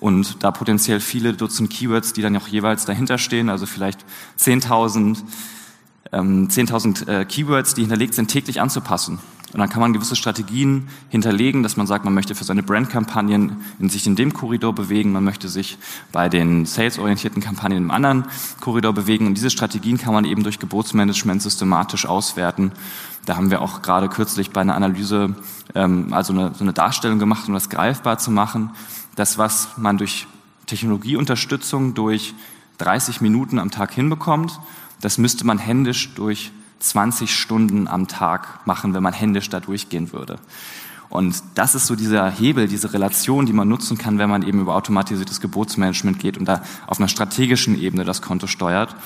und 0.00 0.42
da 0.42 0.50
potenziell 0.50 1.00
viele 1.00 1.32
Dutzend 1.34 1.70
Keywords, 1.70 2.12
die 2.12 2.22
dann 2.22 2.36
auch 2.36 2.48
jeweils 2.48 2.84
dahinter 2.84 3.18
stehen, 3.18 3.48
also 3.48 3.66
vielleicht 3.66 4.04
10.000 4.38 5.18
ähm, 6.12 6.48
10.000 6.48 7.08
äh, 7.08 7.24
Keywords, 7.24 7.74
die 7.74 7.82
hinterlegt 7.82 8.14
sind, 8.14 8.28
täglich 8.28 8.60
anzupassen. 8.60 9.18
Und 9.54 9.60
dann 9.60 9.68
kann 9.68 9.80
man 9.80 9.92
gewisse 9.92 10.16
Strategien 10.16 10.88
hinterlegen, 11.10 11.62
dass 11.62 11.76
man 11.76 11.86
sagt, 11.86 12.04
man 12.04 12.12
möchte 12.12 12.34
für 12.34 12.42
seine 12.42 12.64
Brandkampagnen 12.64 13.64
in 13.78 13.88
sich 13.88 14.04
in 14.04 14.16
dem 14.16 14.34
Korridor 14.34 14.74
bewegen, 14.74 15.12
man 15.12 15.22
möchte 15.22 15.48
sich 15.48 15.78
bei 16.10 16.28
den 16.28 16.66
salesorientierten 16.66 17.40
Kampagnen 17.40 17.78
im 17.78 17.90
anderen 17.92 18.24
Korridor 18.60 18.92
bewegen. 18.92 19.28
Und 19.28 19.34
diese 19.34 19.50
Strategien 19.50 19.96
kann 19.96 20.12
man 20.12 20.24
eben 20.24 20.42
durch 20.42 20.58
Gebotsmanagement 20.58 21.40
systematisch 21.40 22.04
auswerten. 22.04 22.72
Da 23.26 23.36
haben 23.36 23.52
wir 23.52 23.62
auch 23.62 23.80
gerade 23.80 24.08
kürzlich 24.08 24.50
bei 24.50 24.60
einer 24.60 24.74
Analyse 24.74 25.36
ähm, 25.76 26.12
also 26.12 26.32
eine, 26.32 26.52
so 26.54 26.64
eine 26.64 26.72
Darstellung 26.72 27.20
gemacht, 27.20 27.46
um 27.46 27.54
das 27.54 27.70
greifbar 27.70 28.18
zu 28.18 28.32
machen. 28.32 28.70
Das, 29.14 29.38
was 29.38 29.68
man 29.76 29.98
durch 29.98 30.26
Technologieunterstützung 30.66 31.94
durch 31.94 32.34
30 32.78 33.20
Minuten 33.20 33.60
am 33.60 33.70
Tag 33.70 33.92
hinbekommt, 33.92 34.58
das 35.00 35.16
müsste 35.16 35.46
man 35.46 35.58
händisch 35.58 36.12
durch 36.14 36.50
20 36.84 37.34
Stunden 37.34 37.88
am 37.88 38.08
Tag 38.08 38.66
machen, 38.66 38.94
wenn 38.94 39.02
man 39.02 39.12
händisch 39.12 39.48
da 39.48 39.60
durchgehen 39.60 40.12
würde. 40.12 40.38
Und 41.08 41.42
das 41.54 41.74
ist 41.74 41.86
so 41.86 41.94
dieser 41.94 42.28
Hebel, 42.30 42.66
diese 42.66 42.92
Relation, 42.92 43.46
die 43.46 43.52
man 43.52 43.68
nutzen 43.68 43.96
kann, 43.98 44.18
wenn 44.18 44.28
man 44.28 44.42
eben 44.42 44.60
über 44.60 44.74
automatisiertes 44.74 45.40
Gebotsmanagement 45.40 46.18
geht 46.18 46.36
und 46.36 46.46
da 46.46 46.62
auf 46.86 46.98
einer 46.98 47.08
strategischen 47.08 47.80
Ebene 47.80 48.04
das 48.04 48.20
Konto 48.20 48.46
steuert. 48.46 48.96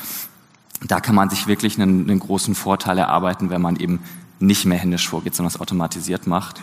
Da 0.87 1.01
kann 1.01 1.15
man 1.15 1.29
sich 1.29 1.47
wirklich 1.47 1.79
einen, 1.79 2.09
einen 2.09 2.21
großen 2.21 2.55
Vorteil 2.55 2.99
erarbeiten, 2.99 3.51
wenn 3.51 3.61
man 3.61 3.77
eben 3.77 4.01
nicht 4.41 4.65
mehr 4.67 4.79
händisch 4.79 5.09
vorgeht, 5.09 5.35
sondern 5.35 5.53
es 5.53 5.61
automatisiert 5.61 6.27
macht. 6.27 6.61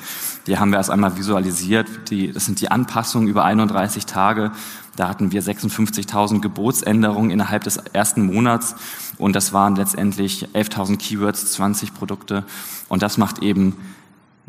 Die 0.47 0.57
haben 0.57 0.71
wir 0.71 0.77
erst 0.77 0.91
einmal 0.91 1.17
visualisiert. 1.17 2.09
Die, 2.09 2.31
das 2.31 2.45
sind 2.45 2.61
die 2.61 2.71
Anpassungen 2.71 3.27
über 3.27 3.43
31 3.43 4.05
Tage. 4.05 4.51
Da 4.95 5.09
hatten 5.09 5.31
wir 5.31 5.43
56.000 5.43 6.39
Gebotsänderungen 6.39 7.31
innerhalb 7.31 7.63
des 7.63 7.77
ersten 7.77 8.25
Monats 8.25 8.75
und 9.17 9.35
das 9.35 9.51
waren 9.51 9.75
letztendlich 9.75 10.47
11.000 10.53 10.97
Keywords, 10.97 11.51
20 11.53 11.93
Produkte 11.93 12.45
und 12.88 13.01
das 13.01 13.17
macht 13.17 13.39
eben 13.39 13.75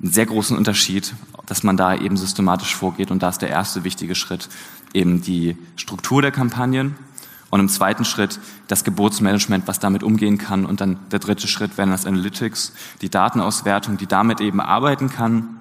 einen 0.01 0.13
sehr 0.13 0.27
großen 0.27 0.57
Unterschied, 0.57 1.15
dass 1.47 1.65
man 1.65 1.77
da 1.77 1.97
eben 1.97 2.17
systematisch 2.17 2.77
vorgeht 2.77 3.11
und 3.11 3.23
da 3.23 3.31
ist 3.31 3.43
der 3.43 3.51
erste 3.51 3.83
wichtige 3.83 4.15
Schritt 4.15 4.49
eben 4.95 5.21
die 5.21 5.57
Struktur 5.75 6.23
der 6.23 6.31
Kampagnen 6.31 6.95
und 7.51 7.61
im 7.61 7.69
zweiten 7.69 8.05
Schritt 8.05 8.41
das 8.69 8.85
Gebotsmanagement, 8.85 9.69
was 9.69 9.79
damit 9.79 10.03
umgehen 10.03 10.39
kann 10.39 10.67
und 10.67 10.81
dann 10.81 10.99
der 11.11 11.19
dritte 11.19 11.49
Schritt 11.49 11.79
wären 11.79 11.91
das 11.91 12.07
Analytics, 12.07 12.73
die 13.03 13.09
Datenauswertung, 13.09 13.97
die 13.97 14.07
damit 14.07 14.41
eben 14.41 14.61
arbeiten 14.61 15.11
kann 15.11 15.57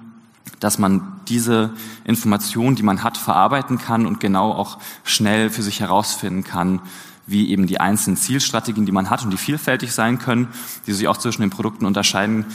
dass 0.60 0.78
man 0.78 1.20
diese 1.28 1.70
Informationen, 2.04 2.76
die 2.76 2.82
man 2.82 3.02
hat, 3.02 3.18
verarbeiten 3.18 3.78
kann 3.78 4.06
und 4.06 4.20
genau 4.20 4.52
auch 4.52 4.78
schnell 5.04 5.50
für 5.50 5.62
sich 5.62 5.80
herausfinden 5.80 6.44
kann, 6.44 6.80
wie 7.26 7.50
eben 7.50 7.66
die 7.66 7.80
einzelnen 7.80 8.16
Zielstrategien, 8.16 8.86
die 8.86 8.92
man 8.92 9.10
hat 9.10 9.24
und 9.24 9.30
die 9.30 9.36
vielfältig 9.36 9.92
sein 9.92 10.18
können, 10.18 10.48
die 10.86 10.92
sich 10.92 11.08
auch 11.08 11.16
zwischen 11.16 11.42
den 11.42 11.50
Produkten 11.50 11.84
unterscheiden 11.84 12.46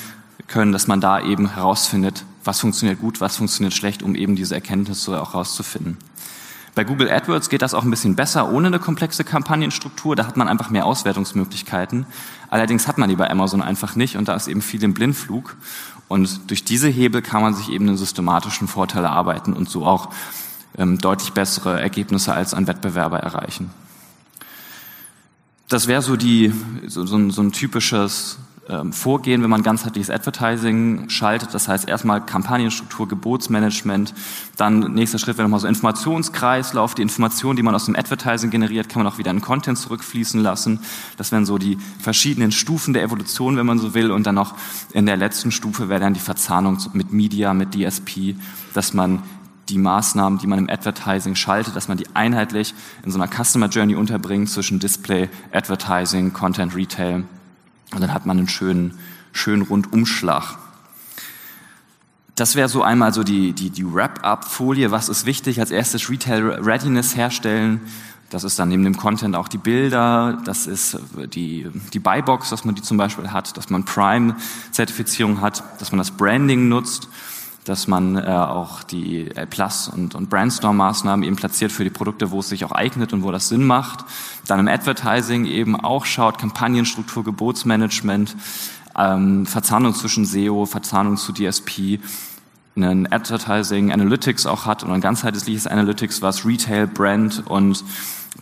können, 0.47 0.71
dass 0.71 0.87
man 0.87 1.01
da 1.01 1.21
eben 1.21 1.53
herausfindet, 1.53 2.25
was 2.43 2.61
funktioniert 2.61 2.99
gut, 2.99 3.21
was 3.21 3.35
funktioniert 3.35 3.73
schlecht, 3.73 4.01
um 4.01 4.15
eben 4.15 4.35
diese 4.35 4.55
Erkenntnisse 4.55 5.21
auch 5.21 5.33
herauszufinden. 5.33 5.97
Bei 6.73 6.85
Google 6.85 7.11
AdWords 7.11 7.49
geht 7.49 7.61
das 7.61 7.73
auch 7.73 7.83
ein 7.83 7.89
bisschen 7.89 8.15
besser 8.15 8.51
ohne 8.51 8.67
eine 8.67 8.79
komplexe 8.79 9.25
Kampagnenstruktur. 9.25 10.15
Da 10.15 10.25
hat 10.25 10.37
man 10.37 10.47
einfach 10.47 10.69
mehr 10.69 10.85
Auswertungsmöglichkeiten. 10.85 12.05
Allerdings 12.49 12.87
hat 12.87 12.97
man 12.97 13.09
die 13.09 13.17
bei 13.17 13.29
Amazon 13.29 13.61
einfach 13.61 13.95
nicht 13.95 14.15
und 14.15 14.27
da 14.27 14.35
ist 14.35 14.47
eben 14.47 14.61
viel 14.61 14.81
im 14.83 14.93
Blindflug. 14.93 15.57
Und 16.07 16.49
durch 16.49 16.63
diese 16.63 16.87
Hebel 16.87 17.21
kann 17.21 17.41
man 17.41 17.53
sich 17.53 17.69
eben 17.69 17.87
einen 17.87 17.97
systematischen 17.97 18.67
Vorteil 18.67 19.03
erarbeiten 19.03 19.53
und 19.53 19.69
so 19.69 19.85
auch 19.85 20.09
ähm, 20.77 20.97
deutlich 20.97 21.33
bessere 21.33 21.81
Ergebnisse 21.81 22.33
als 22.33 22.53
ein 22.53 22.67
Wettbewerber 22.67 23.19
erreichen. 23.19 23.69
Das 25.67 25.87
wäre 25.87 26.01
so 26.01 26.15
die 26.15 26.53
so, 26.87 27.05
so, 27.05 27.29
so 27.29 27.41
ein 27.41 27.51
typisches 27.51 28.37
ähm, 28.69 28.93
Vorgehen, 28.93 29.41
wenn 29.41 29.49
man 29.49 29.63
ganzheitliches 29.63 30.09
Advertising 30.09 31.09
schaltet. 31.09 31.53
Das 31.53 31.67
heißt 31.67 31.87
erstmal 31.87 32.23
Kampagnenstruktur, 32.23 33.07
Gebotsmanagement. 33.07 34.13
Dann 34.55 34.93
nächster 34.93 35.17
Schritt 35.17 35.37
wäre 35.37 35.47
nochmal 35.47 35.59
so 35.59 35.67
Informationskreislauf. 35.67 36.93
Die 36.93 37.01
Informationen, 37.01 37.55
die 37.55 37.63
man 37.63 37.73
aus 37.73 37.85
dem 37.85 37.95
Advertising 37.95 38.51
generiert, 38.51 38.87
kann 38.87 39.03
man 39.03 39.11
auch 39.11 39.17
wieder 39.17 39.31
in 39.31 39.41
Content 39.41 39.77
zurückfließen 39.77 40.41
lassen. 40.41 40.79
Das 41.17 41.31
wären 41.31 41.45
so 41.45 41.57
die 41.57 41.77
verschiedenen 41.99 42.51
Stufen 42.51 42.93
der 42.93 43.03
Evolution, 43.03 43.57
wenn 43.57 43.65
man 43.65 43.79
so 43.79 43.93
will. 43.95 44.11
Und 44.11 44.27
dann 44.27 44.35
noch 44.35 44.55
in 44.93 45.07
der 45.07 45.17
letzten 45.17 45.51
Stufe 45.51 45.89
wäre 45.89 45.99
dann 45.99 46.13
die 46.13 46.19
Verzahnung 46.19 46.77
mit 46.93 47.11
Media, 47.11 47.53
mit 47.55 47.73
DSP, 47.73 48.35
dass 48.73 48.93
man 48.93 49.23
die 49.69 49.79
Maßnahmen, 49.79 50.37
die 50.37 50.47
man 50.47 50.59
im 50.59 50.69
Advertising 50.69 51.33
schaltet, 51.35 51.75
dass 51.75 51.87
man 51.87 51.97
die 51.97 52.07
einheitlich 52.13 52.75
in 53.03 53.11
so 53.11 53.19
einer 53.19 53.31
Customer 53.31 53.67
Journey 53.67 53.95
unterbringt 53.95 54.49
zwischen 54.49 54.79
Display, 54.79 55.29
Advertising, 55.51 56.33
Content, 56.33 56.75
Retail 56.75 57.23
und 57.93 58.01
dann 58.01 58.13
hat 58.13 58.25
man 58.25 58.37
einen 58.37 58.49
schönen, 58.49 58.97
schönen 59.33 59.63
Rundumschlag. 59.63 60.57
Das 62.35 62.55
wäre 62.55 62.69
so 62.69 62.81
einmal 62.81 63.13
so 63.13 63.23
die, 63.23 63.53
die, 63.53 63.69
die 63.69 63.85
Wrap-up-Folie. 63.85 64.91
Was 64.91 65.09
ist 65.09 65.25
wichtig? 65.25 65.59
Als 65.59 65.69
erstes 65.69 66.09
Retail 66.09 66.59
Readiness 66.61 67.15
herstellen. 67.15 67.81
Das 68.29 68.45
ist 68.45 68.57
dann 68.57 68.69
neben 68.69 68.85
dem 68.85 68.95
Content 68.95 69.35
auch 69.35 69.49
die 69.49 69.57
Bilder, 69.57 70.41
das 70.45 70.65
ist 70.65 70.97
die, 71.33 71.67
die 71.91 71.99
Buybox, 71.99 72.49
dass 72.49 72.63
man 72.63 72.75
die 72.75 72.81
zum 72.81 72.95
Beispiel 72.95 73.31
hat, 73.31 73.57
dass 73.57 73.69
man 73.69 73.83
Prime-Zertifizierung 73.83 75.41
hat, 75.41 75.61
dass 75.81 75.91
man 75.91 75.97
das 75.97 76.11
Branding 76.11 76.69
nutzt 76.69 77.09
dass 77.65 77.87
man 77.87 78.17
äh, 78.17 78.21
auch 78.21 78.83
die 78.83 79.29
L 79.35 79.47
Plus 79.47 79.87
und, 79.87 80.15
und 80.15 80.29
Brandstorm-Maßnahmen 80.29 81.23
eben 81.23 81.35
platziert 81.35 81.71
für 81.71 81.83
die 81.83 81.89
Produkte, 81.89 82.31
wo 82.31 82.39
es 82.39 82.49
sich 82.49 82.65
auch 82.65 82.71
eignet 82.71 83.13
und 83.13 83.23
wo 83.23 83.31
das 83.31 83.49
Sinn 83.49 83.65
macht. 83.65 84.05
Dann 84.47 84.59
im 84.59 84.67
Advertising 84.67 85.45
eben 85.45 85.75
auch 85.75 86.05
schaut, 86.05 86.39
Kampagnenstruktur, 86.39 87.23
Gebotsmanagement, 87.23 88.35
ähm, 88.97 89.45
Verzahnung 89.45 89.93
zwischen 89.93 90.25
SEO, 90.25 90.65
Verzahnung 90.65 91.17
zu 91.17 91.33
DSP, 91.33 91.99
einen 92.75 93.11
Advertising 93.11 93.91
Analytics 93.91 94.45
auch 94.45 94.65
hat 94.65 94.83
und 94.83 94.91
ein 94.91 95.01
ganzheitliches 95.01 95.67
Analytics, 95.67 96.21
was 96.21 96.45
Retail, 96.45 96.87
Brand 96.87 97.43
und 97.47 97.83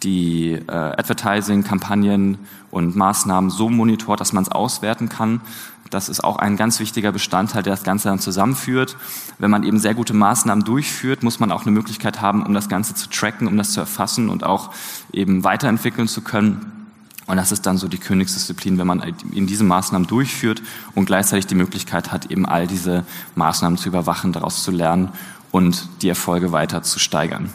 die 0.03 0.51
äh, 0.53 0.71
Advertising-Kampagnen 0.71 2.37
und 2.71 2.95
Maßnahmen 2.95 3.49
so 3.49 3.69
monitort, 3.69 4.19
dass 4.19 4.33
man 4.33 4.43
es 4.43 4.49
auswerten 4.49 5.09
kann. 5.09 5.41
Das 5.89 6.09
ist 6.09 6.23
auch 6.23 6.37
ein 6.37 6.55
ganz 6.55 6.79
wichtiger 6.79 7.11
Bestandteil, 7.11 7.63
der 7.63 7.73
das 7.73 7.83
Ganze 7.83 8.09
dann 8.09 8.19
zusammenführt. 8.19 8.95
Wenn 9.39 9.49
man 9.49 9.63
eben 9.63 9.79
sehr 9.79 9.95
gute 9.95 10.13
Maßnahmen 10.13 10.63
durchführt, 10.63 11.23
muss 11.23 11.39
man 11.39 11.51
auch 11.51 11.63
eine 11.63 11.71
Möglichkeit 11.71 12.21
haben, 12.21 12.45
um 12.45 12.53
das 12.53 12.69
Ganze 12.69 12.93
zu 12.93 13.09
tracken, 13.09 13.47
um 13.47 13.57
das 13.57 13.71
zu 13.71 13.79
erfassen 13.79 14.29
und 14.29 14.43
auch 14.43 14.71
eben 15.11 15.43
weiterentwickeln 15.43 16.07
zu 16.07 16.21
können. 16.21 16.79
Und 17.25 17.37
das 17.37 17.51
ist 17.51 17.65
dann 17.65 17.77
so 17.77 17.87
die 17.87 17.99
Königsdisziplin, 17.99 18.77
wenn 18.79 18.87
man 18.87 19.01
in 19.31 19.45
diese 19.45 19.63
Maßnahmen 19.63 20.07
durchführt 20.07 20.61
und 20.95 21.05
gleichzeitig 21.05 21.45
die 21.45 21.55
Möglichkeit 21.55 22.11
hat, 22.11 22.31
eben 22.31 22.45
all 22.45 22.65
diese 22.65 23.05
Maßnahmen 23.35 23.77
zu 23.77 23.89
überwachen, 23.89 24.33
daraus 24.33 24.63
zu 24.63 24.71
lernen 24.71 25.09
und 25.51 25.89
die 26.01 26.09
Erfolge 26.09 26.51
weiter 26.51 26.81
zu 26.81 26.97
steigern. 26.97 27.51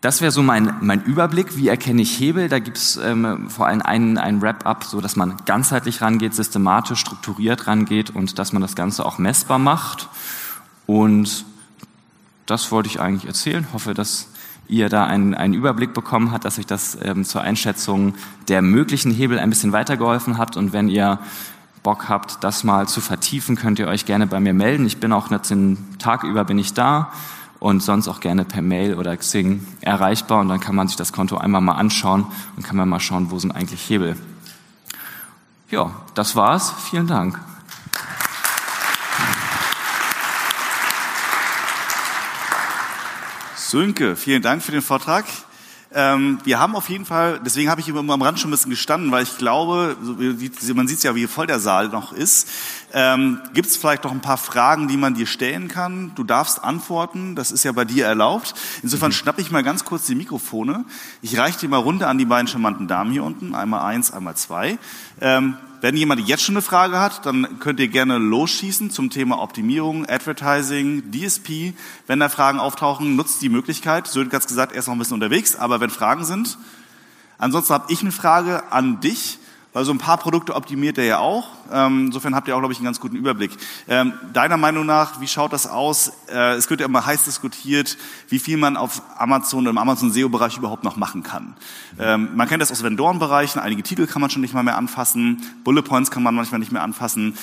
Das 0.00 0.20
wäre 0.20 0.30
so 0.30 0.44
mein, 0.44 0.76
mein 0.80 1.02
Überblick. 1.02 1.56
Wie 1.56 1.66
erkenne 1.66 2.02
ich 2.02 2.20
Hebel? 2.20 2.48
Da 2.48 2.60
gibt's 2.60 2.96
ähm, 3.02 3.50
vor 3.50 3.66
allem 3.66 3.82
einen, 3.82 4.16
einen 4.16 4.40
Wrap-up, 4.40 4.84
so 4.84 5.00
dass 5.00 5.16
man 5.16 5.36
ganzheitlich 5.44 6.00
rangeht, 6.02 6.34
systematisch, 6.34 7.00
strukturiert 7.00 7.66
rangeht 7.66 8.10
und 8.10 8.38
dass 8.38 8.52
man 8.52 8.62
das 8.62 8.76
Ganze 8.76 9.04
auch 9.04 9.18
messbar 9.18 9.58
macht. 9.58 10.08
Und 10.86 11.44
das 12.46 12.70
wollte 12.70 12.88
ich 12.88 13.00
eigentlich 13.00 13.26
erzählen. 13.26 13.66
Hoffe, 13.72 13.92
dass 13.92 14.28
ihr 14.68 14.88
da 14.88 15.04
einen, 15.04 15.34
einen 15.34 15.54
Überblick 15.54 15.94
bekommen 15.94 16.30
habt, 16.30 16.44
dass 16.44 16.60
euch 16.60 16.66
das 16.66 16.96
ähm, 17.02 17.24
zur 17.24 17.40
Einschätzung 17.40 18.14
der 18.46 18.62
möglichen 18.62 19.10
Hebel 19.10 19.40
ein 19.40 19.50
bisschen 19.50 19.72
weitergeholfen 19.72 20.38
habt. 20.38 20.56
Und 20.56 20.72
wenn 20.72 20.88
ihr 20.88 21.18
Bock 21.82 22.08
habt, 22.08 22.44
das 22.44 22.62
mal 22.62 22.86
zu 22.86 23.00
vertiefen, 23.00 23.56
könnt 23.56 23.80
ihr 23.80 23.88
euch 23.88 24.06
gerne 24.06 24.28
bei 24.28 24.38
mir 24.38 24.54
melden. 24.54 24.86
Ich 24.86 24.98
bin 24.98 25.12
auch 25.12 25.26
den 25.28 25.98
Tag 25.98 26.22
über 26.22 26.44
bin 26.44 26.58
ich 26.58 26.72
da 26.72 27.10
und 27.60 27.82
sonst 27.82 28.08
auch 28.08 28.20
gerne 28.20 28.44
per 28.44 28.62
Mail 28.62 28.94
oder 28.94 29.16
Xing 29.16 29.66
erreichbar 29.80 30.40
und 30.40 30.48
dann 30.48 30.60
kann 30.60 30.74
man 30.74 30.88
sich 30.88 30.96
das 30.96 31.12
Konto 31.12 31.36
einmal 31.36 31.60
mal 31.60 31.74
anschauen 31.74 32.26
und 32.56 32.62
kann 32.62 32.76
man 32.76 32.88
mal 32.88 33.00
schauen, 33.00 33.30
wo 33.30 33.38
sind 33.38 33.52
eigentlich 33.52 33.88
Hebel. 33.88 34.16
Ja, 35.70 35.90
das 36.14 36.36
war's. 36.36 36.72
Vielen 36.90 37.06
Dank. 37.06 37.38
Sönke, 43.56 44.16
vielen 44.16 44.40
Dank 44.40 44.62
für 44.62 44.72
den 44.72 44.80
Vortrag. 44.80 45.26
Ähm, 45.94 46.38
wir 46.44 46.58
haben 46.58 46.76
auf 46.76 46.90
jeden 46.90 47.06
Fall, 47.06 47.40
deswegen 47.44 47.70
habe 47.70 47.80
ich 47.80 47.88
immer 47.88 48.12
am 48.12 48.20
Rand 48.20 48.38
schon 48.38 48.50
ein 48.50 48.52
bisschen 48.52 48.70
gestanden, 48.70 49.10
weil 49.10 49.22
ich 49.22 49.38
glaube, 49.38 49.96
man 50.74 50.86
sieht 50.86 51.02
ja, 51.02 51.14
wie 51.14 51.26
voll 51.26 51.46
der 51.46 51.60
Saal 51.60 51.88
noch 51.88 52.12
ist. 52.12 52.48
Ähm, 52.92 53.40
Gibt 53.54 53.68
es 53.68 53.76
vielleicht 53.78 54.04
noch 54.04 54.12
ein 54.12 54.20
paar 54.20 54.36
Fragen, 54.36 54.88
die 54.88 54.98
man 54.98 55.14
dir 55.14 55.26
stellen 55.26 55.68
kann? 55.68 56.12
Du 56.14 56.24
darfst 56.24 56.62
antworten, 56.62 57.34
das 57.36 57.52
ist 57.52 57.64
ja 57.64 57.72
bei 57.72 57.86
dir 57.86 58.04
erlaubt. 58.04 58.54
Insofern 58.82 59.08
mhm. 59.08 59.14
schnappe 59.14 59.40
ich 59.40 59.50
mal 59.50 59.62
ganz 59.62 59.84
kurz 59.84 60.04
die 60.04 60.14
Mikrofone. 60.14 60.84
Ich 61.22 61.38
reiche 61.38 61.58
die 61.60 61.68
mal 61.68 61.78
runter 61.78 62.08
an 62.08 62.18
die 62.18 62.26
beiden 62.26 62.48
charmanten 62.48 62.86
Damen 62.86 63.10
hier 63.10 63.24
unten, 63.24 63.54
einmal 63.54 63.80
eins, 63.80 64.12
einmal 64.12 64.36
zwei. 64.36 64.78
Ähm, 65.22 65.56
wenn 65.80 65.96
jemand 65.96 66.26
jetzt 66.26 66.42
schon 66.42 66.56
eine 66.56 66.62
Frage 66.62 66.98
hat, 67.00 67.24
dann 67.24 67.60
könnt 67.60 67.78
ihr 67.78 67.88
gerne 67.88 68.18
losschießen 68.18 68.90
zum 68.90 69.10
Thema 69.10 69.40
Optimierung, 69.40 70.08
Advertising, 70.08 71.10
DSP. 71.12 71.74
Wenn 72.06 72.20
da 72.20 72.28
Fragen 72.28 72.58
auftauchen, 72.58 73.14
nutzt 73.14 73.42
die 73.42 73.48
Möglichkeit. 73.48 74.08
Södek 74.08 74.34
hat 74.34 74.46
gesagt, 74.46 74.72
er 74.72 74.80
ist 74.80 74.86
noch 74.86 74.94
ein 74.94 74.98
bisschen 74.98 75.14
unterwegs, 75.14 75.56
aber 75.56 75.80
wenn 75.80 75.90
Fragen 75.90 76.24
sind. 76.24 76.58
Ansonsten 77.38 77.74
habe 77.74 77.92
ich 77.92 78.00
eine 78.00 78.12
Frage 78.12 78.72
an 78.72 79.00
dich. 79.00 79.38
Also 79.78 79.92
ein 79.92 79.98
paar 79.98 80.16
Produkte 80.16 80.56
optimiert 80.56 80.98
er 80.98 81.04
ja 81.04 81.18
auch. 81.18 81.50
Ähm, 81.72 82.06
insofern 82.06 82.34
habt 82.34 82.48
ihr 82.48 82.56
auch, 82.56 82.58
glaube 82.58 82.72
ich, 82.72 82.80
einen 82.80 82.86
ganz 82.86 82.98
guten 82.98 83.14
Überblick. 83.14 83.52
Ähm, 83.86 84.12
deiner 84.32 84.56
Meinung 84.56 84.84
nach, 84.86 85.20
wie 85.20 85.28
schaut 85.28 85.52
das 85.52 85.68
aus? 85.68 86.10
Äh, 86.28 86.54
es 86.54 86.68
wird 86.68 86.80
ja 86.80 86.86
immer 86.86 87.06
heiß 87.06 87.22
diskutiert, 87.22 87.96
wie 88.28 88.40
viel 88.40 88.56
man 88.56 88.76
auf 88.76 89.02
Amazon 89.16 89.66
im 89.66 89.78
Amazon 89.78 90.10
SEO-Bereich 90.10 90.56
überhaupt 90.56 90.82
noch 90.82 90.96
machen 90.96 91.22
kann. 91.22 91.54
Ähm, 91.96 92.30
man 92.34 92.48
kennt 92.48 92.60
das 92.60 92.72
aus 92.72 92.82
Vendorenbereichen. 92.82 93.60
Einige 93.60 93.84
Titel 93.84 94.08
kann 94.08 94.20
man 94.20 94.30
schon 94.30 94.42
nicht 94.42 94.52
mal 94.52 94.64
mehr 94.64 94.76
anfassen. 94.76 95.42
Bullet 95.62 95.82
Points 95.82 96.10
kann 96.10 96.24
man 96.24 96.34
manchmal 96.34 96.58
nicht 96.58 96.72
mehr 96.72 96.82
anfassen. 96.82 97.36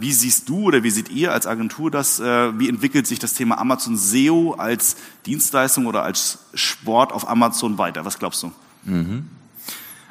Wie 0.00 0.12
siehst 0.12 0.48
du 0.48 0.62
oder 0.62 0.82
wie 0.82 0.90
seht 0.90 1.10
ihr 1.10 1.32
als 1.32 1.46
Agentur 1.46 1.90
das? 1.90 2.18
Äh, 2.18 2.58
wie 2.58 2.70
entwickelt 2.70 3.06
sich 3.06 3.18
das 3.18 3.34
Thema 3.34 3.58
Amazon 3.58 3.98
SEO 3.98 4.54
als 4.56 4.96
Dienstleistung 5.26 5.84
oder 5.84 6.02
als 6.02 6.38
Sport 6.54 7.12
auf 7.12 7.28
Amazon 7.28 7.76
weiter? 7.76 8.06
Was 8.06 8.18
glaubst 8.18 8.42
du? 8.42 8.52
Mhm. 8.84 9.28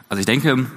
Also 0.07 0.19
ich 0.19 0.25
denke, 0.27 0.67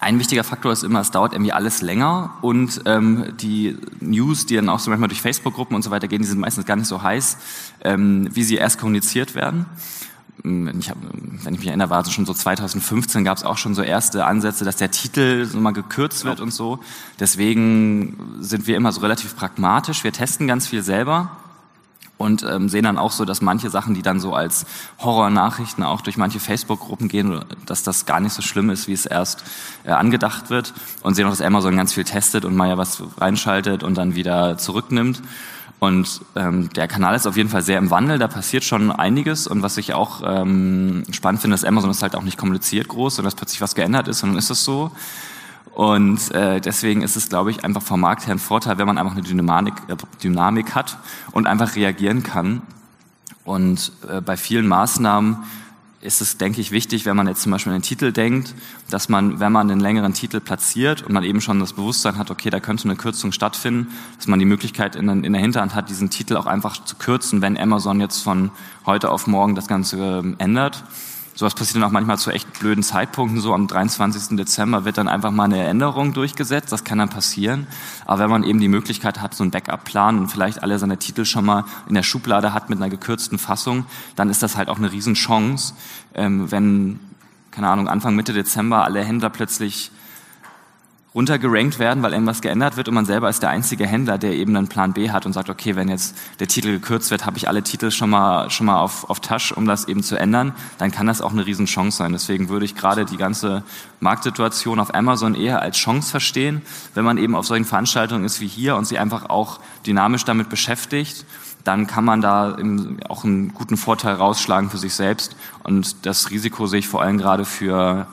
ein 0.00 0.18
wichtiger 0.18 0.44
Faktor 0.44 0.72
ist 0.72 0.82
immer, 0.82 1.00
es 1.00 1.10
dauert 1.10 1.32
irgendwie 1.32 1.52
alles 1.52 1.82
länger 1.82 2.34
und 2.42 2.82
ähm, 2.84 3.32
die 3.40 3.76
News, 4.00 4.46
die 4.46 4.56
dann 4.56 4.68
auch 4.68 4.78
so 4.78 4.90
manchmal 4.90 5.08
durch 5.08 5.22
Facebook-Gruppen 5.22 5.74
und 5.74 5.82
so 5.82 5.90
weiter 5.90 6.08
gehen, 6.08 6.20
die 6.20 6.28
sind 6.28 6.40
meistens 6.40 6.66
gar 6.66 6.76
nicht 6.76 6.88
so 6.88 7.02
heiß, 7.02 7.38
ähm, 7.82 8.28
wie 8.32 8.42
sie 8.42 8.56
erst 8.56 8.78
kommuniziert 8.78 9.34
werden. 9.34 9.66
Ähm, 10.44 10.70
ich 10.78 10.90
hab, 10.90 10.98
wenn 11.00 11.54
ich 11.54 11.60
mich 11.60 11.68
erinnere, 11.68 11.90
war 11.90 12.02
es 12.02 12.12
schon 12.12 12.26
so 12.26 12.34
2015 12.34 13.24
gab 13.24 13.36
es 13.36 13.44
auch 13.44 13.56
schon 13.56 13.74
so 13.74 13.82
erste 13.82 14.26
Ansätze, 14.26 14.64
dass 14.64 14.76
der 14.76 14.90
Titel 14.90 15.46
so 15.46 15.58
mal 15.58 15.72
gekürzt 15.72 16.24
wird 16.24 16.40
und 16.40 16.52
so. 16.52 16.80
Deswegen 17.20 18.16
sind 18.40 18.66
wir 18.66 18.76
immer 18.76 18.92
so 18.92 19.00
relativ 19.00 19.36
pragmatisch. 19.36 20.04
Wir 20.04 20.12
testen 20.12 20.46
ganz 20.46 20.66
viel 20.66 20.82
selber 20.82 21.30
und 22.24 22.42
ähm, 22.42 22.68
sehen 22.68 22.84
dann 22.84 22.98
auch 22.98 23.12
so, 23.12 23.24
dass 23.24 23.42
manche 23.42 23.70
Sachen, 23.70 23.94
die 23.94 24.02
dann 24.02 24.18
so 24.18 24.34
als 24.34 24.66
Horror-Nachrichten 24.98 25.82
auch 25.82 26.00
durch 26.00 26.16
manche 26.16 26.40
Facebook-Gruppen 26.40 27.08
gehen, 27.08 27.44
dass 27.66 27.82
das 27.82 28.06
gar 28.06 28.18
nicht 28.18 28.32
so 28.32 28.42
schlimm 28.42 28.70
ist, 28.70 28.88
wie 28.88 28.92
es 28.92 29.06
erst 29.06 29.44
äh, 29.84 29.90
angedacht 29.90 30.50
wird 30.50 30.72
und 31.02 31.14
sehen 31.14 31.26
auch, 31.26 31.30
dass 31.30 31.42
Amazon 31.42 31.76
ganz 31.76 31.92
viel 31.92 32.04
testet 32.04 32.44
und 32.44 32.56
mal 32.56 32.68
ja 32.68 32.78
was 32.78 33.02
reinschaltet 33.18 33.82
und 33.82 33.96
dann 33.96 34.14
wieder 34.14 34.56
zurücknimmt. 34.58 35.22
Und 35.80 36.22
ähm, 36.34 36.70
der 36.70 36.88
Kanal 36.88 37.14
ist 37.14 37.26
auf 37.26 37.36
jeden 37.36 37.50
Fall 37.50 37.60
sehr 37.60 37.76
im 37.76 37.90
Wandel, 37.90 38.18
da 38.18 38.26
passiert 38.26 38.64
schon 38.64 38.90
einiges. 38.90 39.46
Und 39.46 39.62
was 39.62 39.76
ich 39.76 39.92
auch 39.92 40.22
ähm, 40.24 41.02
spannend 41.10 41.42
finde, 41.42 41.56
ist, 41.56 41.66
Amazon 41.66 41.90
ist 41.90 42.02
halt 42.02 42.16
auch 42.16 42.22
nicht 42.22 42.38
kommuniziert 42.38 42.88
groß 42.88 43.18
und 43.18 43.24
dass 43.24 43.34
plötzlich 43.34 43.60
was 43.60 43.74
geändert 43.74 44.08
ist, 44.08 44.20
sondern 44.20 44.38
ist 44.38 44.48
es 44.48 44.64
so. 44.64 44.92
Und 45.74 46.30
äh, 46.30 46.60
deswegen 46.60 47.02
ist 47.02 47.16
es, 47.16 47.28
glaube 47.28 47.50
ich, 47.50 47.64
einfach 47.64 47.82
vom 47.82 48.00
Markt 48.00 48.26
her 48.26 48.34
ein 48.34 48.38
Vorteil, 48.38 48.78
wenn 48.78 48.86
man 48.86 48.96
einfach 48.96 49.14
eine 49.14 49.22
Dynamik, 49.22 49.74
äh, 49.88 49.96
Dynamik 50.22 50.74
hat 50.74 50.98
und 51.32 51.48
einfach 51.48 51.74
reagieren 51.74 52.22
kann. 52.22 52.62
Und 53.44 53.90
äh, 54.08 54.20
bei 54.20 54.36
vielen 54.36 54.68
Maßnahmen 54.68 55.38
ist 56.00 56.20
es, 56.20 56.36
denke 56.36 56.60
ich, 56.60 56.70
wichtig, 56.70 57.06
wenn 57.06 57.16
man 57.16 57.26
jetzt 57.26 57.42
zum 57.42 57.50
Beispiel 57.50 57.72
an 57.72 57.78
den 57.78 57.82
Titel 57.82 58.12
denkt, 58.12 58.54
dass 58.90 59.08
man, 59.08 59.40
wenn 59.40 59.50
man 59.50 59.70
einen 59.70 59.80
längeren 59.80 60.12
Titel 60.12 60.38
platziert 60.38 61.02
und 61.02 61.12
man 61.12 61.24
eben 61.24 61.40
schon 61.40 61.58
das 61.58 61.72
Bewusstsein 61.72 62.18
hat, 62.18 62.30
okay, 62.30 62.50
da 62.50 62.60
könnte 62.60 62.84
eine 62.84 62.96
Kürzung 62.96 63.32
stattfinden, 63.32 63.88
dass 64.16 64.26
man 64.26 64.38
die 64.38 64.44
Möglichkeit 64.44 64.96
in, 64.96 65.08
in 65.24 65.32
der 65.32 65.42
Hinterhand 65.42 65.74
hat, 65.74 65.88
diesen 65.88 66.10
Titel 66.10 66.36
auch 66.36 66.46
einfach 66.46 66.84
zu 66.84 66.96
kürzen, 66.96 67.42
wenn 67.42 67.58
Amazon 67.58 68.00
jetzt 68.00 68.20
von 68.20 68.50
heute 68.86 69.10
auf 69.10 69.26
morgen 69.26 69.54
das 69.54 69.66
Ganze 69.66 69.96
äh, 70.38 70.42
ändert. 70.42 70.84
Sowas 71.36 71.54
passiert 71.54 71.76
dann 71.76 71.84
auch 71.84 71.90
manchmal 71.90 72.16
zu 72.16 72.30
echt 72.30 72.60
blöden 72.60 72.84
Zeitpunkten. 72.84 73.40
So 73.40 73.52
am 73.54 73.66
23. 73.66 74.36
Dezember 74.36 74.84
wird 74.84 74.98
dann 74.98 75.08
einfach 75.08 75.32
mal 75.32 75.44
eine 75.44 75.64
Änderung 75.64 76.12
durchgesetzt. 76.12 76.70
Das 76.70 76.84
kann 76.84 76.98
dann 76.98 77.08
passieren. 77.08 77.66
Aber 78.06 78.20
wenn 78.20 78.30
man 78.30 78.44
eben 78.44 78.60
die 78.60 78.68
Möglichkeit 78.68 79.20
hat, 79.20 79.34
so 79.34 79.42
einen 79.42 79.50
Backup-Plan 79.50 80.18
und 80.18 80.28
vielleicht 80.28 80.62
alle 80.62 80.78
seine 80.78 80.96
Titel 80.96 81.24
schon 81.24 81.44
mal 81.44 81.64
in 81.88 81.96
der 81.96 82.04
Schublade 82.04 82.54
hat 82.54 82.70
mit 82.70 82.78
einer 82.78 82.88
gekürzten 82.88 83.38
Fassung, 83.38 83.86
dann 84.14 84.30
ist 84.30 84.44
das 84.44 84.56
halt 84.56 84.68
auch 84.68 84.78
eine 84.78 84.92
Riesenchance, 84.92 85.74
ähm, 86.14 86.52
wenn, 86.52 87.00
keine 87.50 87.68
Ahnung, 87.68 87.88
Anfang, 87.88 88.14
Mitte 88.14 88.32
Dezember 88.32 88.84
alle 88.84 89.04
Händler 89.04 89.30
plötzlich 89.30 89.90
runtergerankt 91.14 91.78
werden, 91.78 92.02
weil 92.02 92.12
irgendwas 92.12 92.40
geändert 92.40 92.76
wird 92.76 92.88
und 92.88 92.94
man 92.94 93.06
selber 93.06 93.28
ist 93.28 93.40
der 93.42 93.50
einzige 93.50 93.86
Händler, 93.86 94.18
der 94.18 94.32
eben 94.32 94.56
einen 94.56 94.66
Plan 94.66 94.92
B 94.92 95.10
hat 95.10 95.26
und 95.26 95.32
sagt, 95.32 95.48
okay, 95.48 95.76
wenn 95.76 95.88
jetzt 95.88 96.16
der 96.40 96.48
Titel 96.48 96.72
gekürzt 96.72 97.12
wird, 97.12 97.24
habe 97.24 97.36
ich 97.36 97.46
alle 97.46 97.62
Titel 97.62 97.92
schon 97.92 98.10
mal 98.10 98.50
schon 98.50 98.66
mal 98.66 98.80
auf, 98.80 99.08
auf 99.08 99.20
Tasche, 99.20 99.54
um 99.54 99.64
das 99.64 99.86
eben 99.86 100.02
zu 100.02 100.16
ändern, 100.16 100.54
dann 100.78 100.90
kann 100.90 101.06
das 101.06 101.20
auch 101.20 101.30
eine 101.30 101.46
Riesenchance 101.46 101.96
sein. 101.96 102.12
Deswegen 102.12 102.48
würde 102.48 102.64
ich 102.64 102.74
gerade 102.74 103.04
die 103.04 103.16
ganze 103.16 103.62
Marktsituation 104.00 104.80
auf 104.80 104.92
Amazon 104.92 105.36
eher 105.36 105.62
als 105.62 105.76
Chance 105.76 106.10
verstehen, 106.10 106.62
wenn 106.94 107.04
man 107.04 107.16
eben 107.18 107.36
auf 107.36 107.46
solchen 107.46 107.64
Veranstaltungen 107.64 108.24
ist 108.24 108.40
wie 108.40 108.48
hier 108.48 108.74
und 108.74 108.86
sie 108.86 108.98
einfach 108.98 109.30
auch 109.30 109.60
dynamisch 109.86 110.24
damit 110.24 110.48
beschäftigt 110.48 111.24
dann 111.64 111.86
kann 111.86 112.04
man 112.04 112.20
da 112.20 112.58
auch 113.08 113.24
einen 113.24 113.54
guten 113.54 113.78
Vorteil 113.78 114.16
rausschlagen 114.16 114.68
für 114.68 114.76
sich 114.76 114.92
selbst. 114.92 115.34
Und 115.62 116.04
das 116.04 116.30
Risiko 116.30 116.66
sehe 116.66 116.80
ich 116.80 116.88
vor 116.88 117.00
allem 117.00 117.16
gerade 117.16 117.46
für 117.46 118.06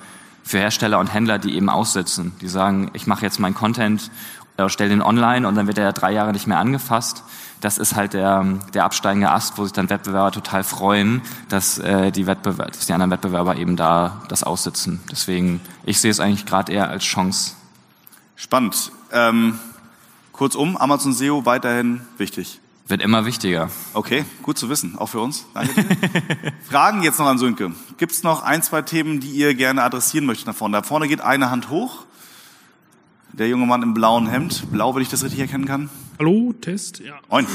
für 0.44 0.60
Hersteller 0.60 1.00
und 1.00 1.14
Händler, 1.14 1.40
die 1.40 1.56
eben 1.56 1.70
aussetzen. 1.70 2.34
Die 2.42 2.48
sagen, 2.48 2.92
ich 2.94 3.08
mache 3.08 3.24
jetzt 3.24 3.40
meinen 3.40 3.56
Content 3.56 4.12
oder 4.58 4.70
stelle 4.70 4.90
den 4.90 5.02
online 5.02 5.48
und 5.48 5.56
dann 5.56 5.68
wird 5.68 5.78
er 5.78 5.94
drei 5.94 6.12
Jahre 6.12 6.34
nicht 6.34 6.48
mehr 6.48 6.60
angefasst. 6.60 7.24
Das 7.62 7.78
ist 7.78 7.96
halt 7.96 8.14
der, 8.14 8.44
der 8.74 8.86
absteigende 8.86 9.30
Ast, 9.30 9.58
wo 9.58 9.64
sich 9.64 9.74
dann 9.74 9.90
Wettbewerber 9.90 10.32
total 10.32 10.64
freuen, 10.64 11.22
dass, 11.48 11.78
äh, 11.78 12.12
die 12.12 12.26
Wettbewerber, 12.26 12.72
dass 12.72 12.88
die 12.88 12.94
anderen 12.94 13.12
Wettbewerber 13.12 13.56
eben 13.56 13.76
da 13.76 14.24
das 14.30 14.44
aussitzen. 14.44 15.00
Deswegen, 15.12 15.62
ich 15.84 16.02
sehe 16.02 16.12
es 16.12 16.20
eigentlich 16.20 16.46
gerade 16.46 16.72
eher 16.72 16.90
als 16.90 17.04
Chance. 17.04 17.54
Spannend. 18.36 18.92
Ähm, 19.12 19.60
kurzum, 20.32 20.76
Amazon 20.78 21.14
SEO 21.14 21.46
weiterhin 21.46 22.02
wichtig. 22.18 22.60
Wird 22.92 23.02
immer 23.02 23.26
wichtiger. 23.26 23.70
Okay, 23.94 24.26
gut 24.44 24.58
zu 24.58 24.68
wissen, 24.68 24.98
auch 24.98 25.06
für 25.08 25.22
uns. 25.22 25.46
Danke 25.54 25.82
dir. 25.82 25.96
Fragen 26.70 27.04
jetzt 27.04 27.20
noch 27.20 27.26
an 27.26 27.38
Sönke. 27.38 27.72
Gibt 27.98 28.12
es 28.12 28.22
noch 28.22 28.44
ein, 28.44 28.64
zwei 28.64 28.82
Themen, 28.82 29.22
die 29.22 29.30
ihr 29.30 29.56
gerne 29.56 29.84
adressieren 29.84 30.26
möchtet 30.26 30.48
nach 30.48 30.56
vorne? 30.56 30.76
Da 30.76 30.84
vorne 30.84 31.08
geht 31.08 31.22
eine 31.22 31.50
Hand 31.50 31.70
hoch. 31.70 32.04
Der 33.32 33.48
junge 33.48 33.66
Mann 33.66 33.82
im 33.82 33.94
blauen 33.94 34.28
Hemd. 34.28 34.70
Blau, 34.74 34.94
wenn 34.94 35.02
ich 35.02 35.08
das 35.08 35.24
richtig 35.24 35.40
erkennen 35.40 35.64
kann. 35.64 35.90
Hallo, 36.20 36.54
Test. 36.60 37.00
Ja. 37.00 37.14
Moin. 37.30 37.48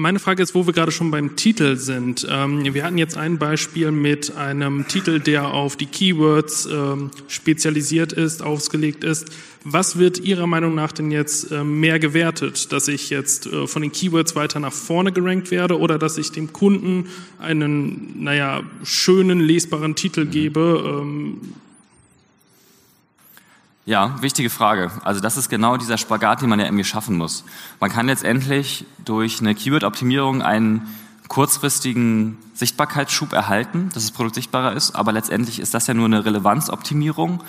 Meine 0.00 0.20
Frage 0.20 0.44
ist, 0.44 0.54
wo 0.54 0.64
wir 0.64 0.72
gerade 0.72 0.92
schon 0.92 1.10
beim 1.10 1.34
Titel 1.34 1.74
sind. 1.74 2.24
Ähm, 2.30 2.72
wir 2.72 2.84
hatten 2.84 2.98
jetzt 2.98 3.16
ein 3.16 3.36
Beispiel 3.36 3.90
mit 3.90 4.36
einem 4.36 4.86
Titel, 4.86 5.18
der 5.18 5.52
auf 5.52 5.74
die 5.74 5.86
Keywords 5.86 6.66
ähm, 6.66 7.10
spezialisiert 7.26 8.12
ist, 8.12 8.40
ausgelegt 8.40 9.02
ist. 9.02 9.26
Was 9.64 9.98
wird 9.98 10.20
Ihrer 10.20 10.46
Meinung 10.46 10.76
nach 10.76 10.92
denn 10.92 11.10
jetzt 11.10 11.50
äh, 11.50 11.64
mehr 11.64 11.98
gewertet? 11.98 12.70
Dass 12.70 12.86
ich 12.86 13.10
jetzt 13.10 13.48
äh, 13.48 13.66
von 13.66 13.82
den 13.82 13.90
Keywords 13.90 14.36
weiter 14.36 14.60
nach 14.60 14.72
vorne 14.72 15.10
gerankt 15.10 15.50
werde 15.50 15.76
oder 15.76 15.98
dass 15.98 16.16
ich 16.16 16.30
dem 16.30 16.52
Kunden 16.52 17.06
einen, 17.40 18.22
naja, 18.22 18.62
schönen, 18.84 19.40
lesbaren 19.40 19.96
Titel 19.96 20.26
gebe? 20.26 21.08
Ja, 23.88 24.20
wichtige 24.20 24.50
Frage. 24.50 24.90
Also 25.02 25.22
das 25.22 25.38
ist 25.38 25.48
genau 25.48 25.78
dieser 25.78 25.96
Spagat, 25.96 26.42
den 26.42 26.50
man 26.50 26.60
ja 26.60 26.66
irgendwie 26.66 26.84
schaffen 26.84 27.16
muss. 27.16 27.42
Man 27.80 27.90
kann 27.90 28.04
letztendlich 28.04 28.84
durch 29.02 29.40
eine 29.40 29.54
Keyword-Optimierung 29.54 30.42
einen 30.42 30.94
kurzfristigen 31.28 32.36
Sichtbarkeitsschub 32.52 33.32
erhalten, 33.32 33.88
dass 33.94 34.02
das 34.02 34.12
Produkt 34.12 34.34
sichtbarer 34.34 34.74
ist, 34.74 34.94
aber 34.94 35.12
letztendlich 35.12 35.58
ist 35.58 35.72
das 35.72 35.86
ja 35.86 35.94
nur 35.94 36.04
eine 36.04 36.22
Relevanzoptimierung 36.22 37.42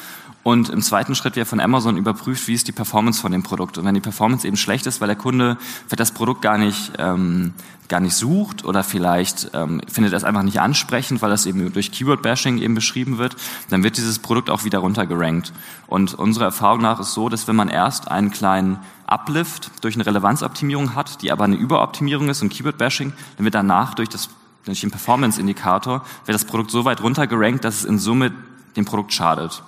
und 0.44 0.70
im 0.70 0.82
zweiten 0.82 1.16
Schritt 1.16 1.36
wird 1.36 1.48
von 1.48 1.60
Amazon 1.60 1.98
überprüft, 1.98 2.48
wie 2.48 2.54
ist 2.54 2.68
die 2.68 2.72
Performance 2.72 3.22
von 3.22 3.32
dem 3.32 3.44
Produkt. 3.44 3.78
Und 3.78 3.86
wenn 3.86 3.96
die 3.96 4.02
Performance 4.02 4.48
eben 4.48 4.58
schlecht 4.58 4.88
ist, 4.88 5.02
weil 5.02 5.08
der 5.08 5.18
Kunde 5.18 5.58
vielleicht 5.88 6.00
das 6.00 6.12
Produkt 6.12 6.42
gar 6.42 6.58
nicht, 6.58 6.94
ähm, 6.98 7.54
gar 7.90 8.00
nicht 8.00 8.16
sucht 8.16 8.64
oder 8.64 8.84
vielleicht 8.84 9.52
ähm, 9.54 9.82
findet 9.88 10.14
er 10.14 10.18
es 10.18 10.24
einfach 10.24 10.44
nicht 10.44 10.62
ansprechend, 10.62 11.22
weil 11.22 11.30
das 11.30 11.46
eben 11.46 11.74
durch 11.74 11.92
Keyword-Bashing 11.92 12.60
eben 12.60 12.74
beschrieben 12.74 13.18
wird, 13.18 13.36
dann 13.70 13.84
wird 13.84 13.98
dieses 13.98 14.20
Produkt 14.20 14.50
auch 14.50 14.64
wieder 14.64 14.80
runtergerankt. 14.80 15.52
Und 15.88 16.14
unserer 16.14 16.46
Erfahrung 16.46 16.82
nach 16.82 17.00
ist 17.00 17.14
so, 17.14 17.28
dass 17.28 17.48
wenn 17.48 17.56
man 17.56 17.68
erst 17.68 18.10
einen 18.10 18.32
kleinen 18.32 18.80
Uplift 19.08 19.72
durch 19.82 19.96
eine 19.96 20.06
Relevanzoptimierung 20.06 20.96
hat, 20.96 21.22
die 21.22 21.32
aber 21.32 21.44
eine 21.44 21.56
Überoptimierung 21.56 22.30
ist 22.30 22.42
und 22.42 22.50
Keyword-Bashing, 22.50 23.12
dann 23.38 23.44
wird 23.44 23.56
danach 23.56 23.94
durch 23.94 24.10
das 24.10 24.30
durch 24.66 24.82
den 24.82 24.92
Performance-Indikator 24.92 26.04
wird 26.26 26.36
das 26.36 26.46
Produkt 26.46 26.70
so 26.70 26.86
weit 26.86 27.02
runtergerankt, 27.02 27.64
dass 27.64 27.78
es 27.78 27.86
in 27.86 27.98
Summe 27.98 28.32
dem 28.76 28.86
Produkt 28.86 29.14
schadet. 29.14 29.64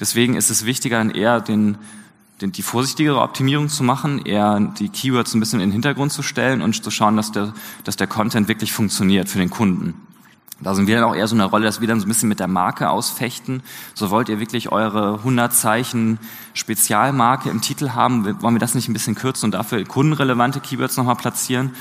Deswegen 0.00 0.34
ist 0.34 0.50
es 0.50 0.64
wichtiger, 0.64 1.14
eher 1.14 1.40
den, 1.40 1.78
den, 2.40 2.52
die 2.52 2.62
vorsichtigere 2.62 3.20
Optimierung 3.20 3.68
zu 3.68 3.82
machen, 3.82 4.24
eher 4.24 4.60
die 4.78 4.88
Keywords 4.88 5.34
ein 5.34 5.40
bisschen 5.40 5.60
in 5.60 5.68
den 5.68 5.72
Hintergrund 5.72 6.12
zu 6.12 6.22
stellen 6.22 6.62
und 6.62 6.82
zu 6.82 6.90
schauen, 6.90 7.16
dass 7.16 7.32
der, 7.32 7.52
dass 7.84 7.96
der 7.96 8.06
Content 8.06 8.48
wirklich 8.48 8.72
funktioniert 8.72 9.28
für 9.28 9.38
den 9.38 9.50
Kunden. 9.50 9.94
Da 10.60 10.74
sind 10.74 10.86
wir 10.86 10.94
dann 10.94 11.04
auch 11.04 11.14
eher 11.14 11.28
so 11.28 11.34
eine 11.34 11.44
Rolle, 11.44 11.66
dass 11.66 11.82
wir 11.82 11.88
dann 11.88 12.00
so 12.00 12.06
ein 12.06 12.08
bisschen 12.08 12.30
mit 12.30 12.40
der 12.40 12.48
Marke 12.48 12.88
ausfechten. 12.88 13.62
So 13.94 14.10
wollt 14.10 14.30
ihr 14.30 14.40
wirklich 14.40 14.72
eure 14.72 15.18
100 15.18 15.52
Zeichen 15.52 16.18
Spezialmarke 16.54 17.50
im 17.50 17.60
Titel 17.60 17.90
haben? 17.90 18.24
Wollen 18.40 18.54
wir 18.54 18.58
das 18.58 18.74
nicht 18.74 18.88
ein 18.88 18.94
bisschen 18.94 19.14
kürzen 19.14 19.46
und 19.46 19.50
dafür 19.52 19.84
kundenrelevante 19.84 20.60
Keywords 20.60 20.96
nochmal 20.96 21.16
platzieren? 21.16 21.72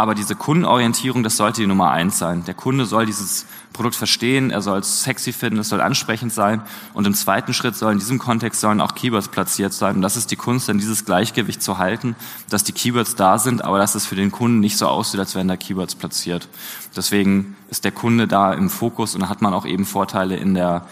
Aber 0.00 0.14
diese 0.14 0.34
Kundenorientierung, 0.34 1.22
das 1.22 1.36
sollte 1.36 1.60
die 1.60 1.66
Nummer 1.66 1.90
eins 1.90 2.16
sein. 2.16 2.42
Der 2.46 2.54
Kunde 2.54 2.86
soll 2.86 3.04
dieses 3.04 3.44
Produkt 3.74 3.94
verstehen, 3.94 4.50
er 4.50 4.62
soll 4.62 4.78
es 4.78 5.02
sexy 5.02 5.30
finden, 5.30 5.58
es 5.58 5.68
soll 5.68 5.82
ansprechend 5.82 6.32
sein. 6.32 6.62
Und 6.94 7.06
im 7.06 7.12
zweiten 7.12 7.52
Schritt 7.52 7.76
sollen 7.76 7.96
in 7.96 7.98
diesem 7.98 8.18
Kontext 8.18 8.62
sollen 8.62 8.80
auch 8.80 8.94
Keywords 8.94 9.28
platziert 9.28 9.74
sein. 9.74 9.96
Und 9.96 10.00
das 10.00 10.16
ist 10.16 10.30
die 10.30 10.36
Kunst, 10.36 10.70
dann 10.70 10.78
dieses 10.78 11.04
Gleichgewicht 11.04 11.62
zu 11.62 11.76
halten, 11.76 12.16
dass 12.48 12.64
die 12.64 12.72
Keywords 12.72 13.14
da 13.14 13.38
sind, 13.38 13.62
aber 13.62 13.76
dass 13.76 13.94
es 13.94 14.06
für 14.06 14.14
den 14.14 14.32
Kunden 14.32 14.60
nicht 14.60 14.78
so 14.78 14.86
aussieht, 14.86 15.20
als 15.20 15.34
wären 15.34 15.48
da 15.48 15.58
Keywords 15.58 15.96
platziert. 15.96 16.48
Deswegen 16.96 17.54
ist 17.68 17.84
der 17.84 17.92
Kunde 17.92 18.26
da 18.26 18.54
im 18.54 18.70
Fokus 18.70 19.14
und 19.14 19.28
hat 19.28 19.42
man 19.42 19.52
auch 19.52 19.66
eben 19.66 19.84
Vorteile 19.84 20.34
in 20.36 20.54
der, 20.54 20.86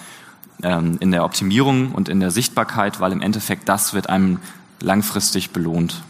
ähm, 0.63 0.99
in 1.01 1.13
der 1.13 1.25
Optimierung 1.25 1.93
und 1.93 2.11
in 2.11 2.21
der 2.21 2.31
Sichtbarkeit, 2.31 3.01
weil 3.01 3.13
im 3.13 3.23
Endeffekt 3.23 3.71
das 3.71 3.95
wird 3.95 4.11
einem 4.11 4.39
langfristig 4.81 5.53
belohnt. 5.53 6.03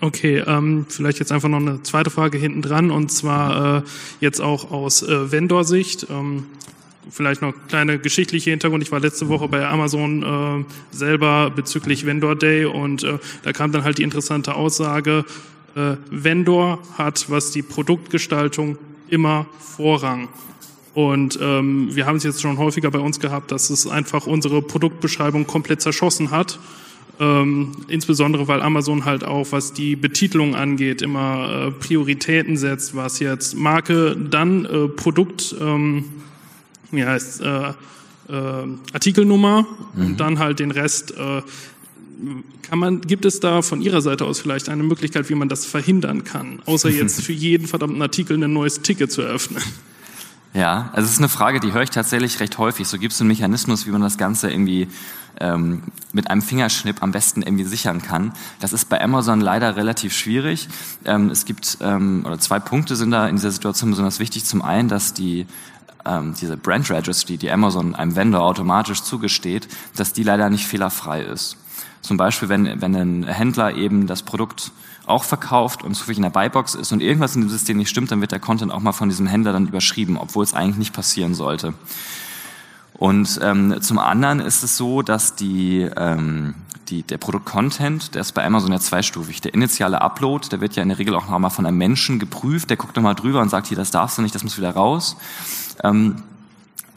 Okay, 0.00 0.42
ähm, 0.46 0.86
vielleicht 0.88 1.18
jetzt 1.18 1.32
einfach 1.32 1.48
noch 1.48 1.60
eine 1.60 1.82
zweite 1.82 2.10
Frage 2.10 2.38
hinten 2.38 2.62
dran 2.62 2.90
und 2.90 3.10
zwar 3.10 3.78
äh, 3.78 3.82
jetzt 4.20 4.40
auch 4.40 4.70
aus 4.70 5.02
äh, 5.02 5.32
Vendor-Sicht. 5.32 6.06
Ähm, 6.10 6.46
vielleicht 7.10 7.42
noch 7.42 7.52
kleine 7.68 7.98
geschichtliche 7.98 8.50
Hintergrund. 8.50 8.82
Ich 8.82 8.92
war 8.92 9.00
letzte 9.00 9.28
Woche 9.28 9.48
bei 9.48 9.66
Amazon 9.66 10.22
äh, 10.62 10.64
selber 10.94 11.50
bezüglich 11.50 12.06
Vendor 12.06 12.36
Day 12.36 12.64
und 12.64 13.04
äh, 13.04 13.18
da 13.42 13.52
kam 13.52 13.72
dann 13.72 13.84
halt 13.84 13.98
die 13.98 14.02
interessante 14.02 14.54
Aussage, 14.54 15.24
äh, 15.76 15.96
Vendor 16.10 16.78
hat, 16.96 17.30
was 17.30 17.50
die 17.50 17.62
Produktgestaltung 17.62 18.78
immer 19.08 19.46
Vorrang. 19.58 20.28
Und 20.94 21.38
ähm, 21.42 21.88
wir 21.94 22.06
haben 22.06 22.16
es 22.16 22.22
jetzt 22.22 22.40
schon 22.40 22.58
häufiger 22.58 22.90
bei 22.90 23.00
uns 23.00 23.18
gehabt, 23.18 23.50
dass 23.50 23.70
es 23.70 23.86
einfach 23.86 24.26
unsere 24.26 24.62
Produktbeschreibung 24.62 25.46
komplett 25.46 25.82
zerschossen 25.82 26.30
hat. 26.30 26.60
Ähm, 27.20 27.72
insbesondere 27.86 28.48
weil 28.48 28.60
Amazon 28.60 29.04
halt 29.04 29.22
auch, 29.22 29.52
was 29.52 29.72
die 29.72 29.94
Betitelung 29.94 30.56
angeht, 30.56 31.00
immer 31.00 31.68
äh, 31.68 31.70
Prioritäten 31.70 32.56
setzt, 32.56 32.96
was 32.96 33.20
jetzt 33.20 33.56
Marke, 33.56 34.16
dann 34.16 34.64
äh, 34.64 34.88
Produkt, 34.88 35.54
ähm, 35.60 36.04
wie 36.90 37.04
heißt 37.04 37.40
äh, 37.40 37.68
äh, 37.68 38.66
Artikelnummer 38.92 39.66
mhm. 39.94 40.06
und 40.06 40.20
dann 40.20 40.38
halt 40.38 40.58
den 40.58 40.72
Rest. 40.72 41.12
Äh, 41.16 41.42
kann 42.62 42.78
man, 42.78 43.00
gibt 43.02 43.24
es 43.24 43.40
da 43.40 43.62
von 43.62 43.82
Ihrer 43.82 44.00
Seite 44.00 44.24
aus 44.24 44.40
vielleicht 44.40 44.68
eine 44.68 44.82
Möglichkeit, 44.82 45.28
wie 45.28 45.34
man 45.34 45.48
das 45.48 45.66
verhindern 45.66 46.24
kann, 46.24 46.62
außer 46.64 46.88
jetzt 46.90 47.22
für 47.22 47.32
jeden 47.32 47.66
verdammten 47.66 48.00
Artikel 48.02 48.42
ein 48.42 48.52
neues 48.52 48.80
Ticket 48.80 49.12
zu 49.12 49.22
eröffnen? 49.22 49.62
Ja, 50.54 50.90
also 50.92 51.06
es 51.06 51.14
ist 51.14 51.18
eine 51.18 51.28
Frage, 51.28 51.58
die 51.58 51.72
höre 51.72 51.82
ich 51.82 51.90
tatsächlich 51.90 52.38
recht 52.38 52.58
häufig. 52.58 52.86
So 52.86 52.96
gibt 52.98 53.12
es 53.12 53.20
einen 53.20 53.26
Mechanismus, 53.26 53.86
wie 53.86 53.90
man 53.90 54.00
das 54.00 54.16
Ganze 54.16 54.50
irgendwie 54.52 54.86
ähm, 55.40 55.82
mit 56.12 56.30
einem 56.30 56.42
Fingerschnipp 56.42 57.02
am 57.02 57.10
besten 57.10 57.42
irgendwie 57.42 57.64
sichern 57.64 58.00
kann. 58.00 58.32
Das 58.60 58.72
ist 58.72 58.88
bei 58.88 59.02
Amazon 59.02 59.40
leider 59.40 59.74
relativ 59.74 60.16
schwierig. 60.16 60.68
Ähm, 61.04 61.28
es 61.30 61.44
gibt, 61.44 61.78
ähm, 61.80 62.22
oder 62.24 62.38
zwei 62.38 62.60
Punkte 62.60 62.94
sind 62.94 63.10
da 63.10 63.26
in 63.26 63.34
dieser 63.34 63.50
Situation 63.50 63.90
besonders 63.90 64.20
wichtig. 64.20 64.44
Zum 64.44 64.62
einen, 64.62 64.88
dass 64.88 65.12
die 65.12 65.46
ähm, 66.06 66.34
diese 66.40 66.56
Brand 66.56 66.90
Registry, 66.90 67.36
die 67.36 67.50
Amazon 67.50 67.94
einem 67.94 68.16
Vendor 68.16 68.42
automatisch 68.42 69.02
zugesteht, 69.02 69.68
dass 69.96 70.12
die 70.12 70.22
leider 70.22 70.50
nicht 70.50 70.66
fehlerfrei 70.66 71.22
ist. 71.22 71.56
Zum 72.00 72.18
Beispiel, 72.18 72.50
wenn, 72.50 72.82
wenn 72.82 72.94
ein 72.94 73.24
Händler 73.24 73.76
eben 73.76 74.06
das 74.06 74.22
Produkt 74.22 74.72
auch 75.06 75.24
verkauft 75.24 75.82
und 75.82 75.94
zufällig 75.94 76.18
in 76.18 76.22
der 76.22 76.30
Buybox 76.30 76.74
ist 76.74 76.92
und 76.92 77.00
irgendwas 77.00 77.34
in 77.34 77.42
dem 77.42 77.50
System 77.50 77.78
nicht 77.78 77.88
stimmt, 77.88 78.10
dann 78.10 78.20
wird 78.20 78.32
der 78.32 78.40
Content 78.40 78.72
auch 78.72 78.80
mal 78.80 78.92
von 78.92 79.08
diesem 79.08 79.26
Händler 79.26 79.52
dann 79.52 79.68
überschrieben, 79.68 80.16
obwohl 80.16 80.44
es 80.44 80.54
eigentlich 80.54 80.76
nicht 80.76 80.92
passieren 80.92 81.34
sollte. 81.34 81.74
Und 82.94 83.40
ähm, 83.42 83.80
zum 83.80 83.98
anderen 83.98 84.40
ist 84.40 84.62
es 84.62 84.76
so, 84.76 85.02
dass 85.02 85.34
die, 85.34 85.88
ähm, 85.96 86.54
die, 86.88 87.02
der 87.02 87.18
Produkt-Content, 87.18 88.14
der 88.14 88.20
ist 88.20 88.32
bei 88.32 88.44
Amazon 88.44 88.70
ja 88.72 88.78
zweistufig. 88.78 89.40
Der 89.40 89.52
initiale 89.52 90.00
Upload, 90.00 90.48
der 90.50 90.60
wird 90.60 90.76
ja 90.76 90.82
in 90.82 90.90
der 90.90 90.98
Regel 90.98 91.14
auch 91.14 91.28
nochmal 91.28 91.50
von 91.50 91.66
einem 91.66 91.78
Menschen 91.78 92.18
geprüft, 92.18 92.70
der 92.70 92.76
guckt 92.76 92.96
nochmal 92.96 93.14
drüber 93.14 93.40
und 93.40 93.48
sagt, 93.48 93.66
hier, 93.66 93.76
das 93.76 93.90
darfst 93.90 94.18
du 94.18 94.22
nicht, 94.22 94.34
das 94.34 94.44
muss 94.44 94.58
wieder 94.58 94.70
raus. 94.70 95.16
Ähm, 95.82 96.22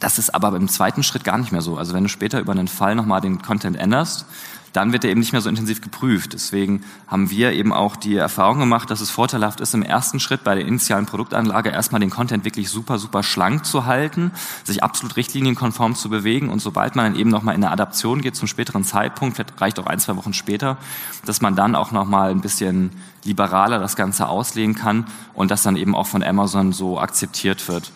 das 0.00 0.18
ist 0.18 0.34
aber 0.34 0.54
im 0.54 0.68
zweiten 0.68 1.02
Schritt 1.02 1.24
gar 1.24 1.38
nicht 1.38 1.50
mehr 1.50 1.62
so. 1.62 1.76
Also 1.76 1.92
wenn 1.94 2.04
du 2.04 2.08
später 2.08 2.40
über 2.40 2.52
einen 2.52 2.68
Fall 2.68 2.94
nochmal 2.94 3.20
den 3.20 3.42
Content 3.42 3.76
änderst, 3.76 4.26
dann 4.72 4.92
wird 4.92 5.04
er 5.04 5.10
eben 5.10 5.20
nicht 5.20 5.32
mehr 5.32 5.40
so 5.40 5.48
intensiv 5.48 5.80
geprüft. 5.80 6.34
Deswegen 6.34 6.84
haben 7.06 7.30
wir 7.30 7.52
eben 7.52 7.72
auch 7.72 7.96
die 7.96 8.16
Erfahrung 8.16 8.60
gemacht, 8.60 8.90
dass 8.90 9.00
es 9.00 9.10
vorteilhaft 9.10 9.60
ist, 9.60 9.74
im 9.74 9.82
ersten 9.82 10.20
Schritt 10.20 10.44
bei 10.44 10.54
der 10.54 10.66
initialen 10.66 11.06
Produktanlage 11.06 11.70
erstmal 11.70 12.00
den 12.00 12.10
Content 12.10 12.44
wirklich 12.44 12.68
super, 12.68 12.98
super 12.98 13.22
schlank 13.22 13.64
zu 13.64 13.86
halten, 13.86 14.30
sich 14.64 14.82
absolut 14.82 15.16
richtlinienkonform 15.16 15.94
zu 15.94 16.08
bewegen 16.10 16.48
und 16.48 16.60
sobald 16.60 16.96
man 16.96 17.06
dann 17.06 17.20
eben 17.20 17.30
nochmal 17.30 17.54
in 17.54 17.64
eine 17.64 17.72
Adaption 17.72 18.20
geht 18.20 18.36
zum 18.36 18.46
späteren 18.46 18.84
Zeitpunkt, 18.84 19.36
vielleicht 19.36 19.60
reicht 19.60 19.78
auch 19.80 19.86
ein, 19.86 19.98
zwei 19.98 20.16
Wochen 20.16 20.34
später, 20.34 20.76
dass 21.24 21.40
man 21.40 21.56
dann 21.56 21.74
auch 21.74 21.90
nochmal 21.90 22.30
ein 22.30 22.40
bisschen 22.40 22.90
liberaler 23.24 23.78
das 23.78 23.96
Ganze 23.96 24.28
auslegen 24.28 24.74
kann 24.74 25.06
und 25.34 25.50
das 25.50 25.62
dann 25.62 25.76
eben 25.76 25.94
auch 25.94 26.06
von 26.06 26.22
Amazon 26.22 26.72
so 26.72 27.00
akzeptiert 27.00 27.68
wird. 27.68 27.90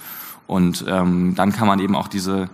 Und 0.47 0.84
ähm, 0.88 1.34
dann 1.34 1.53
kann 1.53 1.66
man 1.66 1.80
eben 1.80 1.97
auch 1.97 2.09
diese 2.09 2.51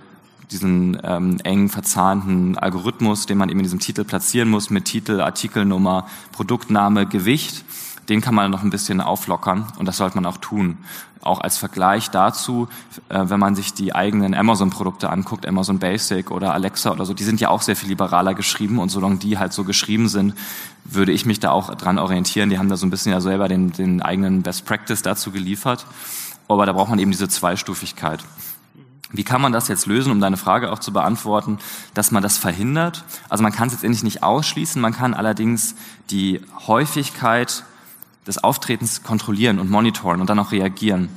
diesen 0.51 0.99
ähm, 1.05 1.39
eng 1.45 1.69
verzahnten 1.69 2.57
Algorithmus, 2.59 3.27
den 3.27 3.39
man 3.39 3.49
eben 3.49 3.61
in 3.61 3.65
diesem 3.65 3.81
Titel 3.81 4.05
platzieren 4.05 4.49
muss, 4.49 4.71
mit 4.71 4.87
Titel, 4.87 5.21
Artikelnummer, 5.21 6.07
Produktname, 6.33 7.07
Gewicht, 7.07 7.65
den 8.09 8.21
kann 8.21 8.35
man 8.35 8.51
noch 8.51 8.63
ein 8.63 8.71
bisschen 8.71 9.01
auflockern 9.01 9.67
und 9.79 9.87
das 9.87 9.99
sollte 9.99 10.17
man 10.17 10.27
auch 10.27 10.39
tun. 10.39 10.79
Auch 11.21 11.41
als 11.41 11.59
Vergleich 11.59 12.11
dazu, 12.11 12.69
äh, 13.09 13.25
wenn 13.25 13.41
man 13.41 13.55
sich 13.55 13.75
die 13.75 13.95
eigenen 13.95 14.35
Amazon-Produkte 14.35 15.11
anguckt, 15.11 15.47
Amazon 15.47 15.79
Basic 15.79 16.31
oder 16.31 16.55
Alexa 16.55 16.93
oder 16.93 17.05
so, 17.05 17.13
die 17.13 17.25
sind 17.25 17.41
ja 17.41 17.51
auch 17.51 17.61
sehr 17.61 17.77
viel 17.77 17.89
liberaler 17.89 18.35
geschrieben 18.35 18.79
und 18.79 18.89
solange 18.89 19.17
die 19.17 19.37
halt 19.37 19.53
so 19.53 19.65
geschrieben 19.65 20.09
sind, 20.09 20.35
würde 20.85 21.13
ich 21.13 21.27
mich 21.27 21.41
da 21.41 21.51
auch 21.51 21.75
dran 21.75 21.99
orientieren. 21.99 22.49
Die 22.49 22.59
haben 22.59 22.71
da 22.71 22.77
so 22.77 22.87
ein 22.87 22.91
bisschen 22.91 23.13
ja 23.13 23.21
selber 23.21 23.49
den, 23.49 23.73
den 23.73 24.01
eigenen 24.01 24.43
Best 24.43 24.65
Practice 24.65 25.03
dazu 25.03 25.31
geliefert. 25.33 25.85
Aber 26.49 26.67
da 26.67 26.73
braucht 26.73 26.91
man 26.91 26.99
eben 26.99 27.11
diese 27.11 27.29
Zweistufigkeit. 27.29 28.25
Wie 29.11 29.25
kann 29.25 29.41
man 29.41 29.53
das 29.53 29.69
jetzt 29.69 29.87
lösen, 29.87 30.13
um 30.13 30.21
deine 30.21 30.37
Frage 30.37 30.71
auch 30.71 30.81
zu 30.81 30.93
beantworten, 30.93 31.59
dass 31.95 32.11
man 32.11 32.23
das 32.23 32.37
verhindert? 32.37 33.05
Also 33.29 33.43
man 33.43 33.53
kann 33.53 33.69
es 33.69 33.75
jetzt 33.75 33.85
endlich 33.85 34.03
nicht 34.03 34.23
ausschließen, 34.23 34.83
man 34.83 34.93
kann 34.93 35.15
allerdings 35.15 35.75
die 36.11 36.43
Häufigkeit 36.67 37.65
des 38.27 38.45
Auftretens 38.45 39.03
kontrollieren 39.03 39.59
und 39.59 39.71
monitoren 39.71 40.21
und 40.21 40.29
dann 40.29 40.39
auch 40.39 40.53
reagieren. 40.53 41.09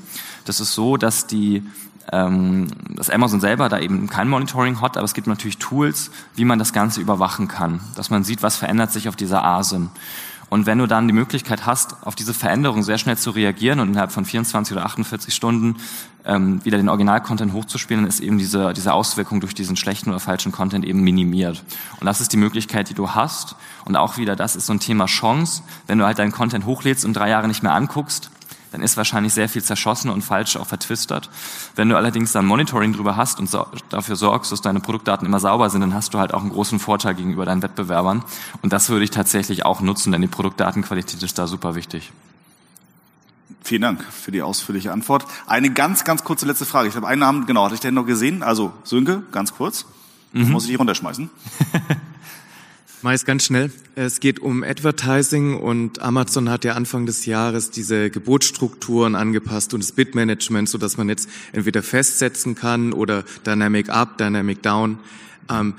Das 0.45 0.61
ist 0.61 0.73
so, 0.73 0.95
dass 0.95 1.27
die 1.27 1.63
ähm, 2.11 2.67
dass 2.89 3.09
Amazon 3.09 3.39
selber 3.39 3.69
da 3.69 3.79
eben 3.79 4.09
kein 4.09 4.27
Monitoring 4.27 4.81
hat, 4.81 4.97
aber 4.97 5.05
es 5.05 5.13
gibt 5.13 5.27
natürlich 5.27 5.57
Tools, 5.57 6.11
wie 6.35 6.45
man 6.45 6.59
das 6.59 6.73
Ganze 6.73 6.99
überwachen 6.99 7.47
kann, 7.47 7.79
dass 7.95 8.09
man 8.09 8.23
sieht, 8.23 8.41
was 8.43 8.57
verändert 8.57 8.91
sich 8.91 9.07
auf 9.07 9.15
dieser 9.15 9.43
ASIN. 9.43 9.89
Und 10.51 10.65
wenn 10.65 10.79
du 10.79 10.85
dann 10.85 11.07
die 11.07 11.13
Möglichkeit 11.13 11.65
hast, 11.65 11.95
auf 12.05 12.13
diese 12.13 12.33
Veränderung 12.33 12.83
sehr 12.83 12.97
schnell 12.97 13.17
zu 13.17 13.29
reagieren 13.31 13.79
und 13.79 13.87
innerhalb 13.87 14.11
von 14.11 14.25
24 14.25 14.75
oder 14.75 14.85
48 14.85 15.33
Stunden 15.33 15.77
ähm, 16.25 16.59
wieder 16.65 16.75
den 16.75 16.89
Original-Content 16.89 17.53
hochzuspielen, 17.53 18.05
ist 18.05 18.19
eben 18.19 18.37
diese, 18.37 18.73
diese 18.73 18.91
Auswirkung 18.91 19.39
durch 19.39 19.55
diesen 19.55 19.77
schlechten 19.77 20.09
oder 20.09 20.19
falschen 20.19 20.51
Content 20.51 20.83
eben 20.83 21.03
minimiert. 21.03 21.63
Und 22.01 22.05
das 22.05 22.19
ist 22.19 22.33
die 22.33 22.37
Möglichkeit, 22.37 22.89
die 22.89 22.93
du 22.93 23.11
hast. 23.11 23.55
Und 23.85 23.95
auch 23.95 24.17
wieder, 24.17 24.35
das 24.35 24.57
ist 24.57 24.65
so 24.65 24.73
ein 24.73 24.81
Thema 24.81 25.05
Chance. 25.05 25.63
Wenn 25.87 25.99
du 25.99 26.05
halt 26.05 26.19
deinen 26.19 26.33
Content 26.33 26.65
hochlädst 26.65 27.05
und 27.05 27.13
drei 27.13 27.29
Jahre 27.29 27.47
nicht 27.47 27.63
mehr 27.63 27.73
anguckst, 27.73 28.29
dann 28.71 28.81
ist 28.81 28.97
wahrscheinlich 28.97 29.33
sehr 29.33 29.49
viel 29.49 29.63
zerschossen 29.63 30.09
und 30.09 30.21
falsch 30.21 30.55
auch 30.57 30.67
vertwistert. 30.67 31.29
Wenn 31.75 31.89
du 31.89 31.97
allerdings 31.97 32.31
dann 32.31 32.45
Monitoring 32.45 32.93
drüber 32.93 33.17
hast 33.17 33.39
und 33.39 33.49
so, 33.49 33.67
dafür 33.89 34.15
sorgst, 34.15 34.51
dass 34.51 34.61
deine 34.61 34.79
Produktdaten 34.79 35.27
immer 35.27 35.39
sauber 35.39 35.69
sind, 35.69 35.81
dann 35.81 35.93
hast 35.93 36.13
du 36.13 36.19
halt 36.19 36.33
auch 36.33 36.41
einen 36.41 36.51
großen 36.51 36.79
Vorteil 36.79 37.15
gegenüber 37.15 37.45
deinen 37.45 37.61
Wettbewerbern. 37.61 38.23
Und 38.61 38.73
das 38.73 38.89
würde 38.89 39.03
ich 39.03 39.11
tatsächlich 39.11 39.65
auch 39.65 39.81
nutzen, 39.81 40.11
denn 40.11 40.21
die 40.21 40.27
Produktdatenqualität 40.27 41.21
ist 41.21 41.37
da 41.37 41.47
super 41.47 41.75
wichtig. 41.75 42.11
Vielen 43.63 43.81
Dank 43.81 44.03
für 44.03 44.31
die 44.31 44.41
ausführliche 44.41 44.91
Antwort. 44.91 45.25
Eine 45.45 45.71
ganz, 45.71 46.03
ganz 46.03 46.23
kurze 46.23 46.45
letzte 46.45 46.65
Frage. 46.65 46.89
Ich 46.89 46.95
habe 46.95 47.07
einen 47.07 47.19
Namen, 47.19 47.45
genau, 47.45 47.65
hatte 47.65 47.75
ich 47.75 47.81
den 47.81 47.93
noch 47.93 48.05
gesehen? 48.05 48.41
Also 48.41 48.73
Sönke, 48.83 49.23
ganz 49.31 49.53
kurz. 49.53 49.85
Mhm. 50.33 50.51
Muss 50.51 50.63
ich 50.63 50.69
die 50.69 50.75
runterschmeißen? 50.75 51.29
Meist 53.03 53.25
ganz 53.25 53.45
schnell. 53.45 53.71
Es 53.95 54.19
geht 54.19 54.39
um 54.39 54.63
Advertising 54.63 55.57
und 55.57 56.03
Amazon 56.03 56.49
hat 56.49 56.63
ja 56.63 56.73
Anfang 56.73 57.07
des 57.07 57.25
Jahres 57.25 57.71
diese 57.71 58.11
Gebotsstrukturen 58.11 59.15
angepasst 59.15 59.73
und 59.73 59.81
das 59.81 59.91
Bitmanagement, 59.91 60.69
so 60.69 60.77
dass 60.77 60.97
man 60.97 61.09
jetzt 61.09 61.27
entweder 61.51 61.81
festsetzen 61.81 62.53
kann 62.53 62.93
oder 62.93 63.23
Dynamic 63.43 63.89
Up, 63.89 64.19
Dynamic 64.19 64.61
Down. 64.61 64.99
Ähm, 65.49 65.73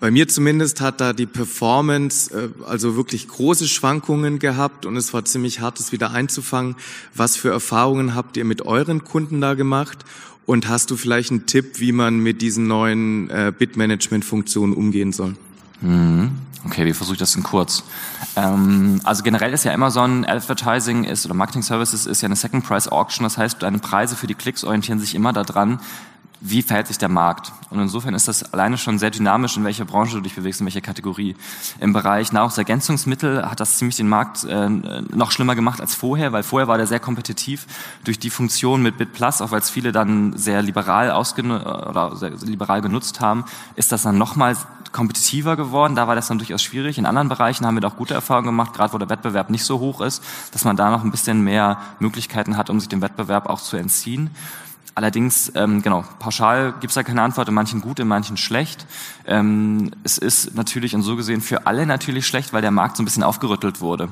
bei 0.00 0.10
mir 0.10 0.26
zumindest 0.26 0.80
hat 0.80 1.00
da 1.00 1.12
die 1.12 1.26
Performance 1.26 2.34
äh, 2.34 2.48
also 2.64 2.96
wirklich 2.96 3.28
große 3.28 3.68
Schwankungen 3.68 4.40
gehabt 4.40 4.86
und 4.86 4.96
es 4.96 5.14
war 5.14 5.24
ziemlich 5.24 5.60
hart, 5.60 5.78
es 5.78 5.92
wieder 5.92 6.10
einzufangen. 6.10 6.74
Was 7.14 7.36
für 7.36 7.50
Erfahrungen 7.50 8.16
habt 8.16 8.36
ihr 8.36 8.44
mit 8.44 8.62
euren 8.62 9.04
Kunden 9.04 9.40
da 9.40 9.54
gemacht? 9.54 10.04
Und 10.46 10.68
hast 10.68 10.90
du 10.90 10.96
vielleicht 10.96 11.30
einen 11.30 11.46
Tipp, 11.46 11.80
wie 11.80 11.92
man 11.92 12.18
mit 12.18 12.40
diesen 12.42 12.66
neuen 12.66 13.30
äh, 13.30 13.52
Bitmanagement-Funktionen 13.56 14.74
umgehen 14.74 15.12
soll? 15.12 15.36
Mhm. 15.80 16.38
Okay, 16.64 16.84
wie 16.84 16.92
versuche 16.92 17.14
ich 17.14 17.20
das 17.20 17.36
in 17.36 17.44
kurz? 17.44 17.84
Ähm, 18.34 19.00
also 19.04 19.22
generell 19.22 19.52
ist 19.52 19.64
ja 19.64 19.72
Amazon 19.72 20.24
Advertising 20.24 21.04
ist 21.04 21.24
oder 21.24 21.34
Marketing 21.34 21.62
Services 21.62 22.06
ist 22.06 22.22
ja 22.22 22.26
eine 22.26 22.34
Second 22.34 22.64
Price 22.64 22.88
Auction. 22.88 23.22
Das 23.24 23.38
heißt, 23.38 23.62
deine 23.62 23.78
Preise 23.78 24.16
für 24.16 24.26
die 24.26 24.34
Klicks 24.34 24.64
orientieren 24.64 24.98
sich 24.98 25.14
immer 25.14 25.32
daran, 25.32 25.80
wie 26.40 26.62
verhält 26.62 26.86
sich 26.86 26.98
der 26.98 27.08
Markt. 27.08 27.52
Und 27.70 27.80
insofern 27.80 28.14
ist 28.14 28.28
das 28.28 28.52
alleine 28.52 28.78
schon 28.78 28.98
sehr 28.98 29.10
dynamisch, 29.10 29.56
in 29.56 29.64
welcher 29.64 29.84
Branche 29.84 30.16
du 30.16 30.20
dich 30.20 30.34
bewegst, 30.34 30.60
in 30.60 30.66
welcher 30.66 30.80
Kategorie. 30.80 31.34
Im 31.80 31.92
Bereich 31.92 32.32
Nahrungsergänzungsmittel 32.32 33.48
hat 33.48 33.60
das 33.60 33.78
ziemlich 33.78 33.96
den 33.96 34.08
Markt 34.08 34.44
äh, 34.44 34.68
noch 34.68 35.32
schlimmer 35.32 35.54
gemacht 35.54 35.80
als 35.80 35.94
vorher, 35.94 36.32
weil 36.32 36.42
vorher 36.42 36.68
war 36.68 36.76
der 36.76 36.86
sehr 36.86 37.00
kompetitiv 37.00 37.66
durch 38.04 38.18
die 38.18 38.30
Funktion 38.30 38.82
mit 38.82 38.98
BitPlus, 38.98 39.40
auch 39.40 39.50
weil 39.50 39.60
es 39.60 39.70
viele 39.70 39.92
dann 39.92 40.36
sehr 40.36 40.62
liberal 40.62 41.10
ausgenu 41.10 41.56
oder 41.56 42.14
sehr 42.16 42.30
liberal 42.30 42.82
genutzt 42.82 43.20
haben, 43.20 43.44
ist 43.74 43.92
das 43.92 44.02
dann 44.02 44.18
nochmal 44.18 44.56
kompetitiver 44.92 45.56
geworden. 45.56 45.94
Da 45.94 46.08
war 46.08 46.14
das 46.14 46.28
dann 46.28 46.38
durchaus 46.38 46.62
schwierig. 46.62 46.98
In 46.98 47.06
anderen 47.06 47.28
Bereichen 47.28 47.66
haben 47.66 47.76
wir 47.76 47.80
da 47.80 47.88
auch 47.88 47.96
gute 47.96 48.14
Erfahrungen 48.14 48.46
gemacht, 48.46 48.72
gerade 48.72 48.92
wo 48.92 48.98
der 48.98 49.08
Wettbewerb 49.08 49.50
nicht 49.50 49.64
so 49.64 49.78
hoch 49.78 50.00
ist, 50.00 50.22
dass 50.52 50.64
man 50.64 50.76
da 50.76 50.90
noch 50.90 51.04
ein 51.04 51.10
bisschen 51.10 51.42
mehr 51.42 51.78
Möglichkeiten 51.98 52.56
hat, 52.56 52.70
um 52.70 52.80
sich 52.80 52.88
dem 52.88 53.02
Wettbewerb 53.02 53.48
auch 53.48 53.60
zu 53.60 53.76
entziehen. 53.76 54.30
Allerdings, 54.96 55.52
ähm, 55.54 55.82
genau, 55.82 56.06
pauschal 56.20 56.72
gibt 56.80 56.90
es 56.90 56.94
da 56.94 57.02
keine 57.02 57.20
Antwort, 57.20 57.48
in 57.48 57.54
manchen 57.54 57.82
gut, 57.82 58.00
in 58.00 58.08
manchen 58.08 58.38
schlecht. 58.38 58.86
Ähm, 59.26 59.90
es 60.04 60.16
ist 60.16 60.54
natürlich 60.54 60.94
und 60.94 61.02
so 61.02 61.16
gesehen 61.16 61.42
für 61.42 61.66
alle 61.66 61.84
natürlich 61.84 62.26
schlecht, 62.26 62.54
weil 62.54 62.62
der 62.62 62.70
Markt 62.70 62.96
so 62.96 63.02
ein 63.02 63.04
bisschen 63.04 63.22
aufgerüttelt 63.22 63.82
wurde. 63.82 64.08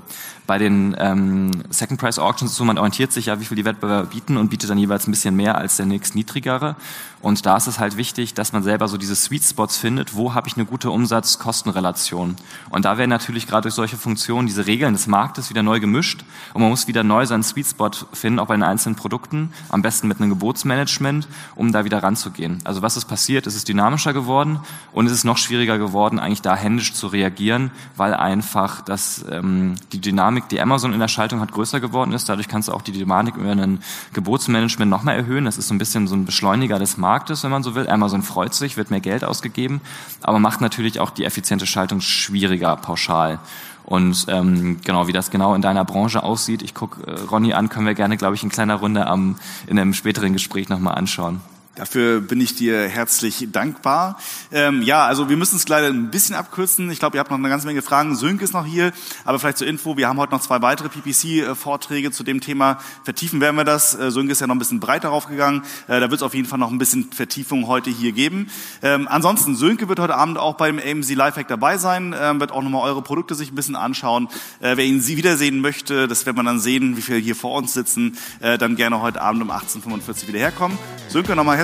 Bei 0.46 0.58
den 0.58 0.94
ähm, 0.98 1.52
Second 1.70 1.98
Price 1.98 2.18
Auctions 2.18 2.50
ist 2.50 2.58
so, 2.58 2.66
man 2.66 2.76
orientiert 2.76 3.12
sich 3.12 3.26
ja, 3.26 3.40
wie 3.40 3.46
viel 3.46 3.56
die 3.56 3.64
Wettbewerber 3.64 4.10
bieten 4.10 4.36
und 4.36 4.50
bietet 4.50 4.68
dann 4.68 4.76
jeweils 4.76 5.08
ein 5.08 5.10
bisschen 5.10 5.34
mehr 5.34 5.56
als 5.56 5.78
der 5.78 5.86
nächst 5.86 6.14
niedrigere. 6.16 6.76
Und 7.22 7.46
da 7.46 7.56
ist 7.56 7.66
es 7.66 7.78
halt 7.78 7.96
wichtig, 7.96 8.34
dass 8.34 8.52
man 8.52 8.62
selber 8.62 8.86
so 8.86 8.98
diese 8.98 9.16
Sweet 9.16 9.42
Spots 9.42 9.78
findet, 9.78 10.14
wo 10.14 10.34
habe 10.34 10.46
ich 10.46 10.56
eine 10.56 10.66
gute 10.66 10.90
Umsatz-Kosten-Relation. 10.90 12.36
Und 12.68 12.84
da 12.84 12.98
werden 12.98 13.08
natürlich 13.08 13.46
gerade 13.46 13.62
durch 13.62 13.74
solche 13.74 13.96
Funktionen 13.96 14.46
diese 14.46 14.66
Regeln 14.66 14.92
des 14.92 15.06
Marktes 15.06 15.48
wieder 15.48 15.62
neu 15.62 15.80
gemischt 15.80 16.26
und 16.52 16.60
man 16.60 16.68
muss 16.68 16.86
wieder 16.86 17.02
neu 17.02 17.24
seinen 17.24 17.42
Sweet 17.42 17.68
Spot 17.68 17.90
finden, 18.12 18.38
auch 18.38 18.48
bei 18.48 18.54
den 18.54 18.62
einzelnen 18.62 18.96
Produkten, 18.96 19.54
am 19.70 19.80
besten 19.80 20.08
mit 20.08 20.18
einem 20.18 20.28
Gebotsmanagement, 20.74 21.28
um 21.56 21.72
da 21.72 21.84
wieder 21.84 22.02
ranzugehen. 22.02 22.58
Also 22.64 22.82
was 22.82 22.96
ist 22.96 23.06
passiert? 23.06 23.46
Es 23.46 23.54
ist 23.54 23.68
dynamischer 23.68 24.12
geworden 24.12 24.60
und 24.92 25.06
es 25.06 25.12
ist 25.12 25.24
noch 25.24 25.38
schwieriger 25.38 25.78
geworden, 25.78 26.18
eigentlich 26.18 26.42
da 26.42 26.56
händisch 26.56 26.94
zu 26.94 27.06
reagieren, 27.06 27.70
weil 27.96 28.14
einfach 28.14 28.82
das, 28.82 29.24
ähm, 29.30 29.74
die 29.92 30.00
Dynamik, 30.00 30.48
die 30.48 30.60
Amazon 30.60 30.92
in 30.92 31.00
der 31.00 31.08
Schaltung 31.08 31.40
hat, 31.40 31.52
größer 31.52 31.80
geworden 31.80 32.12
ist. 32.12 32.28
Dadurch 32.28 32.48
kannst 32.48 32.68
du 32.68 32.72
auch 32.72 32.82
die 32.82 32.92
Dynamik 32.92 33.36
über 33.36 33.50
ein 33.50 33.82
Gebotsmanagement 34.12 34.90
nochmal 34.90 35.16
erhöhen. 35.16 35.44
Das 35.44 35.58
ist 35.58 35.68
so 35.68 35.74
ein 35.74 35.78
bisschen 35.78 36.06
so 36.06 36.16
ein 36.16 36.24
Beschleuniger 36.24 36.78
des. 36.78 36.94
Marktes, 37.04 37.42
wenn 37.42 37.50
man 37.50 37.62
so 37.62 37.74
will. 37.74 37.88
Amazon 37.88 38.22
freut 38.22 38.54
sich, 38.54 38.76
wird 38.76 38.90
mehr 38.90 39.00
Geld 39.00 39.24
ausgegeben, 39.24 39.80
aber 40.22 40.38
macht 40.38 40.60
natürlich 40.60 41.00
auch 41.00 41.10
die 41.10 41.24
effiziente 41.24 41.66
Schaltung 41.66 42.00
schwieriger 42.00 42.76
pauschal. 42.76 43.40
Und 43.84 44.26
ähm, 44.28 44.80
genau, 44.82 45.06
wie 45.06 45.12
das 45.12 45.30
genau 45.30 45.54
in 45.54 45.62
deiner 45.62 45.84
Branche 45.84 46.22
aussieht, 46.22 46.62
ich 46.62 46.74
gucke 46.74 47.06
äh, 47.06 47.20
Ronny 47.30 47.52
an, 47.52 47.68
können 47.68 47.86
wir 47.86 47.94
gerne, 47.94 48.16
glaube 48.16 48.34
ich, 48.34 48.42
in 48.42 48.48
kleiner 48.48 48.76
Runde 48.76 49.06
am, 49.06 49.36
in 49.66 49.78
einem 49.78 49.92
späteren 49.92 50.32
Gespräch 50.32 50.68
nochmal 50.68 50.94
anschauen. 50.94 51.40
Dafür 51.76 52.20
bin 52.20 52.40
ich 52.40 52.54
dir 52.54 52.88
herzlich 52.88 53.48
dankbar. 53.50 54.16
Ähm, 54.52 54.82
ja, 54.82 55.06
also 55.06 55.28
wir 55.28 55.36
müssen 55.36 55.56
es 55.56 55.66
leider 55.66 55.88
ein 55.88 56.08
bisschen 56.10 56.36
abkürzen. 56.36 56.88
Ich 56.92 57.00
glaube, 57.00 57.16
ihr 57.16 57.20
habt 57.20 57.32
noch 57.32 57.38
eine 57.38 57.48
ganze 57.48 57.66
Menge 57.66 57.82
Fragen. 57.82 58.14
Sönke 58.14 58.44
ist 58.44 58.52
noch 58.52 58.64
hier, 58.64 58.92
aber 59.24 59.40
vielleicht 59.40 59.58
zur 59.58 59.66
Info, 59.66 59.96
wir 59.96 60.06
haben 60.06 60.18
heute 60.18 60.32
noch 60.32 60.40
zwei 60.40 60.62
weitere 60.62 60.88
PPC-Vorträge 60.88 62.12
zu 62.12 62.22
dem 62.22 62.40
Thema. 62.40 62.78
Vertiefen 63.02 63.40
werden 63.40 63.56
wir 63.56 63.64
das. 63.64 63.98
Äh, 63.98 64.12
Sönke 64.12 64.30
ist 64.30 64.40
ja 64.40 64.46
noch 64.46 64.54
ein 64.54 64.60
bisschen 64.60 64.78
breiter 64.78 65.10
aufgegangen. 65.10 65.62
Äh, 65.88 65.98
da 65.98 66.02
wird 66.02 66.14
es 66.14 66.22
auf 66.22 66.34
jeden 66.34 66.46
Fall 66.46 66.60
noch 66.60 66.70
ein 66.70 66.78
bisschen 66.78 67.10
Vertiefung 67.10 67.66
heute 67.66 67.90
hier 67.90 68.12
geben. 68.12 68.50
Ähm, 68.80 69.08
ansonsten, 69.10 69.56
Sönke 69.56 69.88
wird 69.88 69.98
heute 69.98 70.14
Abend 70.14 70.38
auch 70.38 70.54
beim 70.54 70.78
AMC 70.78 71.14
Lifehack 71.14 71.48
dabei 71.48 71.76
sein, 71.76 72.14
ähm, 72.16 72.38
wird 72.38 72.52
auch 72.52 72.62
nochmal 72.62 72.82
eure 72.82 73.02
Produkte 73.02 73.34
sich 73.34 73.50
ein 73.50 73.56
bisschen 73.56 73.74
anschauen. 73.74 74.28
Äh, 74.60 74.76
wer 74.76 74.84
ihn 74.84 75.00
sie 75.00 75.16
wiedersehen 75.16 75.60
möchte, 75.60 76.06
das 76.06 76.24
wird 76.24 76.36
man 76.36 76.46
dann 76.46 76.60
sehen, 76.60 76.96
wie 76.96 77.02
viele 77.02 77.18
hier 77.18 77.34
vor 77.34 77.58
uns 77.58 77.72
sitzen, 77.72 78.16
äh, 78.38 78.58
dann 78.58 78.76
gerne 78.76 79.00
heute 79.02 79.20
Abend 79.20 79.42
um 79.42 79.50
18.45 79.50 79.82
Uhr 80.22 80.28
wieder 80.28 80.38
herkommen. 80.38 80.78
Sönke, 81.08 81.34
nochmal 81.34 81.63